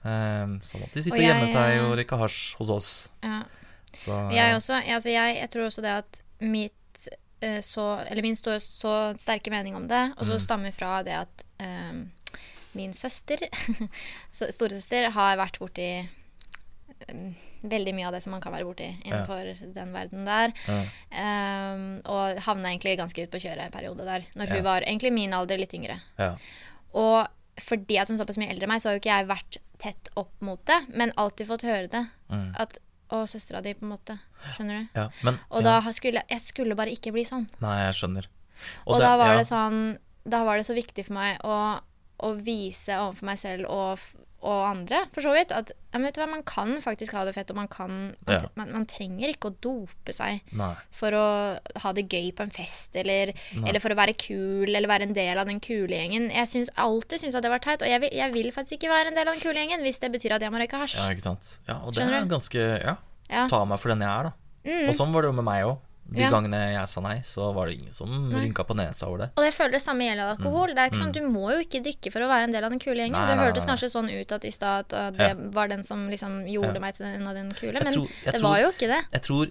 Ehm, 0.09 0.55
så 0.65 0.79
måtte 0.81 0.95
de 0.99 1.03
sitte 1.05 1.17
Og 1.19 1.23
gjemme 1.23 1.47
seg 1.51 1.81
og 1.85 1.93
røyke 1.99 2.17
hasj 2.19 2.57
hos 2.59 2.71
oss. 2.71 2.89
Ja. 3.23 3.43
Så 3.95 4.17
Jeg 4.33 4.57
også. 4.57 4.81
Altså, 4.83 5.09
jeg, 5.13 5.37
jeg 5.37 5.51
tror 5.51 5.67
også 5.69 5.83
det 5.85 5.93
at 6.01 6.23
mitt 6.41 7.09
eh, 7.41 7.61
så 7.63 7.85
Eller 8.09 8.23
min 8.23 8.35
står 8.37 8.59
så 8.59 8.95
sterke 9.21 9.51
mening 9.53 9.77
om 9.77 9.87
det, 9.89 10.15
og 10.19 10.27
så 10.27 10.35
Mm. 10.35 10.45
stammer 10.47 10.73
fra 10.73 11.03
det 11.07 11.13
at 11.15 11.45
um, 11.61 12.11
min 12.75 12.93
søster, 12.95 13.39
storesøster, 14.33 15.11
har 15.15 15.37
vært 15.39 15.59
borti 15.63 15.87
eh, 16.03 17.29
veldig 17.65 17.95
mye 17.97 18.09
av 18.09 18.17
det 18.17 18.23
som 18.25 18.35
man 18.35 18.43
kan 18.45 18.53
være 18.53 18.67
borti 18.67 18.89
innenfor 19.05 19.53
den 19.77 19.93
verden 19.95 20.25
der. 20.27 20.53
ja. 20.67 20.81
Um, 21.15 22.01
og 22.11 22.41
havna 22.49 22.73
egentlig 22.73 22.97
ganske 22.99 23.23
ut 23.25 23.31
på 23.33 23.41
kjøret 23.45 23.69
en 23.69 23.73
periode 23.77 24.05
der, 24.05 24.27
når 24.35 24.51
hun 24.53 24.57
Ja. 24.61 24.63
var 24.67 24.83
egentlig 24.83 25.13
min 25.13 25.33
alder, 25.33 25.57
litt 25.59 25.75
yngre. 25.75 26.01
ja. 26.19 26.35
Og 26.95 27.27
fordi 27.61 27.99
at 28.01 28.11
hun 28.11 28.19
såpass 28.19 28.39
mye 28.41 28.51
eldre 28.53 28.67
enn 28.67 28.75
meg, 28.75 28.83
så 28.83 28.91
har 28.91 28.97
jo 28.97 29.03
ikke 29.03 29.13
jeg 29.13 29.31
vært 29.31 29.59
tett 29.83 30.11
opp 30.19 30.33
mot 30.45 30.61
det, 30.67 30.81
men 30.95 31.15
alltid 31.21 31.49
fått 31.51 31.67
høre 31.69 31.91
det. 31.93 32.03
Mm. 32.33 32.51
At 32.63 32.79
og 33.15 33.29
søstera 33.31 33.61
di, 33.63 33.75
på 33.77 33.85
en 33.87 33.93
måte. 33.93 34.17
Skjønner 34.55 34.81
du? 34.81 34.97
ja. 34.97 35.09
Men 35.27 35.37
Og 35.51 35.63
ja. 35.63 35.77
da 35.77 35.93
skulle 35.95 36.25
jeg 36.29 36.43
skulle 36.43 36.77
bare 36.79 36.95
ikke 36.95 37.13
bli 37.15 37.25
sånn. 37.29 37.47
Nei, 37.63 37.77
jeg 37.85 37.99
skjønner. 38.01 38.29
Og, 38.87 38.97
da 39.03 39.15
var 39.21 39.35
ja. 39.35 39.41
det 39.41 39.47
sånn 39.49 39.79
Da 40.25 40.45
var 40.47 40.57
det 40.57 40.65
så 40.65 40.77
viktig 40.77 41.03
for 41.09 41.17
meg 41.19 41.43
å, 41.45 41.57
å 42.25 42.35
vise 42.41 42.97
overfor 43.01 43.29
meg 43.29 43.39
selv 43.41 43.69
og, 43.73 44.01
og 44.45 44.63
andre, 44.69 44.99
for 45.15 45.25
så 45.25 45.31
vidt, 45.33 45.53
at 45.57 45.71
hva, 45.95 46.27
man 46.29 46.43
kan 46.45 46.75
faktisk 46.85 47.15
ha 47.17 47.23
det 47.25 47.33
fett, 47.37 47.49
og 47.53 47.57
man 47.57 47.69
kan 47.73 47.95
Ja. 48.29 48.41
man, 48.59 48.73
man 48.75 48.85
trenger 48.91 49.31
ikke 49.33 49.49
å 49.53 49.55
dope 49.65 50.13
seg 50.13 50.43
Nei. 50.53 50.73
for 50.93 51.17
å 51.17 51.25
ha 51.85 51.93
det 51.97 52.05
gøy 52.13 52.29
på 52.37 52.45
en 52.45 52.53
fest, 52.53 52.97
eller, 53.01 53.33
eller 53.63 53.81
for 53.81 53.95
å 53.95 53.99
være 53.99 54.17
kul, 54.21 54.69
eller 54.69 54.91
være 54.91 55.09
en 55.09 55.17
del 55.17 55.41
av 55.41 55.49
den 55.49 55.61
kule 55.65 55.97
gjengen. 55.97 56.29
Jeg 56.35 56.51
syns 56.51 56.73
alltid 56.77 57.25
syns 57.25 57.39
at 57.39 57.47
det 57.47 57.53
var 57.55 57.65
teit, 57.65 57.81
og 57.85 57.89
jeg 57.89 58.03
vil, 58.05 58.13
jeg 58.13 58.33
vil 58.37 58.51
faktisk 58.53 58.79
ikke 58.83 58.93
være 58.93 59.13
en 59.15 59.17
del 59.21 59.29
av 59.29 59.37
den 59.39 59.45
kule 59.45 59.57
gjengen 59.63 59.85
hvis 59.87 60.01
det 60.03 60.13
betyr 60.13 60.37
at 60.37 60.45
jeg 60.45 60.53
må 60.53 60.61
røyke 60.61 60.83
hasj. 60.83 60.99
Ja, 61.01 61.09
ikke 61.15 61.29
sant. 61.31 61.55
Ja, 61.69 61.81
og 61.81 61.95
det 61.95 62.03
Skjønner 62.03 62.21
er 62.21 62.31
ganske. 62.35 62.69
Ja. 62.85 63.49
Ta 63.49 63.65
meg 63.65 63.81
for 63.81 63.95
den 63.95 64.05
jeg 64.05 64.13
er, 64.13 64.29
da. 64.29 64.37
Mm. 64.65 64.89
Og 64.89 64.95
sånn 64.97 65.13
var 65.13 65.25
det 65.25 65.33
jo 65.33 65.37
med 65.41 65.45
meg 65.49 65.65
òg. 65.69 65.77
De 66.07 66.21
Ja. 66.21 66.29
gangene 66.31 66.73
jeg 66.75 66.89
sa 66.89 67.01
nei, 67.01 67.21
så 67.25 67.53
var 67.55 67.67
det 67.67 67.79
ingen 67.81 67.91
som 67.93 68.29
Nei. 68.29 68.41
rynka 68.45 68.63
på 68.69 68.77
nesa 68.77 69.07
over 69.09 69.19
det. 69.25 69.31
Og 69.39 69.45
jeg 69.45 69.55
føler 69.55 69.73
det 69.73 69.81
samme 69.83 70.05
gjelder 70.05 70.37
alkohol. 70.37 70.69
Det 70.75 70.79
er 70.79 70.91
ikke 70.91 71.01
sånn, 71.01 71.13
Du 71.13 71.21
må 71.23 71.51
jo 71.55 71.61
ikke 71.65 71.81
drikke 71.83 72.13
for 72.13 72.21
å 72.21 72.29
være 72.29 72.45
en 72.45 72.53
del 72.53 72.63
av 72.65 72.71
den 72.71 72.79
kule 72.79 72.97
gjengen. 73.01 73.15
Mm. 73.17 73.27
Nei, 73.27 73.35
det 73.35 73.41
hørtes 73.55 73.65
kanskje 73.67 73.89
sånn 73.91 74.11
ut 74.21 74.33
at 74.33 74.45
i 74.45 74.51
stad 74.51 74.93
at 74.93 75.17
det 75.17 75.29
Ja. 75.29 75.35
var 75.51 75.69
den 75.69 75.83
som 75.83 76.09
liksom 76.11 76.45
gjorde 76.47 76.75
Ja. 76.75 76.81
meg 76.81 76.95
til 76.95 77.07
en 77.07 77.27
av 77.27 77.35
den 77.35 77.51
kule, 77.53 77.73
men 77.83 77.93
tror- 77.93 78.09
det 78.25 78.35
tror- 78.35 78.43
var 78.43 78.59
jo 78.61 78.69
ikke 78.69 78.89
det. 78.89 79.05
Jeg 79.13 79.23
tror 79.23 79.51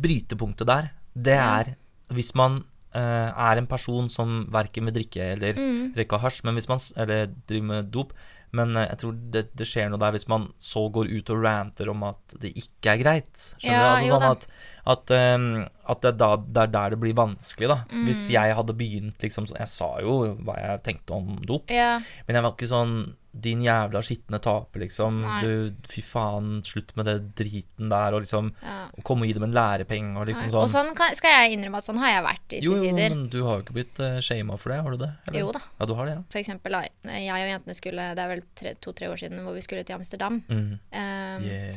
brytepunktet 0.00 0.66
der, 0.66 0.90
det 1.14 1.36
er 1.38 1.76
hvis 2.14 2.34
man 2.34 2.64
uh, 2.94 3.32
er 3.50 3.58
en 3.58 3.66
person 3.66 4.08
som 4.08 4.46
verken 4.54 4.84
vil 4.86 4.94
drikke 4.94 5.32
eller 5.34 5.52
Mm. 5.54 5.94
røyke 5.96 6.20
hasj, 6.20 6.44
men 6.44 6.54
hvis 6.54 6.68
man 6.68 6.78
Eller 6.96 7.26
driver 7.46 7.66
med 7.66 7.90
dop. 7.90 8.12
Men 8.52 8.76
eh, 8.76 8.86
jeg 8.86 8.98
tror 8.98 9.30
det, 9.32 9.56
det 9.56 9.66
skjer 9.66 9.90
noe 9.90 9.98
der 9.98 10.12
hvis 10.12 10.28
man 10.28 10.52
så 10.60 10.88
går 10.92 11.10
ut 11.10 11.28
og 11.30 11.42
ranter 11.42 11.88
om 11.90 12.04
at 12.04 12.36
det 12.38 12.54
ikke 12.54 12.86
er 12.92 12.98
greit. 13.02 13.34
Skjønner 13.58 13.72
Ja, 13.72 13.96
du? 13.96 14.02
Altså 14.04 14.20
sånn 14.20 14.30
at, 14.30 14.46
at, 14.86 15.10
um, 15.10 15.64
at 15.88 16.00
det, 16.04 16.10
er 16.14 16.16
da, 16.20 16.30
det 16.36 16.62
er 16.66 16.72
der 16.74 16.90
det 16.94 17.00
blir 17.00 17.14
vanskelig, 17.16 17.68
da. 17.72 17.78
Hvis 18.04 18.26
Mm. 18.28 18.32
jeg 18.34 18.54
hadde 18.56 18.74
begynt 18.76 19.18
liksom 19.24 19.46
Jeg 19.56 19.68
sa 19.68 19.88
jo 20.00 20.34
hva 20.44 20.56
jeg 20.60 20.82
tenkte 20.84 21.12
om 21.16 21.36
dop, 21.44 21.70
Ja, 21.70 21.98
men 22.26 22.36
jeg 22.36 22.42
var 22.44 22.52
ikke 22.52 22.68
sånn 22.68 23.14
din 23.34 23.62
jævla 23.66 23.98
skitne 23.98 24.38
taper, 24.38 24.78
liksom. 24.84 25.16
Nei. 25.24 25.40
Du, 25.42 25.70
fy 25.90 26.00
faen, 26.06 26.60
slutt 26.62 26.92
med 26.94 27.06
det 27.08 27.34
driten 27.34 27.88
der, 27.90 28.14
og 28.14 28.22
liksom 28.22 28.52
Ja. 28.62 28.86
Komme 29.02 29.22
og 29.24 29.26
gi 29.26 29.32
dem 29.34 29.42
en 29.48 29.52
lærepenge, 29.56 30.16
og 30.20 30.28
liksom 30.28 30.46
Nei. 30.46 30.52
sånn. 30.54 30.62
Og 30.62 30.70
sånn 30.70 30.94
kan, 30.94 31.16
skal 31.18 31.30
jeg 31.42 31.56
innrømme 31.58 31.80
at 31.82 31.88
sånn 31.88 31.98
har 31.98 32.12
jeg 32.12 32.24
vært 32.28 32.52
i 32.54 32.60
jo, 32.62 32.74
til 32.76 32.84
jo, 32.84 32.94
tider. 32.94 33.16
men 33.16 33.28
du 33.32 33.40
har 33.42 33.56
jo 33.58 33.62
ikke 33.64 33.74
blitt 33.80 33.98
uh, 34.04 34.20
shama 34.20 34.56
for 34.56 34.70
det, 34.70 34.78
har 34.84 34.90
du 34.92 34.96
det? 35.02 35.10
eller? 35.26 35.40
Jo 35.40 35.50
da. 35.56 35.60
Ja, 35.80 35.86
du 35.90 35.94
har 35.98 36.06
det, 36.06 36.14
ja. 36.14 36.22
For 36.30 36.38
eksempel, 36.44 36.78
jeg 37.02 37.32
og 37.32 37.50
jentene 37.50 37.74
skulle 37.74 38.14
Det 38.14 38.22
er 38.22 38.28
vel 38.36 38.44
to-tre 38.80 39.08
år 39.10 39.16
siden 39.18 39.42
hvor 39.42 39.54
vi 39.58 39.60
skulle 39.66 39.82
til 39.84 39.96
Amsterdam. 39.98 40.42
Mm. 40.48 40.78
Um, 40.92 41.42
Yeah. 41.42 41.74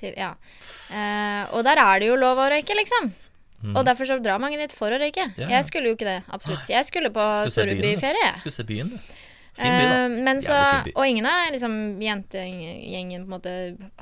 Til, 0.00 0.14
ja. 0.18 0.32
Eh, 0.90 1.42
og 1.56 1.64
der 1.66 1.80
er 1.82 2.02
det 2.02 2.10
jo 2.10 2.18
lov 2.20 2.40
å 2.40 2.48
røyke, 2.52 2.76
liksom. 2.78 3.10
Mm. 3.60 3.74
Og 3.76 3.84
derfor 3.84 4.08
så 4.08 4.16
drar 4.24 4.40
mange 4.40 4.56
dit 4.60 4.72
for 4.72 4.92
å 4.92 4.98
røyke. 5.00 5.26
Ja. 5.36 5.50
Jeg 5.58 5.68
skulle 5.68 5.92
jo 5.92 5.98
ikke 5.98 6.08
det, 6.08 6.20
absolutt. 6.32 6.68
Jeg 6.72 6.86
skulle 6.88 7.12
på 7.12 7.26
storbyferie. 7.52 8.30
Skulle 8.40 8.56
se 8.56 8.66
byen, 8.68 8.94
du. 8.94 9.16
Fin 9.58 9.72
by, 9.74 9.82
da. 9.84 9.94
Eh, 10.04 10.12
men 10.24 10.38
så, 10.44 10.56
og 10.94 11.02
ingen 11.06 11.26
av 11.26 11.50
liksom, 11.50 11.72
jentegjengen 12.00 13.24
på 13.24 13.28
en 13.28 13.32
måte 13.34 13.54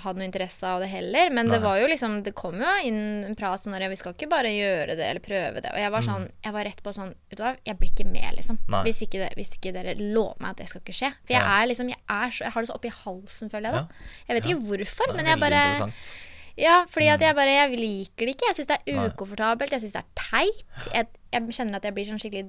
hadde 0.05 0.21
noe 0.21 0.27
interesse 0.29 0.69
av 0.69 0.83
det 0.85 0.91
heller. 0.93 1.31
Men 1.35 1.49
det 1.49 1.61
var 1.63 1.79
jo 1.81 1.87
liksom 1.89 2.19
Det 2.27 2.35
kom 2.37 2.59
jo 2.61 2.73
inn 2.85 2.99
en 3.25 3.35
prat 3.39 3.63
sånn 3.63 3.73
der 3.77 3.89
Vi 3.89 3.97
skal 4.01 4.13
ikke 4.15 4.29
bare 4.31 4.53
gjøre 4.53 4.97
det 4.99 5.07
eller 5.09 5.25
prøve 5.25 5.63
det. 5.65 5.73
Og 5.73 5.81
jeg 5.81 5.95
var 5.95 6.05
sånn 6.05 6.29
Jeg 6.45 6.53
var 6.59 6.69
rett 6.69 6.83
på 6.85 6.93
sånn 6.97 7.15
Vet 7.31 7.41
du 7.41 7.45
hva, 7.47 7.55
jeg 7.65 7.79
blir 7.81 7.93
ikke 7.95 8.09
med, 8.13 8.29
liksom. 8.37 8.61
Mm. 8.69 8.79
Hvis 8.85 9.03
ikke, 9.09 9.25
det, 9.25 9.33
hvis 9.41 9.53
ikke 9.57 9.73
dere 9.77 9.97
lover 9.99 10.39
meg 10.45 10.51
at 10.55 10.63
det 10.63 10.69
skal 10.71 10.85
ikke 10.85 10.97
skje. 11.01 11.13
For 11.25 11.35
jeg 11.35 11.43
Ja. 11.43 11.59
er 11.63 11.67
liksom 11.73 11.89
Jeg, 11.95 12.01
er 12.09 12.31
så, 12.31 12.45
jeg 12.45 12.53
har 12.53 12.63
det 12.63 12.69
så 12.71 12.79
oppi 12.79 12.95
halsen, 13.03 13.51
føler 13.51 13.69
jeg 13.69 13.79
da. 13.81 14.07
Jeg 14.29 14.37
vet 14.39 14.51
ikke 14.53 14.65
hvorfor, 14.69 15.15
men 15.17 15.27
jeg 15.33 15.41
bare. 15.41 15.63
Ja, 16.59 16.85
fordi 16.91 17.07
at 17.13 17.21
jeg 17.23 17.35
bare 17.39 17.53
Jeg 17.55 17.79
liker 17.79 18.27
det 18.27 18.35
ikke. 18.37 18.49
Jeg 18.51 18.57
syns 18.59 18.67
det 18.73 18.79
er 18.85 19.05
ukomfortabelt. 19.13 19.71
Jeg 19.73 19.81
syns 19.85 19.95
det 19.95 20.03
er 20.03 20.11
teit. 20.19 20.65
Jeg, 20.95 21.07
jeg 21.33 21.55
kjenner 21.55 21.79
at 21.79 21.85
jeg 21.87 21.95
blir 21.95 22.09
sånn 22.09 22.19
skikkelig 22.23 22.49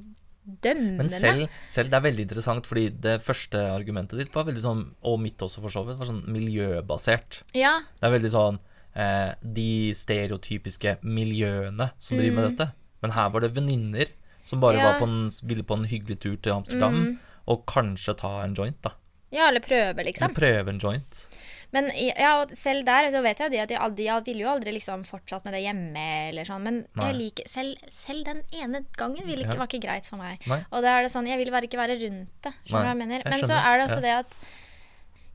dømmende. 0.62 0.98
Men 1.04 1.10
selv, 1.12 1.48
selv 1.70 1.90
det 1.92 1.98
er 2.00 2.06
veldig 2.08 2.26
interessant, 2.28 2.68
fordi 2.70 2.88
det 3.04 3.18
første 3.26 3.62
argumentet 3.74 4.20
ditt 4.20 4.34
var 4.36 4.48
veldig 4.50 4.64
sånn, 4.64 4.84
og 5.06 5.20
mitt 5.24 5.42
også 5.46 5.62
for 5.64 5.74
så 5.74 5.84
vidt, 5.88 6.00
var 6.02 6.10
sånn 6.10 6.24
miljøbasert. 6.32 7.44
Ja. 7.58 7.76
Det 8.00 8.08
er 8.10 8.16
veldig 8.18 8.32
sånn 8.34 8.60
eh, 8.96 9.32
de 9.42 9.70
stereotypiske 9.96 10.98
miljøene 11.04 11.92
som 12.00 12.18
driver 12.20 12.36
med 12.42 12.50
dette. 12.52 12.72
Men 13.04 13.14
her 13.16 13.30
var 13.32 13.46
det 13.46 13.54
venninner 13.56 14.10
som 14.44 14.60
bare 14.60 14.80
Mm. 14.80 14.80
Ja. 14.80 14.86
Mm. 14.86 14.92
var 14.92 15.00
på 15.00 15.08
en, 15.10 15.50
ville 15.50 15.64
på 15.64 15.78
en 15.78 15.86
hyggelig 15.86 16.20
tur 16.20 16.36
til 16.38 16.52
Amsterdam, 16.56 17.20
og 17.48 17.66
kanskje 17.70 18.16
ta 18.18 18.44
en 18.44 18.54
joint, 18.58 18.82
da. 18.82 18.92
ja, 19.32 19.48
eller 19.48 19.62
prøve, 19.62 20.04
liksom. 20.04 20.26
Eller 20.26 20.36
prøve 20.36 20.70
en 20.74 20.80
joint. 20.80 21.28
Men 21.76 21.90
ja, 21.94 22.32
og 22.42 22.54
selv 22.58 22.86
der 22.88 23.12
så 23.14 23.22
vet 23.22 23.42
jeg 23.44 23.54
de 23.54 23.60
at 23.62 23.70
de, 23.70 23.78
de 24.00 24.32
ville 24.32 24.42
jo 24.42 24.54
aldri 24.56 24.74
liksom 24.74 25.04
fortsatt 25.06 25.46
med 25.46 25.54
det 25.54 25.62
hjemme 25.68 26.06
eller 26.30 26.48
sånn. 26.48 26.66
Men 26.66 26.80
Nei. 26.98 27.10
jeg 27.10 27.18
liker, 27.20 27.50
selv, 27.52 27.92
selv 27.94 28.26
den 28.26 28.42
ene 28.50 28.82
gangen 28.98 29.28
ville 29.28 29.46
ikke, 29.46 29.60
var 29.60 29.70
ikke 29.70 29.84
greit 29.84 30.10
for 30.10 30.22
meg. 30.22 30.42
Nei. 30.50 30.64
Og 30.74 30.82
da 30.86 30.96
er 30.98 31.06
det 31.06 31.14
sånn, 31.14 31.30
jeg 31.30 31.38
vil 31.42 31.54
bare 31.54 31.70
ikke 31.70 31.82
være 31.82 32.00
rundt 32.02 32.34
det. 32.48 32.56
Skjønner 32.64 32.88
du 32.88 32.90
hva 32.90 32.96
jeg 32.96 33.02
mener? 33.04 33.24
jeg 33.24 33.36
Men 33.36 33.46
så 33.46 33.62
er 33.62 33.78
det 33.78 33.86
også 33.86 34.02
det 34.06 34.16
at 34.24 34.40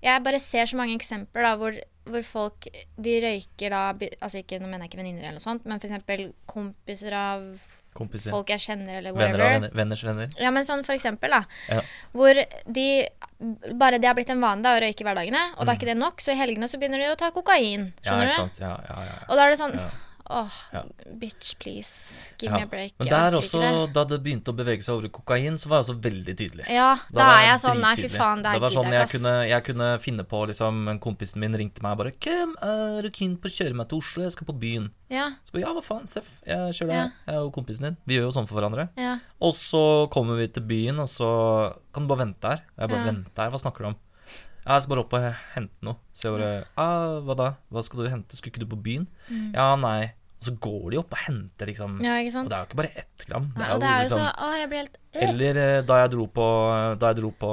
jeg 0.04 0.24
bare 0.26 0.40
ser 0.42 0.68
så 0.68 0.76
mange 0.76 0.98
eksempler 0.98 1.46
da, 1.46 1.54
hvor, 1.60 1.78
hvor 2.10 2.26
folk 2.28 2.66
de 3.00 3.14
røyker 3.24 3.72
da 3.72 3.84
Altså 3.94 4.42
ikke, 4.42 4.58
nå 4.60 4.68
mener 4.68 4.84
jeg 4.84 4.92
ikke 4.92 5.00
venninner 5.00 5.24
eller 5.24 5.38
noe 5.38 5.46
sånt, 5.46 5.64
men 5.64 5.80
f.eks. 5.80 6.26
kompiser 6.50 7.16
av 7.16 7.46
Kompiser. 7.94 8.30
folk 8.34 8.48
jeg 8.50 8.58
kjenner 8.60 8.96
eller 8.98 9.12
venner 9.14 9.38
whatever. 9.38 9.44
av 9.44 9.52
venner, 9.62 9.70
venners 9.78 10.04
venner. 10.04 10.28
Ja, 10.42 10.50
men 10.50 10.64
sånn 10.66 10.82
for 10.84 10.94
eksempel, 10.96 11.30
da. 11.30 11.44
Ja. 11.70 11.80
Hvor 12.12 12.34
de 12.66 12.86
Bare 13.74 13.98
det 14.00 14.06
har 14.08 14.14
blitt 14.16 14.30
en 14.30 14.40
vane 14.40 14.62
da, 14.62 14.72
å 14.76 14.80
røyke 14.80 15.02
i 15.02 15.06
hverdagene, 15.06 15.40
og 15.58 15.66
da 15.66 15.72
er 15.72 15.76
ikke 15.78 15.88
det 15.90 15.96
nok, 15.98 16.20
så 16.22 16.32
i 16.32 16.38
helgene 16.38 16.68
så 16.70 16.78
begynner 16.80 16.98
de 17.02 17.10
å 17.12 17.16
ta 17.20 17.30
kokain. 17.34 17.92
Skjønner 18.02 18.24
Ja, 18.24 18.30
ikke 18.30 18.30
du? 18.30 18.36
sant. 18.38 18.60
Ja, 18.62 18.72
ja, 18.88 19.04
ja. 19.10 19.16
Og 19.28 19.36
da 19.36 19.44
er 19.46 19.50
det 19.50 19.58
sånn. 19.60 19.74
Åh, 20.30 20.52
Ja. 20.72 20.82
bitch, 21.20 21.58
please. 21.58 22.32
Give 22.38 22.50
ja. 22.52 22.56
me 22.58 22.62
a 22.62 22.66
break. 22.66 22.92
Men 22.98 23.08
der 23.08 23.36
også, 23.36 23.60
det. 23.60 23.92
da 23.92 24.04
det 24.04 24.22
begynte 24.24 24.52
å 24.52 24.56
bevege 24.56 24.80
seg 24.82 24.94
over 24.94 25.04
i 25.06 25.10
kokain, 25.12 25.58
så 25.60 25.68
var 25.68 25.82
jeg 25.82 25.84
også 25.84 25.96
veldig 26.00 26.34
tydelig. 26.38 26.64
Ja, 26.72 26.94
da, 27.10 27.18
da 27.18 27.26
er 27.34 27.46
jeg 27.50 27.60
sånn 27.60 27.80
Nei, 27.84 27.94
fy 27.98 28.08
faen, 28.08 28.42
det 28.42 28.54
er 28.54 28.60
var 28.64 28.72
sånn 28.72 28.90
jeg 28.92 29.08
kunne, 29.12 29.34
jeg 29.50 29.64
kunne 29.64 29.88
finne 30.00 30.24
på 30.24 30.46
liksom, 30.48 30.88
En 30.88 30.98
kompisen 30.98 31.40
min 31.44 31.52
ringte 31.52 31.82
meg 31.84 31.92
og 31.92 31.98
bare 31.98 32.12
'Hvem 32.16 32.54
er 32.62 33.02
du 33.02 33.10
keen 33.10 33.36
på 33.36 33.50
å 33.50 33.52
kjøre 33.52 33.74
meg 33.74 33.88
til 33.88 33.98
Oslo? 33.98 34.22
Jeg 34.22 34.32
skal 34.32 34.46
på 34.46 34.58
byen.' 34.58 34.90
Ja, 35.10 35.26
Så 35.44 35.52
bare, 35.52 35.60
ja, 35.68 35.72
hva 35.74 35.82
faen, 35.84 36.06
Seff, 36.08 36.40
jeg 36.46 36.56
kjører 36.72 36.88
deg. 36.88 37.12
Jeg 37.28 37.34
jo 37.34 37.50
kompisen 37.50 37.82
din. 37.82 37.96
Vi 38.06 38.16
gjør 38.16 38.30
jo 38.30 38.34
sånn 38.40 38.48
for 38.48 38.58
hverandre. 38.58 38.88
ja. 38.96 39.18
Og 39.40 39.52
så 39.52 40.08
kommer 40.10 40.36
vi 40.40 40.48
til 40.48 40.62
byen, 40.62 40.98
og 40.98 41.08
så 41.08 41.76
kan 41.92 42.06
du 42.06 42.08
bare 42.08 42.24
vente 42.26 42.42
her. 42.48 42.62
Jeg 42.78 42.88
bare 42.88 43.04
vente 43.12 43.36
her, 43.36 43.50
hva 43.50 43.60
snakker 43.60 43.78
du 43.84 43.86
om? 43.92 43.96
Jeg 44.64 44.82
skal 44.82 44.94
bare 44.94 45.04
opp 45.04 45.14
og 45.16 45.24
hente 45.54 45.86
noe. 45.86 46.00
Så 46.16 46.28
jeg 46.28 46.36
bare 46.38 46.52
ah, 46.80 47.18
hva 47.24 47.36
da? 47.36 47.48
Hva 47.72 47.82
skal 47.84 48.00
du 48.00 48.10
hente? 48.10 48.38
Skulle 48.38 48.54
ikke 48.54 48.64
du 48.64 48.70
på 48.72 48.80
byen? 48.84 49.08
Ja, 49.52 49.74
nei. 49.80 50.14
Og 50.44 50.48
så 50.48 50.54
går 50.60 50.86
de 50.92 51.00
opp 51.00 51.12
og 51.16 51.20
henter, 51.24 51.68
liksom. 51.70 51.98
Mm. 51.98 52.04
ja, 52.04 52.14
ikke 52.20 52.34
sant? 52.34 52.48
Og 52.48 52.52
det 52.52 52.56
er 52.56 52.62
jo 52.64 52.68
ikke 52.68 52.80
bare 52.80 53.02
ett 53.04 53.26
gram. 53.28 53.50
Nei, 53.56 53.68
det 53.80 53.88
er 53.88 53.94
jo 53.94 54.04
liksom 54.04 54.22
så 54.22 54.30
Å, 54.30 54.48
jeg 54.60 54.70
blir 54.72 54.82
helt. 54.82 54.98
Eller 55.24 55.60
eh, 55.62 55.82
da 55.88 56.00
jeg 56.02 56.10
dro 56.16 56.24
på 56.34 56.46
Da 56.98 57.12
jeg 57.12 57.18
dro 57.20 57.28
på 57.38 57.50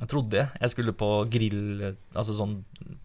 Jeg 0.00 0.08
trodde 0.10 0.40
jeg 0.40 0.62
jeg 0.64 0.72
skulle 0.72 0.94
på 0.98 1.08
grill 1.30 1.84
Altså 1.86 2.34
sånn 2.34 2.56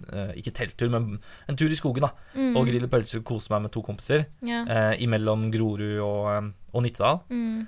eh, 0.10 0.34
Ikke 0.42 0.56
telttur, 0.58 0.90
men 0.92 1.20
en 1.48 1.60
tur 1.60 1.72
i 1.72 1.78
skogen, 1.78 2.08
da. 2.08 2.12
Mm. 2.36 2.58
Og 2.58 2.68
grille 2.68 2.90
pølser 2.92 3.22
og 3.22 3.28
kose 3.32 3.54
meg 3.54 3.68
med 3.68 3.76
to 3.76 3.84
kompiser. 3.86 4.28
Ja. 4.44 4.66
Eh, 4.66 5.06
imellom 5.06 5.48
Grorud 5.54 6.02
og, 6.04 6.28
eh, 6.34 6.52
og 6.74 6.86
Nittedal. 6.88 7.24
Mm. 7.32 7.64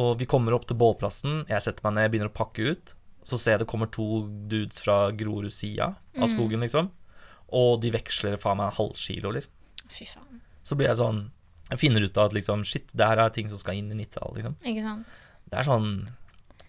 Og 0.00 0.12
vi 0.20 0.28
kommer 0.30 0.54
opp 0.54 0.68
til 0.70 0.78
bålplassen. 0.78 1.44
Jeg 1.50 1.66
setter 1.66 1.88
meg 1.88 1.96
ned, 1.98 2.12
begynner 2.12 2.30
å 2.30 2.36
pakke 2.36 2.70
ut. 2.70 2.94
Så 3.24 3.38
ser 3.38 3.52
jeg 3.56 3.60
det 3.60 3.68
kommer 3.68 3.90
to 3.92 4.26
dudes 4.48 4.80
fra 4.80 5.10
Grorud-sida 5.12 5.94
Mm. 6.16 6.22
av 6.22 6.28
skogen, 6.32 6.60
liksom. 6.60 6.90
Og 7.52 7.80
de 7.82 7.90
veksler 7.90 8.36
faen 8.40 8.56
meg 8.56 8.70
en 8.70 8.76
halv 8.78 8.94
kilo, 8.96 9.30
liksom. 9.30 9.52
Fy 9.88 10.04
faen. 10.06 10.40
Så 10.64 10.76
blir 10.76 10.86
jeg 10.88 10.96
sånn 10.96 11.30
Jeg 11.70 11.78
finner 11.78 12.02
ut 12.02 12.16
av 12.18 12.26
at 12.26 12.32
liksom 12.34 12.64
Shit, 12.66 12.90
det 12.96 13.06
her 13.06 13.18
er 13.18 13.28
ting 13.30 13.48
som 13.48 13.58
skal 13.58 13.74
inn 13.78 13.90
i 13.92 13.94
Nittedal, 13.94 14.32
liksom. 14.34 14.56
Ikke 14.64 14.82
sant? 14.82 15.30
Det 15.50 15.58
er 15.58 15.62
sånn 15.64 16.08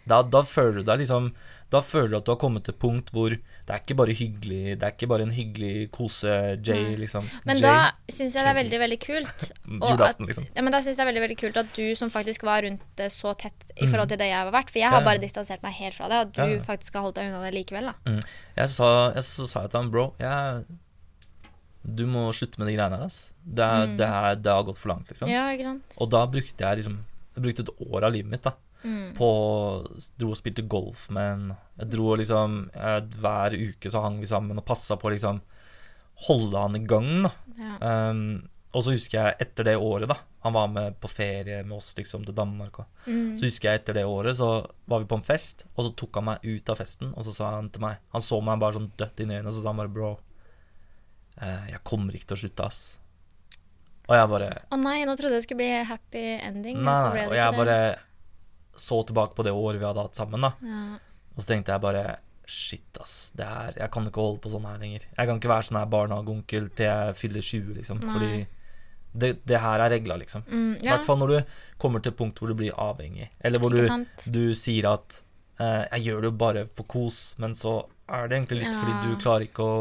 da, 0.08 0.22
da 0.24 0.42
føler 0.42 0.80
du 0.80 0.84
deg 0.84 1.00
liksom 1.00 1.32
Da 1.72 1.80
føler 1.80 2.10
du 2.12 2.16
at 2.18 2.26
du 2.28 2.32
har 2.34 2.40
kommet 2.42 2.66
til 2.68 2.74
et 2.74 2.80
punkt 2.82 3.12
hvor 3.16 3.32
det 3.32 3.72
er 3.72 3.80
ikke 3.80 3.96
bare 3.96 4.12
hyggelig 4.18 4.74
Det 4.76 4.84
er 4.84 4.92
ikke 4.92 5.08
bare 5.08 5.24
en 5.24 5.32
hyggelig 5.32 5.86
kose-J, 5.96 6.74
liksom. 7.00 7.30
Men 7.48 7.62
J. 7.62 7.64
da 7.64 7.76
syns 8.12 8.36
jeg 8.36 8.44
det 8.44 8.52
er 8.52 8.58
veldig, 8.58 8.80
veldig 8.82 8.98
kult. 9.06 9.46
Julaften, 9.92 10.28
liksom. 10.28 10.48
Ja, 10.58 10.66
men 10.66 10.76
da 10.76 10.82
synes 10.84 10.98
jeg 10.98 11.00
det 11.00 11.06
er 11.06 11.12
veldig 11.14 11.24
veldig 11.28 11.38
kult 11.44 11.60
at 11.64 11.72
du 11.78 11.86
som 11.96 12.12
faktisk 12.12 12.44
var 12.44 12.66
rundt 12.68 12.84
det 13.00 13.08
så 13.16 13.32
tett 13.40 13.72
i 13.78 13.88
forhold 13.88 14.12
til 14.12 14.20
det 14.20 14.28
jeg 14.34 14.38
har 14.42 14.52
vært. 14.52 14.70
For 14.74 14.82
jeg 14.84 14.92
Mm. 14.92 14.96
Har 14.98 15.02
ja. 15.06 15.08
bare 15.14 15.22
distansert 15.24 15.64
meg 15.64 15.74
helt 15.80 15.96
fra 15.96 16.08
det, 16.12 16.20
og 16.26 16.32
du 16.36 16.42
Ja, 16.42 16.62
faktisk 16.68 16.98
har 17.00 17.06
holdt 17.08 17.16
deg 17.22 17.30
unna 17.32 17.40
det 17.46 17.54
likevel. 17.56 17.88
da 17.94 18.18
Jeg 18.58 18.70
sa, 18.74 18.90
jeg, 19.16 19.24
så 19.24 19.48
sa 19.48 19.62
jeg 19.64 19.72
til 19.72 19.80
han, 19.80 19.92
bro 19.94 20.04
jeg, 20.20 20.66
Du 21.88 22.04
må 22.12 22.28
slutte 22.36 22.60
med 22.60 22.68
de 22.70 22.76
greiene 22.76 22.98
her, 23.00 23.06
ass. 23.08 23.32
Det, 23.42 23.64
er, 23.64 23.96
det, 23.98 24.06
er, 24.08 24.36
det 24.36 24.52
har 24.54 24.66
gått 24.68 24.78
for 24.82 24.92
langt, 24.92 25.08
liksom. 25.10 25.30
Mm. 25.32 25.34
Ja, 25.34 25.46
ikke 25.56 25.70
sant? 25.70 25.96
Og 26.04 26.12
da 26.14 26.26
brukte 26.30 26.66
jeg 26.68 26.82
liksom 26.82 27.00
Jeg 27.38 27.46
brukte 27.48 27.64
et 27.66 27.72
år 27.88 28.04
av 28.10 28.14
livet 28.18 28.30
mitt 28.36 28.44
da 28.46 28.54
Mm. 28.82 29.12
på 29.14 29.28
Dro 30.18 30.32
og 30.34 30.38
spilte 30.40 30.64
golf 30.66 31.04
med 31.14 31.28
en 31.36 31.44
Jeg 31.78 31.92
dro 31.94 32.08
og 32.16 32.18
liksom 32.18 32.56
jeg, 32.74 33.04
Hver 33.22 33.54
uke 33.54 33.92
så 33.94 34.02
hang 34.02 34.18
vi 34.18 34.30
sammen 34.30 34.58
og 34.58 34.66
passa 34.66 34.98
på 34.98 35.06
å 35.06 35.12
liksom 35.14 35.42
holde 36.28 36.58
han 36.58 36.78
i 36.78 36.82
gang, 36.86 37.12
da. 37.26 37.32
Ja. 37.58 37.76
Um, 38.12 38.42
og 38.72 38.86
så 38.86 38.94
husker 38.96 39.18
jeg 39.18 39.38
etter 39.44 39.68
det 39.68 39.74
året, 39.82 40.08
da 40.12 40.16
Han 40.46 40.54
var 40.56 40.70
med 40.72 40.96
på 41.02 41.10
ferie 41.12 41.60
med 41.64 41.78
oss 41.78 41.92
liksom 41.98 42.24
til 42.26 42.36
Danmark. 42.36 42.80
Og. 42.80 43.08
Mm. 43.08 43.36
Så 43.38 43.50
husker 43.50 43.70
jeg 43.70 43.82
etter 43.82 43.98
det 44.00 44.06
året 44.08 44.38
så 44.40 44.52
var 44.86 45.02
vi 45.02 45.10
på 45.12 45.18
en 45.20 45.26
fest, 45.26 45.66
og 45.76 45.86
så 45.88 45.94
tok 45.98 46.20
han 46.20 46.30
meg 46.30 46.46
ut 46.46 46.72
av 46.72 46.80
festen, 46.80 47.12
og 47.14 47.26
så 47.28 47.36
sa 47.36 47.52
han 47.58 47.70
til 47.74 47.84
meg 47.84 48.00
Han 48.16 48.24
så 48.26 48.40
meg 48.42 48.62
bare 48.62 48.78
sånn 48.80 48.92
dødt 48.98 49.24
inn 49.24 49.34
i 49.34 49.38
øynene, 49.40 49.52
og 49.52 49.58
så 49.58 49.64
sa 49.64 49.74
han 49.74 49.82
bare 49.82 49.94
Bro, 49.98 50.12
eh, 51.42 51.68
jeg 51.74 51.84
kommer 51.92 52.16
ikke 52.16 52.32
til 52.32 52.40
å 52.40 52.44
slutte, 52.46 52.70
ass. 52.70 52.82
Og 54.08 54.16
jeg 54.18 54.32
bare 54.32 54.54
Å 54.72 54.80
nei, 54.82 55.02
nå 55.08 55.18
trodde 55.20 55.36
jeg 55.36 55.44
det 55.44 55.50
skulle 55.50 55.62
bli 55.64 55.74
happy 55.92 56.24
ending. 56.40 56.80
Nei, 56.82 56.96
nei, 56.96 57.28
og 57.28 57.38
jeg 57.38 57.44
ikke 57.44 57.66
bare 57.66 57.82
så 58.82 59.02
tilbake 59.08 59.38
på 59.38 59.46
det 59.48 59.54
året 59.54 59.80
vi 59.82 59.88
hadde 59.88 60.04
hatt 60.08 60.18
sammen, 60.18 60.42
da. 60.48 60.52
Ja. 60.66 60.84
Og 61.36 61.40
så 61.44 61.54
tenkte 61.54 61.76
jeg 61.76 61.84
bare 61.86 62.06
Shit, 62.52 62.98
ass. 63.00 63.32
Det 63.38 63.46
er, 63.48 63.76
jeg 63.80 63.92
kan 63.94 64.08
ikke 64.10 64.20
holde 64.20 64.42
på 64.44 64.50
sånn 64.52 64.66
her 64.68 64.80
lenger. 64.82 65.06
Jeg 65.16 65.28
kan 65.30 65.38
ikke 65.40 65.52
være 65.54 65.64
sånn 65.70 65.78
her 65.80 65.86
barnehageonkel 65.94 66.66
til 66.76 66.90
jeg 66.90 67.14
fyller 67.16 67.46
20, 67.48 67.70
liksom. 67.78 68.02
Nei. 68.02 68.10
Fordi 68.12 68.32
det, 69.24 69.30
det 69.48 69.60
her 69.62 69.84
er 69.86 69.94
regla, 69.94 70.18
liksom. 70.20 70.44
Mm, 70.50 70.74
I 70.82 70.88
ja, 70.90 70.98
hvert 70.98 71.08
fall 71.08 71.20
når 71.22 71.32
du 71.32 71.54
kommer 71.80 72.04
til 72.04 72.12
et 72.12 72.18
punkt 72.20 72.42
hvor 72.42 72.52
du 72.52 72.58
blir 72.60 72.76
avhengig. 72.76 73.30
Eller 73.40 73.62
hvor 73.62 73.72
du, 73.72 73.80
du 74.36 74.42
sier 74.58 74.90
at 74.90 75.22
eh, 75.62 75.86
'jeg 75.94 76.06
gjør 76.10 76.22
det 76.26 76.32
jo 76.32 76.36
bare 76.44 76.66
for 76.76 76.90
kos', 76.92 77.22
men 77.40 77.56
så 77.56 77.78
er 78.10 78.28
det 78.28 78.38
egentlig 78.42 78.60
litt 78.66 78.74
Ja. 78.74 78.80
fordi 78.82 78.94
du 79.06 79.16
klarer 79.24 79.48
ikke 79.48 79.64
å 79.64 79.78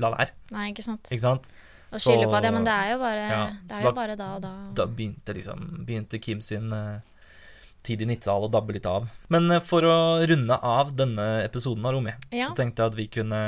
la 0.00 0.14
være. 0.16 0.30
Nei, 0.56 0.70
ikke 0.72 0.86
sant. 0.86 1.10
Ikke 1.10 1.26
sant? 1.26 1.48
Og 1.92 2.00
skylde 2.00 2.26
på 2.30 2.40
det, 2.42 2.52
men 2.52 2.64
det 2.64 2.72
er 2.72 2.92
jo 2.94 2.98
bare, 2.98 3.24
Ja, 3.28 3.44
det 3.68 3.76
er 3.76 3.82
jo 3.82 3.90
da- 3.90 3.98
bare 4.00 4.16
da 4.16 4.34
og 4.36 4.42
da. 4.42 4.54
Da 4.74 4.86
begynte 4.86 5.34
liksom 5.36 5.84
Begynte 5.86 6.18
Kim 6.18 6.40
sin 6.40 6.72
eh, 6.72 7.00
tid 7.84 8.02
i 8.02 8.08
Nittedal 8.08 8.46
å 8.46 8.50
dabbe 8.52 8.74
litt 8.76 8.86
av. 8.88 9.06
Men 9.32 9.50
eh, 9.52 9.62
for 9.64 9.84
å 9.86 9.96
runde 10.26 10.56
av 10.64 10.92
denne 10.96 11.26
episoden 11.44 11.84
av 11.86 11.94
Romi, 11.96 12.14
Ja. 12.32 12.48
så 12.48 12.56
tenkte 12.58 12.82
jeg 12.84 12.92
at 12.94 12.98
vi 12.98 13.06
kunne 13.20 13.40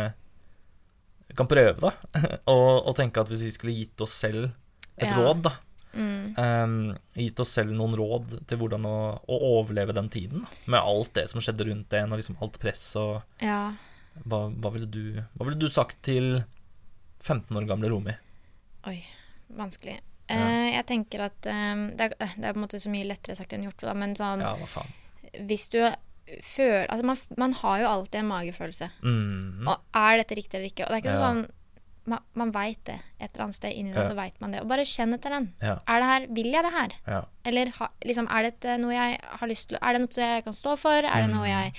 kan 1.36 1.48
prøve, 1.50 1.80
da. 1.82 1.90
og, 2.52 2.86
og 2.86 2.94
tenke 2.96 3.20
at 3.20 3.28
hvis 3.32 3.42
vi 3.48 3.54
skulle 3.54 3.74
gitt 3.76 4.00
oss 4.04 4.14
selv 4.24 4.50
et 4.96 5.08
Ja. 5.10 5.16
råd, 5.18 5.42
da. 5.48 5.52
Mm. 5.96 6.34
Um, 6.36 6.74
gitt 7.16 7.40
oss 7.40 7.54
selv 7.56 7.72
noen 7.72 7.94
råd 7.96 8.34
til 8.48 8.58
hvordan 8.60 8.84
å, 8.88 8.96
å 9.32 9.36
overleve 9.56 9.94
den 9.96 10.08
tiden. 10.12 10.44
Med 10.68 10.80
alt 10.80 11.14
det 11.16 11.24
som 11.32 11.40
skjedde 11.40 11.66
rundt 11.70 11.96
en, 11.96 12.12
og 12.12 12.20
liksom 12.20 12.36
alt 12.44 12.58
press 12.60 12.84
og 13.00 13.22
Ja. 13.44 13.72
hva, 14.24 14.42
hva, 14.52 14.72
ville 14.74 14.88
du, 14.88 15.22
hva 15.36 15.48
ville 15.48 15.60
du 15.60 15.68
sagt 15.72 15.98
til 16.04 16.42
15 17.24 17.56
år 17.56 17.66
gamle 17.68 17.88
Romi? 17.92 18.12
Oi, 18.86 18.98
vanskelig. 19.56 19.98
Ja. 20.28 20.36
Eh, 20.36 20.70
jeg 20.74 20.86
tenker 20.86 21.20
at 21.28 21.46
um, 21.46 21.84
det, 21.96 22.08
er, 22.10 22.14
det 22.36 22.44
er 22.48 22.52
på 22.52 22.58
en 22.58 22.64
måte 22.64 22.80
så 22.82 22.90
mye 22.90 23.06
lettere 23.06 23.36
sagt 23.38 23.52
enn 23.54 23.62
gjort, 23.68 23.80
da, 23.86 23.94
men 23.94 24.16
sånn 24.18 24.40
Ja, 24.42 24.50
hva 24.58 24.66
faen. 24.66 24.90
hvis 25.46 25.68
du 25.70 25.78
føler 26.42 26.88
Altså, 26.90 27.04
man, 27.06 27.16
man 27.38 27.52
har 27.60 27.76
jo 27.84 27.86
alltid 27.92 28.18
en 28.24 28.26
magefølelse. 28.32 28.88
Mm. 29.04 29.68
Og 29.70 29.76
er 29.94 30.16
dette 30.18 30.34
riktig 30.34 30.58
eller 30.58 30.72
ikke? 30.72 30.88
Og 30.88 30.90
det 30.90 30.96
er 30.98 31.04
ikke 31.04 31.14
Ja. 31.20 31.28
sånn 31.28 31.46
Man, 32.06 32.20
man 32.38 32.52
veit 32.54 32.84
det. 32.86 33.00
Et 33.18 33.32
eller 33.34 33.44
annet 33.48 33.56
sted 33.56 33.72
inni 33.74 33.90
deg 33.92 34.06
så 34.06 34.14
veit 34.14 34.36
man 34.40 34.52
det. 34.54 34.60
Og 34.62 34.68
bare 34.70 34.84
kjenn 34.86 35.14
etter 35.16 35.32
den. 35.34 35.48
Er 35.60 35.80
det 35.98 36.06
her 36.10 36.26
Vil 36.36 36.52
jeg 36.54 36.62
det 36.62 36.70
her? 36.72 36.92
Ja. 37.06 37.22
Eller 37.44 37.72
ha, 37.80 37.88
liksom, 38.06 38.28
er 38.30 38.46
det 38.62 38.76
noe 38.78 38.94
jeg 38.94 39.16
har 39.40 39.48
lyst 39.50 39.68
til 39.72 39.78
Er 39.82 39.92
det 39.96 40.02
noe 40.04 40.14
jeg 40.28 40.44
kan 40.46 40.54
stå 40.54 40.76
for? 40.78 40.94
Er 41.02 41.26
det 41.26 41.32
noe 41.34 41.48
jeg 41.50 41.72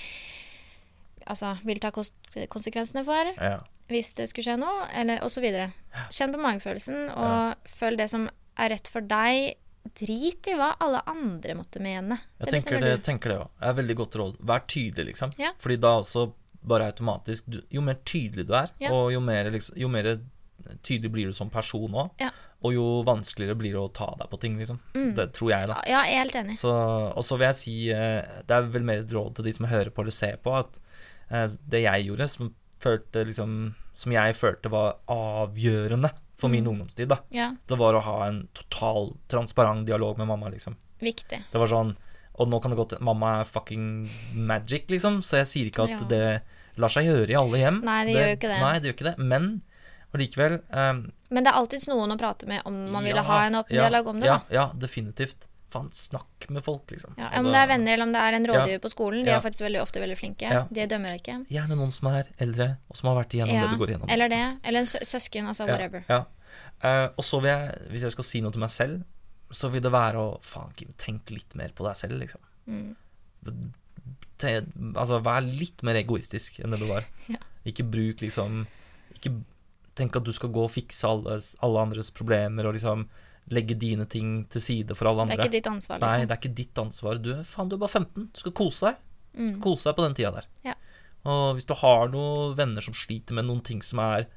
altså, 1.28 1.54
vil 1.64 1.80
ta 1.80 1.91
konsekvensene 1.95 3.06
for? 3.08 3.34
ja. 3.39 3.60
Hvis 3.88 4.14
det 4.18 4.28
skulle 4.30 4.44
skje 4.50 4.58
noe? 4.60 4.88
Eller 5.00 5.22
videre. 5.42 5.70
Kjenn 6.12 6.34
på 6.36 6.42
magefølelsen, 6.44 7.08
og 7.16 7.56
følg 7.72 7.98
det 8.02 8.10
som 8.12 8.28
er 8.58 8.70
rett 8.76 8.88
for 8.92 9.02
deg. 9.02 9.56
Drit 9.98 10.50
i 10.52 10.56
hva 10.60 10.74
alle 10.84 11.00
andre 11.08 11.56
måtte 11.56 11.80
mene. 11.80 12.18
Jeg 12.40 12.50
Det 12.50 12.54
tenker 12.58 12.82
det, 12.84 13.04
tenker 13.08 13.30
det 13.32 13.38
også. 13.40 13.54
Det 13.62 13.68
er 13.70 13.78
veldig 13.78 13.96
godt 13.96 14.18
råd. 14.20 14.42
Vær 14.50 14.66
tydelig, 14.68 15.06
liksom. 15.14 15.32
Ja. 15.40 15.54
Fordi 15.58 15.78
da 15.80 15.94
også 16.02 16.26
bare 16.68 16.90
automatisk 16.92 17.46
du, 17.48 17.62
Jo 17.72 17.82
mer 17.82 17.96
tydelig 18.04 18.46
du 18.50 18.54
er, 18.54 18.68
Ja. 18.84 18.92
og 18.92 19.14
jo 19.14 19.22
mer, 19.24 19.50
liksom, 19.50 19.78
jo 19.80 19.88
mer 19.88 20.20
tydelig 20.84 21.12
blir 21.14 21.26
du 21.28 21.34
som 21.34 21.50
person 21.50 21.90
òg, 21.94 22.10
Ja. 22.20 22.30
og 22.62 22.74
jo 22.74 23.04
vanskeligere 23.08 23.56
blir 23.58 23.72
det 23.72 23.80
å 23.80 23.94
ta 23.94 24.14
deg 24.20 24.30
på 24.30 24.40
ting, 24.42 24.58
liksom. 24.58 24.80
Det 25.16 25.32
tror 25.34 25.50
jeg, 25.52 25.68
da. 25.68 25.82
Ja, 25.88 26.04
jeg 26.04 26.16
er 26.18 26.24
helt 26.26 26.36
enig. 26.36 26.56
Så, 26.60 26.74
og 27.16 27.24
så 27.24 27.38
vil 27.38 27.48
jeg 27.48 27.56
si 27.56 27.90
eh, 27.90 28.42
Det 28.46 28.52
er 28.52 28.62
vel 28.64 28.84
mer 28.84 29.00
et 29.00 29.08
råd 29.16 29.36
til 29.36 29.46
de 29.46 29.54
som 29.54 29.66
hører 29.68 29.90
på 29.90 30.02
eller 30.02 30.12
ser 30.12 30.36
på, 30.44 30.52
at 30.60 30.78
eh, 31.32 31.48
det 31.70 31.84
jeg 31.84 32.08
gjorde, 32.10 32.28
som, 32.30 32.54
følte, 32.84 33.23
liksom, 33.25 33.73
som 33.93 34.11
jeg 34.13 34.36
følte 34.38 34.69
var 34.71 34.97
avgjørende 35.11 36.11
for 36.38 36.53
min 36.53 36.67
ungdomstid, 36.69 37.07
da, 37.09 37.17
Ja, 37.34 37.51
det 37.67 37.78
var 37.80 37.97
å 37.97 38.01
ha 38.05 38.17
en 38.28 38.43
total 38.53 39.15
transparent 39.28 39.88
dialog 39.88 40.17
med 40.19 40.28
mamma, 40.30 40.49
liksom. 40.53 40.75
viktig. 41.01 41.43
Det 41.51 41.57
var 41.61 41.67
sånn 41.67 41.95
Og 42.38 42.47
nå 42.51 42.59
kan 42.61 42.69
det 42.69 42.78
gå 42.78 42.84
til 42.89 42.99
Mamma 43.01 43.39
er 43.39 43.47
fucking 43.49 44.07
magic, 44.36 44.84
liksom, 44.93 45.23
så 45.25 45.39
jeg 45.39 45.47
sier 45.49 45.65
ikke 45.71 45.88
at 45.88 45.89
Ja. 45.89 46.05
det 46.05 46.41
lar 46.78 46.89
seg 46.93 47.07
gjøre 47.07 47.32
i 47.32 47.36
alle 47.36 47.57
hjem. 47.57 47.80
Nei, 47.84 48.05
det 48.05 48.13
gjør 48.13 48.28
jo 48.28 48.36
ikke 48.38 48.51
det. 48.51 48.59
Nei, 48.61 48.73
det 48.80 48.86
gjør 48.86 48.93
ikke 48.93 49.07
det. 49.07 49.17
Men 49.17 49.47
allikevel 50.13 50.59
um, 50.69 50.99
Men 51.32 51.43
det 51.43 51.49
er 51.51 51.57
alltids 51.57 51.88
noen 51.89 52.13
å 52.13 52.17
prate 52.19 52.45
med 52.45 52.61
om 52.69 52.78
man 52.93 53.03
ville 53.03 53.23
ha 53.25 53.39
en 53.47 53.55
åpen 53.55 53.75
ja, 53.75 53.88
dialog 53.88 54.07
om 54.13 54.19
det, 54.21 54.28
ja, 54.30 54.38
da. 54.38 54.53
Ja, 54.53 54.65
definitivt. 54.78 55.47
Faen, 55.70 55.89
snakk 55.91 56.45
med 56.49 56.63
folk, 56.63 56.86
liksom. 56.93 57.11
Ja, 57.20 57.28
Altså, 57.28 57.45
om 57.47 57.51
det 57.51 57.59
er 57.59 57.68
venner 57.68 57.93
eller 57.97 58.05
om 58.07 58.11
det 58.15 58.22
er 58.24 58.34
en 58.38 58.45
rådgiver 58.47 58.80
på 58.86 58.89
skolen. 58.93 59.26
De 59.26 59.32
Ja. 59.32 59.38
er 59.38 59.41
faktisk 59.43 59.65
veldig 59.65 59.82
ofte 59.82 59.99
veldig 59.99 60.15
flinke. 60.18 60.47
Ja. 60.47 60.61
De 60.72 60.86
dømmer 60.88 61.11
deg 61.11 61.22
ikke. 61.24 61.36
Gjerne 61.51 61.76
noen 61.76 61.91
som 61.91 62.07
er 62.13 62.24
eldre, 62.39 62.78
og 62.89 62.95
som 62.95 63.09
har 63.09 63.18
vært 63.24 63.36
igjennom 63.36 63.61
det 63.61 63.70
du 63.74 63.78
går 63.84 63.89
igjennom. 63.91 64.09
Eller 64.09 64.30
det. 64.30 64.59
Eller 64.63 64.80
en 64.80 64.86
søsken. 64.86 65.45
Altså 65.51 65.68
whatever. 65.68 66.05
Ja, 66.07 66.24
ja. 66.24 66.26
Eh, 66.84 67.09
og 67.18 67.24
så 67.26 67.41
vil 67.41 67.49
jeg, 67.51 67.82
hvis 67.91 68.01
jeg 68.07 68.11
skal 68.11 68.24
si 68.24 68.41
noe 68.41 68.51
til 68.51 68.59
meg 68.61 68.70
selv, 68.70 69.03
så 69.51 69.70
vil 69.72 69.82
det 69.82 69.91
være 69.91 70.15
å 70.15 70.39
Faen, 70.43 70.72
Kim, 70.76 70.89
tenk 70.97 71.30
litt 71.32 71.55
mer 71.55 71.70
på 71.76 71.84
deg 71.88 71.95
selv, 71.95 72.20
liksom. 72.20 72.39
Mm. 72.68 72.95
Te, 74.38 74.51
altså, 74.95 75.20
vær 75.26 75.41
litt 75.41 75.82
mer 75.88 75.95
egoistisk 75.99 76.59
enn 76.61 76.72
det 76.76 76.80
du 76.84 76.88
var. 76.89 77.03
Ja. 77.34 77.39
Ikke 77.68 77.84
bruk 77.84 78.22
liksom 78.24 78.61
Ikke 79.18 79.34
tenk 79.97 80.15
at 80.15 80.24
du 80.24 80.32
skal 80.32 80.49
gå 80.53 80.61
og 80.63 80.72
fikse 80.72 81.03
alle, 81.09 81.39
alle 81.65 81.82
andres 81.82 82.11
problemer 82.15 82.68
og 82.70 82.76
liksom 82.78 83.07
legge 83.50 83.76
dine 83.80 84.06
ting 84.12 84.45
til 84.52 84.62
side 84.62 84.95
for 84.98 85.08
alle 85.08 85.22
andre. 85.24 85.38
Det 85.38 85.45
er 85.45 85.48
ikke 85.50 85.58
ditt 85.62 85.70
ansvar, 85.72 86.00
Nei, 86.02 86.08
liksom. 86.10 86.28
det 86.28 86.36
er 86.36 86.41
ikke 86.41 86.56
ditt 86.58 86.82
ansvar. 86.84 87.22
Du, 87.24 87.30
faen, 87.48 87.70
du 87.72 87.76
er 87.78 87.80
bare 87.86 87.93
15. 87.95 88.26
Du 88.34 88.39
skal 88.43 88.52
kose 88.60 88.86
deg. 88.89 88.95
Du 89.38 89.48
skal 89.48 89.62
kose 89.64 89.88
deg 89.89 89.95
på 90.00 90.04
den 90.08 90.18
tida 90.18 90.32
der. 90.39 90.48
Mm. 90.52 90.66
Ja. 90.72 90.76
Og 91.28 91.45
hvis 91.58 91.66
du 91.68 91.74
har 91.80 92.10
noen 92.14 92.56
venner 92.58 92.82
som 92.84 92.93
sliter 92.95 93.36
med 93.38 93.45
noen 93.48 93.62
ting 93.64 93.82
som 93.84 94.00
er 94.04 94.28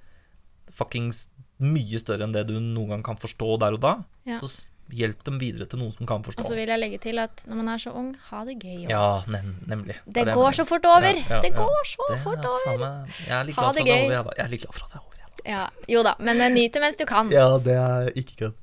fuckings 0.74 1.28
mye 1.60 1.98
større 2.00 2.24
enn 2.24 2.32
det 2.34 2.46
du 2.48 2.54
noen 2.62 2.94
gang 2.94 3.02
kan 3.10 3.18
forstå 3.20 3.58
der 3.60 3.76
og 3.76 3.82
da, 3.82 3.94
Ja. 4.26 4.38
så 4.40 4.70
hjelp 4.90 5.20
dem 5.26 5.36
videre 5.38 5.66
til 5.70 5.78
noen 5.78 5.92
som 5.94 6.06
kan 6.06 6.22
forstå. 6.26 6.40
Og 6.42 6.46
så 6.48 6.54
vil 6.58 6.66
jeg 6.70 6.80
legge 6.80 6.98
til 7.02 7.18
at 7.22 7.44
når 7.46 7.56
man 7.60 7.68
er 7.74 7.78
så 7.78 7.92
ung, 7.94 8.08
ha 8.30 8.44
det 8.44 8.56
gøy. 8.58 8.86
også. 8.86 8.90
Ja, 8.90 9.22
nem 9.30 9.52
nemlig. 9.70 9.96
Det 10.06 10.24
det 10.26 10.34
går 10.34 10.50
så 10.56 10.64
fort 10.66 10.84
over. 10.86 11.14
Ja, 11.14 11.26
ja, 11.36 11.40
det 11.44 11.52
går 11.54 11.84
så 11.86 12.08
Det 12.10 12.18
fort 12.24 12.44
over. 12.44 13.06
Jeg 13.26 13.36
er 13.38 13.44
litt 13.44 13.56
glad 13.56 13.74
for 13.76 13.84
det 13.84 13.86
at 13.86 13.86
det 13.86 13.94
er 13.94 14.02
over, 14.02 14.14
jeg, 14.16 14.24
da. 14.24 14.32
Jeg 14.38 14.44
er 14.46 14.50
litt 14.50 14.64
glad 14.64 14.74
for 14.74 14.84
at 14.84 14.90
det 14.90 14.98
er 14.98 15.04
over, 15.04 15.16
jeg, 15.20 15.28
da. 15.30 15.50
Ja, 15.50 15.68
jo 15.94 16.02
da, 16.02 16.14
men 16.18 16.40
eh, 16.40 16.50
nyt 16.52 16.72
det 16.74 16.82
mens 16.82 16.96
du 16.98 17.04
kan. 17.06 17.30
Ja, 17.30 17.46
det 17.62 17.76
er 17.78 18.10
ikke 18.18 18.36
kødd. 18.42 18.56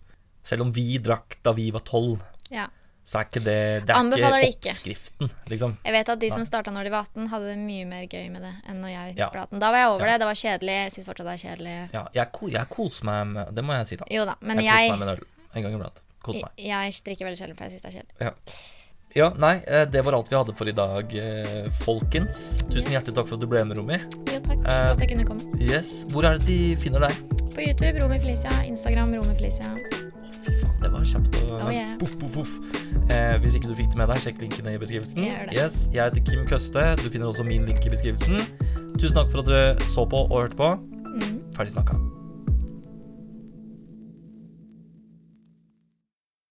Selv 0.47 0.63
om 0.67 0.71
vi 0.75 0.97
drakk 1.03 1.39
da 1.43 1.51
vi 1.57 1.69
var 1.75 1.83
tolv, 1.87 2.21
Ja. 2.53 2.67
så 3.07 3.19
er 3.21 3.25
ikke 3.27 3.41
det 3.43 3.85
Det 3.87 3.89
er 3.91 3.99
Anbefaler 3.99 4.43
ikke 4.47 4.67
oppskriften, 4.71 5.29
liksom. 5.51 5.77
Jeg 5.83 5.93
vet 5.95 6.09
at 6.13 6.19
de 6.19 6.29
som 6.31 6.43
starta 6.47 6.71
når 6.71 6.87
de 6.87 6.91
var 6.93 7.03
18, 7.07 7.27
hadde 7.31 7.49
det 7.51 7.57
mye 7.59 7.85
mer 7.87 8.07
gøy 8.07 8.29
med 8.31 8.41
det 8.47 8.53
enn 8.67 8.79
når 8.83 8.91
jeg 8.93 9.15
Ja. 9.17 9.29
ble 9.33 9.41
18. 9.45 9.59
Da 9.59 9.71
var 9.71 9.77
jeg 9.83 9.87
over 9.91 10.05
Ja. 10.05 10.11
det. 10.13 10.19
Det 10.19 10.27
var 10.31 10.39
kjedelig. 10.43 10.75
Jeg 10.83 10.91
syns 10.95 11.07
fortsatt 11.07 11.27
det 11.27 11.35
er 11.35 11.43
kjedelig. 11.47 11.75
Ja, 11.93 12.03
jeg, 12.13 12.51
jeg 12.55 12.69
koser 12.69 13.05
meg 13.05 13.27
med 13.33 13.55
Det 13.55 13.63
må 13.65 13.73
jeg 13.77 13.85
si, 13.91 13.95
da. 13.97 14.05
Jo 14.11 14.25
da, 14.25 14.35
men 14.41 14.57
jeg 14.57 14.65
jeg, 14.65 14.89
koser 14.89 14.97
meg 14.97 14.99
med 14.99 15.07
en 15.07 15.15
øl 15.15 15.23
en 15.55 15.63
gang 15.63 15.73
iblant. 15.81 16.01
Kos 16.23 16.35
meg. 16.35 16.51
jeg 16.57 16.91
drikker 17.05 17.25
veldig 17.27 17.39
sjelden, 17.39 17.57
for 17.57 17.63
jeg 17.67 17.71
syns 17.71 17.81
det 17.81 17.91
er 17.91 17.97
kjedelig. 17.99 18.15
Ja. 18.19 18.31
ja, 19.15 19.29
nei, 19.39 19.53
eh, 19.67 19.85
det 19.85 20.03
var 20.05 20.13
alt 20.13 20.29
vi 20.29 20.35
hadde 20.35 20.55
for 20.57 20.67
i 20.67 20.71
dag, 20.75 21.13
eh, 21.15 21.69
folkens. 21.83 22.63
Tusen 22.69 22.91
hjertelig 22.91 23.15
takk 23.15 23.27
for 23.27 23.35
at 23.35 23.39
du 23.41 23.47
ble 23.47 23.63
med, 23.65 23.77
Romy. 23.77 23.97
Jo, 24.27 24.39
takk 24.39 24.59
for 24.61 24.67
Eh, 24.67 24.91
at 24.91 24.99
jeg 24.99 25.09
kunne 25.09 25.25
komme. 25.25 25.61
Yes. 25.61 26.03
Hvor 26.11 26.23
er 26.25 26.37
det 26.37 26.45
de 26.47 26.75
finner 26.75 26.99
deg? 27.07 27.15
På 27.55 27.61
YouTube, 27.63 27.99
Romy 28.03 28.19
Felicia. 28.19 28.51
Instagram, 28.67 29.13
Romy 29.15 29.33
Felicia. 29.35 29.71
Det 30.81 30.91
var 30.93 31.05
kjempe... 31.09 31.41
Oh, 31.47 31.71
yeah. 31.73 31.95
Poff, 32.01 32.13
poff, 32.19 32.33
poff. 32.37 32.51
Eh, 33.13 33.37
hvis 33.41 33.57
ikke 33.57 33.71
du 33.71 33.75
fikk 33.77 33.89
det 33.93 34.01
med 34.01 34.11
deg, 34.11 34.21
sjekk 34.25 34.43
linkene 34.43 34.75
i 34.75 34.81
beskrivelsen. 34.81 35.23
Jeg. 35.25 35.49
Yes, 35.55 35.87
jeg 35.93 36.03
heter 36.03 36.25
Kim 36.27 36.45
Køste. 36.49 36.85
Du 37.01 37.09
finner 37.09 37.31
også 37.31 37.47
min 37.47 37.65
link 37.69 37.85
i 37.85 37.93
beskrivelsen. 37.93 38.45
Tusen 38.97 39.17
takk 39.17 39.33
for 39.33 39.45
at 39.45 39.49
dere 39.49 39.89
så 39.89 40.05
på 40.09 40.27
og 40.27 40.37
hørte 40.41 40.59
på. 40.59 40.75
Mm. 41.17 41.41
Ferdig 41.57 41.77
snakka. 41.77 41.97